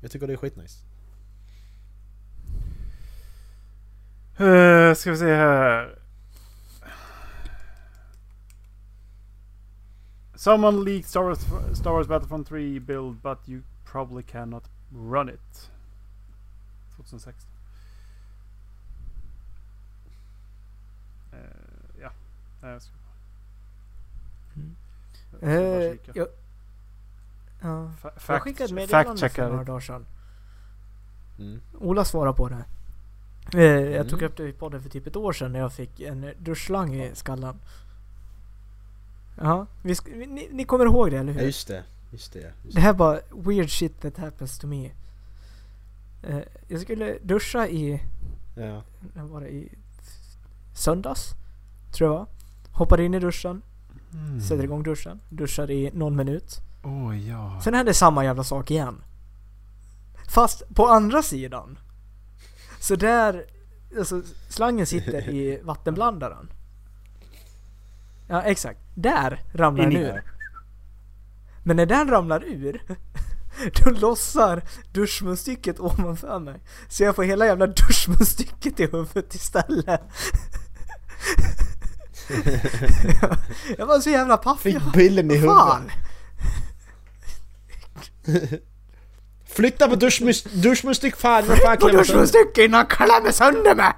Jag 0.00 0.10
tycker 0.10 0.26
det 0.26 0.32
är 0.32 0.36
skitnice. 0.36 0.78
Uh, 4.40 4.94
ska 4.94 5.10
vi 5.10 5.16
se 5.16 5.34
här. 5.34 5.98
Someone 10.34 10.84
leaked 10.84 11.08
Star 11.08 11.22
Wars, 11.22 11.38
Star 11.78 11.90
Wars 11.90 12.06
Battlefront 12.06 12.48
3 12.48 12.78
build 12.78 13.16
but 13.22 13.38
you 13.48 13.62
probably 13.92 14.22
cannot 14.22 14.64
run 14.92 15.28
it. 15.28 15.70
2016. 16.96 17.48
Eh, 21.32 22.00
ja. 22.00 22.10
Nej, 22.62 22.72
jag 22.72 22.82
ska... 22.82 22.92
jag 25.40 25.40
ska 25.40 25.46
bara 25.46 25.84
Eh, 25.84 25.92
kika. 25.92 26.12
jag, 26.14 26.28
ja. 27.60 27.90
Fa- 28.02 28.10
jag 28.14 28.22
fact- 28.22 28.40
skickade 28.40 28.64
ett 28.64 28.70
meddelande 28.74 29.28
för 29.28 29.48
några 29.50 29.64
dagar 29.64 29.80
sedan. 29.80 30.06
Mm. 31.38 31.60
Ola 31.78 32.04
svarade 32.04 32.36
på 32.36 32.48
det. 32.48 32.64
Eh, 33.54 33.62
jag 33.64 33.94
Mm. 33.94 34.08
tog 34.08 34.22
upp 34.22 34.36
det 34.36 34.48
i 34.48 34.52
podden 34.52 34.82
för 34.82 34.90
typ 34.90 35.06
ett 35.06 35.16
år 35.16 35.32
sedan 35.32 35.52
när 35.52 35.60
jag 35.60 35.72
fick 35.72 36.00
en 36.00 36.32
duschslang 36.38 36.94
i 36.94 37.14
skallen. 37.14 37.56
Ja, 39.40 39.66
vi 39.82 39.96
ni, 40.26 40.48
ni 40.52 40.64
kommer 40.64 40.84
ihåg 40.84 41.10
det 41.10 41.18
eller 41.18 41.32
hur? 41.32 41.40
Ja 41.40 41.46
just 41.46 41.68
det. 41.68 41.84
Just 42.10 42.32
det. 42.32 42.38
Just 42.38 42.52
Det 42.62 42.70
det. 42.74 42.80
här 42.80 42.92
var 42.92 43.20
weird 43.30 43.70
shit 43.70 44.00
that 44.00 44.16
happens 44.16 44.58
to 44.58 44.66
me. 44.66 44.90
Eh, 46.22 46.38
jag 46.68 46.80
skulle 46.80 47.18
duscha 47.22 47.68
i, 47.68 48.02
Ja. 48.56 48.82
var 49.14 49.40
det 49.40 49.48
i 49.48 49.72
söndags? 50.74 51.34
Tror 51.92 52.14
jag 52.14 52.26
var. 52.78 52.84
Hoppade 52.84 53.04
in 53.04 53.14
i 53.14 53.18
duschen, 53.18 53.62
Mm. 54.12 54.40
sätter 54.40 54.64
igång 54.64 54.82
duschen, 54.82 55.20
duschar 55.28 55.70
i 55.70 55.90
någon 55.94 56.16
minut. 56.16 56.60
Åh 56.84 57.28
ja. 57.28 57.60
Sen 57.64 57.74
hände 57.74 57.94
samma 57.94 58.24
jävla 58.24 58.44
sak 58.44 58.70
igen. 58.70 59.02
Fast 60.28 60.62
på 60.74 60.86
andra 60.88 61.22
sidan. 61.22 61.78
Så 62.80 62.96
där, 62.96 63.44
alltså 63.98 64.22
slangen 64.48 64.86
sitter 64.86 65.28
i 65.30 65.60
vattenblandaren. 65.64 66.52
Ja 68.28 68.42
exakt. 68.42 68.80
Där 68.94 69.42
ramlar 69.52 69.84
den 69.84 69.96
ur. 69.96 70.22
Men 71.62 71.76
när 71.76 71.86
den 71.86 72.08
ramlar 72.08 72.44
ur, 72.44 72.82
då 73.84 73.90
lossar 73.90 74.62
duschmunstycket 74.92 75.80
ovanför 75.80 76.38
mig. 76.38 76.60
Så 76.88 77.02
jag 77.02 77.16
får 77.16 77.22
hela 77.22 77.46
jävla 77.46 77.66
duschmunstycket 77.66 78.80
i 78.80 78.82
huvudet 78.86 79.34
istället. 79.34 80.00
jag, 83.78 83.86
var 83.86 84.00
så 84.00 84.10
jävla 84.10 84.36
paff. 84.36 84.60
Fick 84.60 84.92
bilden 84.92 85.30
i 85.30 85.34
huvudet. 85.36 85.92
Flytta 89.46 89.88
på 89.88 89.94
duschmunstyck 90.52 91.16
fan! 91.16 91.44
Fan 91.44 91.76
På 91.76 91.88
duschmunstycket 91.88 92.58
innan 92.58 92.74
han 92.74 92.86
klämmer 92.86 93.32
sönder 93.32 93.74
mig! 93.74 93.92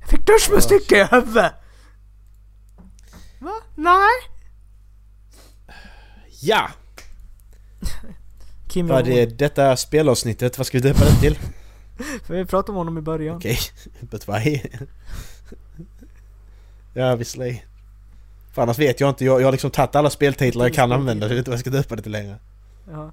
Jag 0.00 0.08
fick 0.10 0.26
duschmunstycke 0.26 1.00
i 1.00 1.04
huvudet! 1.10 1.52
Va? 3.38 3.52
Nej? 3.74 4.10
Ja! 6.40 6.70
Kim 8.68 8.86
Vad 8.86 9.08
är 9.08 9.26
detta 9.26 9.76
spelavsnittet? 9.76 10.58
Vad 10.58 10.66
ska 10.66 10.78
vi 10.78 10.82
döpa 10.88 11.04
det 11.04 11.20
till? 11.20 11.38
För 12.24 12.34
vi 12.34 12.44
pratade 12.44 12.70
om 12.72 12.76
honom 12.76 12.98
i 12.98 13.00
början. 13.00 13.36
Okej, 13.36 13.58
but 14.00 14.28
why? 14.28 14.60
ja, 16.94 17.16
visserligen. 17.16 17.58
För 18.54 18.62
annars 18.62 18.78
vet 18.78 19.00
jag 19.00 19.08
inte. 19.10 19.24
Jag, 19.24 19.40
jag 19.40 19.46
har 19.46 19.52
liksom 19.52 19.70
tagit 19.70 19.94
alla 19.94 20.10
speltitlar 20.10 20.64
jag 20.64 20.74
kan 20.74 20.92
använda. 20.92 21.26
så 21.26 21.32
Jag 21.32 21.36
vet 21.36 21.38
inte 21.38 21.50
vad 21.50 21.54
jag 21.54 21.60
ska 21.60 21.70
döpa 21.70 21.96
det 21.96 22.02
till 22.02 22.12
längre. 22.12 22.36
Ja, 22.90 23.10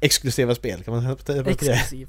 Exklusiva 0.00 0.54
spel, 0.54 0.82
kan 0.82 0.94
man 0.94 1.04
döpa 1.04 1.22
det 1.32 1.54
till 1.54 1.66
det? 1.68 1.72
exklusiv. 1.72 2.08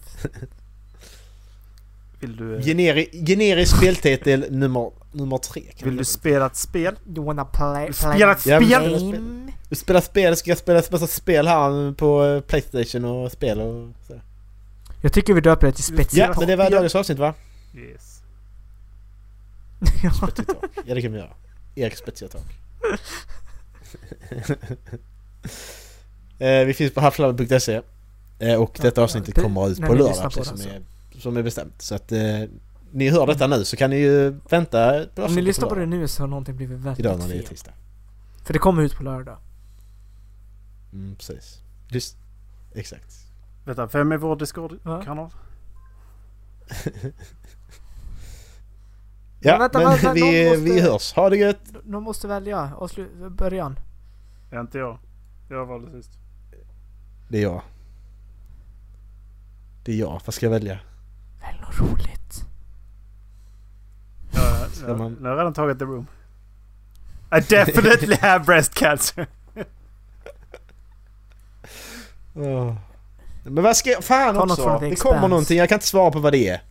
Vill 2.19 2.35
du, 2.35 2.55
eh, 2.55 2.61
Generi 2.65 3.23
generisk 3.27 3.77
speltitel 3.77 4.45
nummer, 4.49 4.91
nummer 5.11 5.37
tre. 5.37 5.61
Kan 5.77 5.89
vill 5.89 5.97
du 5.97 6.05
spela 6.05 6.45
ett 6.45 6.55
spel? 6.55 6.95
You 7.15 7.25
wanna 7.25 7.45
play, 7.45 7.85
play 7.85 7.93
Spela 7.93 8.31
ett 8.31 8.45
Ja, 8.45 8.59
men- 8.59 8.69
spel? 8.69 9.11
game? 9.11 9.51
det? 9.69 9.75
Spela 9.75 10.01
spel, 10.01 10.35
ska 10.35 10.51
jag 10.51 10.57
spela 10.57 10.79
ett 10.79 10.91
massa 10.91 11.07
spel 11.07 11.47
här 11.47 11.91
på 11.93 12.23
eh, 12.25 12.39
Playstation 12.41 13.05
och 13.05 13.31
spel 13.31 13.61
och 13.61 13.89
så. 14.07 14.13
Jag 15.03 15.13
tycker 15.13 15.33
vi 15.33 15.41
döper 15.41 15.67
det 15.67 15.73
till 15.73 15.95
Ja, 15.97 16.03
special. 16.03 16.35
men 16.37 16.47
det 16.47 16.55
var 16.55 16.69
dagens 16.71 16.95
avsnitt 16.95 17.19
va? 17.19 17.33
Yes. 17.75 18.21
Talk. 20.19 20.39
Ja, 20.85 20.95
det 20.95 21.01
kan 21.01 21.11
vi 21.11 21.17
göra. 21.17 21.29
Eriks 21.75 21.99
spetsiga 21.99 22.29
talk. 22.31 22.43
eh, 26.39 26.65
vi 26.65 26.73
finns 26.73 26.93
på 26.93 27.01
halflabben.se 27.01 27.81
eh, 28.39 28.55
och 28.55 28.77
detta 28.81 29.01
Ja, 29.01 29.03
avsnittet 29.05 29.37
ja, 29.37 29.43
kommer 29.43 29.69
ut 29.69 29.81
på 29.81 29.93
lördag 29.93 30.15
på 30.23 30.29
precis 30.29 30.35
det, 30.37 30.43
som, 30.45 30.53
alltså. 30.53 30.69
är, 30.69 30.81
som 31.21 31.37
är 31.37 31.43
bestämt. 31.43 31.81
Så 31.81 31.95
att 31.95 32.11
eh, 32.11 32.19
ni 32.91 33.09
hör 33.09 33.27
detta 33.27 33.47
nu 33.47 33.65
så 33.65 33.77
kan 33.77 33.89
ni 33.89 33.95
ju 33.99 34.29
vänta 34.49 35.05
på 35.15 35.23
Om 35.23 35.35
ni 35.35 35.41
lyssnar 35.41 35.69
på 35.69 35.75
det 35.75 35.81
lördag. 35.81 35.99
nu 35.99 36.07
så 36.07 36.23
har 36.23 36.27
någonting 36.27 36.55
blivit 36.55 36.77
Idag 36.79 36.83
väldigt 36.95 37.05
när 37.05 37.27
det 37.27 37.43
är 37.43 37.47
tisdag. 37.47 37.71
För 38.43 38.53
det 38.53 38.59
kommer 38.59 38.83
ut 38.83 38.95
på 38.95 39.03
lördag. 39.03 39.37
Mm, 40.93 41.15
precis. 41.15 41.59
Lys- 41.89 42.15
Exakt. 42.75 43.22
Vänta, 43.65 43.85
vem 43.85 44.11
är 44.11 44.17
vår 44.17 44.35
Discord-kanal? 44.35 45.29
Ja, 49.39 49.51
Men 49.51 49.59
vänta, 49.59 49.79
men 49.79 49.87
vänta, 49.89 50.13
vi, 50.13 50.43
någon 50.43 50.49
måste- 50.59 50.73
vi 50.73 50.81
hörs. 50.81 51.13
Ha 51.13 51.29
det 51.29 51.37
gött! 51.37 51.59
De 51.83 52.03
måste 52.03 52.27
välja 52.27 52.71
avslut, 52.77 53.11
början. 53.31 53.79
Är 54.51 54.59
inte 54.61 54.77
jag. 54.77 54.97
Jag 55.49 55.65
valde 55.65 55.91
sist. 55.91 56.11
Det 57.27 57.37
är 57.37 57.41
jag. 57.41 57.61
Det 59.85 59.91
är 59.91 59.95
jag. 59.95 60.21
Vad 60.25 60.33
ska 60.33 60.45
jag 60.45 60.51
välja? 60.51 60.79
Välj 61.41 61.59
något 61.61 61.79
roligt. 61.79 62.45
Ja, 64.33 64.65
ja, 64.87 64.95
man- 64.97 65.13
Nu 65.13 65.21
har 65.23 65.29
jag 65.29 65.39
redan 65.39 65.53
tagit 65.53 65.79
the 65.79 65.85
room. 65.85 66.07
I 67.37 67.39
definitely 67.49 68.15
have 68.21 68.45
breast 68.45 68.73
cancer. 68.73 69.27
Åh. 72.35 72.75
Men 73.43 73.63
vad 73.63 73.77
ska 73.77 73.89
jag... 73.89 74.03
Fan 74.03 74.35
Ta 74.35 74.41
också! 74.43 74.77
Det 74.81 74.95
kommer 74.95 75.27
någonting, 75.27 75.57
jag 75.57 75.69
kan 75.69 75.75
inte 75.75 75.87
svara 75.87 76.11
på 76.11 76.19
vad 76.19 76.31
det 76.33 76.47
är. 76.49 76.61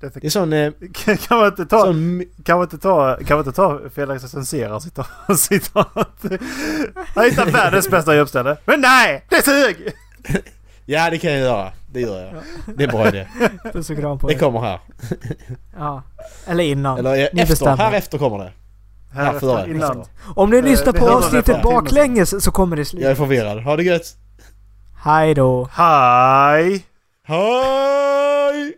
Detta- 0.00 0.20
Det 0.20 0.26
är 0.26 0.30
sån... 0.30 0.52
Eh, 0.52 0.72
kan 1.28 1.38
man 1.38 1.46
inte 1.46 1.66
ta... 1.66 1.80
sån 1.80 2.24
Kan 2.44 2.56
man 2.58 2.64
inte 2.64 2.78
ta... 2.78 3.16
Kan 3.26 3.36
man 3.38 3.46
inte 3.46 3.56
ta 3.56 3.80
Felix 3.94 4.24
och 4.24 4.30
censera 4.30 4.80
citat? 4.80 5.08
citat? 5.38 6.08
Jag 7.14 7.24
hittar 7.30 7.46
världens 7.50 7.90
bästa 7.90 8.16
jobbställe. 8.16 8.56
Men 8.64 8.80
nej! 8.80 9.24
Det 9.28 9.42
sug! 9.44 9.76
Ja 10.90 11.10
det 11.10 11.18
kan 11.18 11.30
jag 11.32 11.40
göra. 11.40 11.72
Det 11.92 12.00
gör 12.00 12.20
jag. 12.24 12.34
Det 12.76 12.84
är 12.84 12.88
bra 12.88 13.08
idé. 13.08 13.26
Puss 13.72 13.90
och 13.90 13.96
kram 13.96 14.18
på 14.18 14.28
Det 14.28 14.34
er. 14.34 14.38
kommer 14.38 14.60
här. 14.60 14.80
Ja. 15.78 16.02
Eller 16.46 16.64
innan. 16.64 16.98
Eller 16.98 17.10
eh, 17.12 17.16
Ni 17.32 17.40
efter. 17.40 17.52
bestämmer. 17.52 17.76
Här 17.76 17.92
efter 17.92 18.18
kommer 18.18 18.38
det. 18.38 18.52
Här 19.14 19.38
före. 19.38 19.58
efter, 19.60 19.70
innan. 19.74 20.04
Om 20.36 20.50
ni 20.50 20.56
Eh, 20.56 20.64
lyssnar 20.64 20.92
vi 20.92 20.98
på 20.98 21.10
avsnittet 21.10 21.62
baklänges 21.62 22.44
så 22.44 22.50
kommer 22.50 22.76
det 22.76 22.80
Jag 22.92 23.02
är 23.02 23.14
slut. 23.14 23.18
förvirrad. 23.18 23.62
Ha 23.62 23.76
det 23.76 23.82
gött! 23.82 24.16
Hej 25.00 25.34
då. 25.34 25.68
Hej! 25.72 26.84
Hej! 27.22 28.74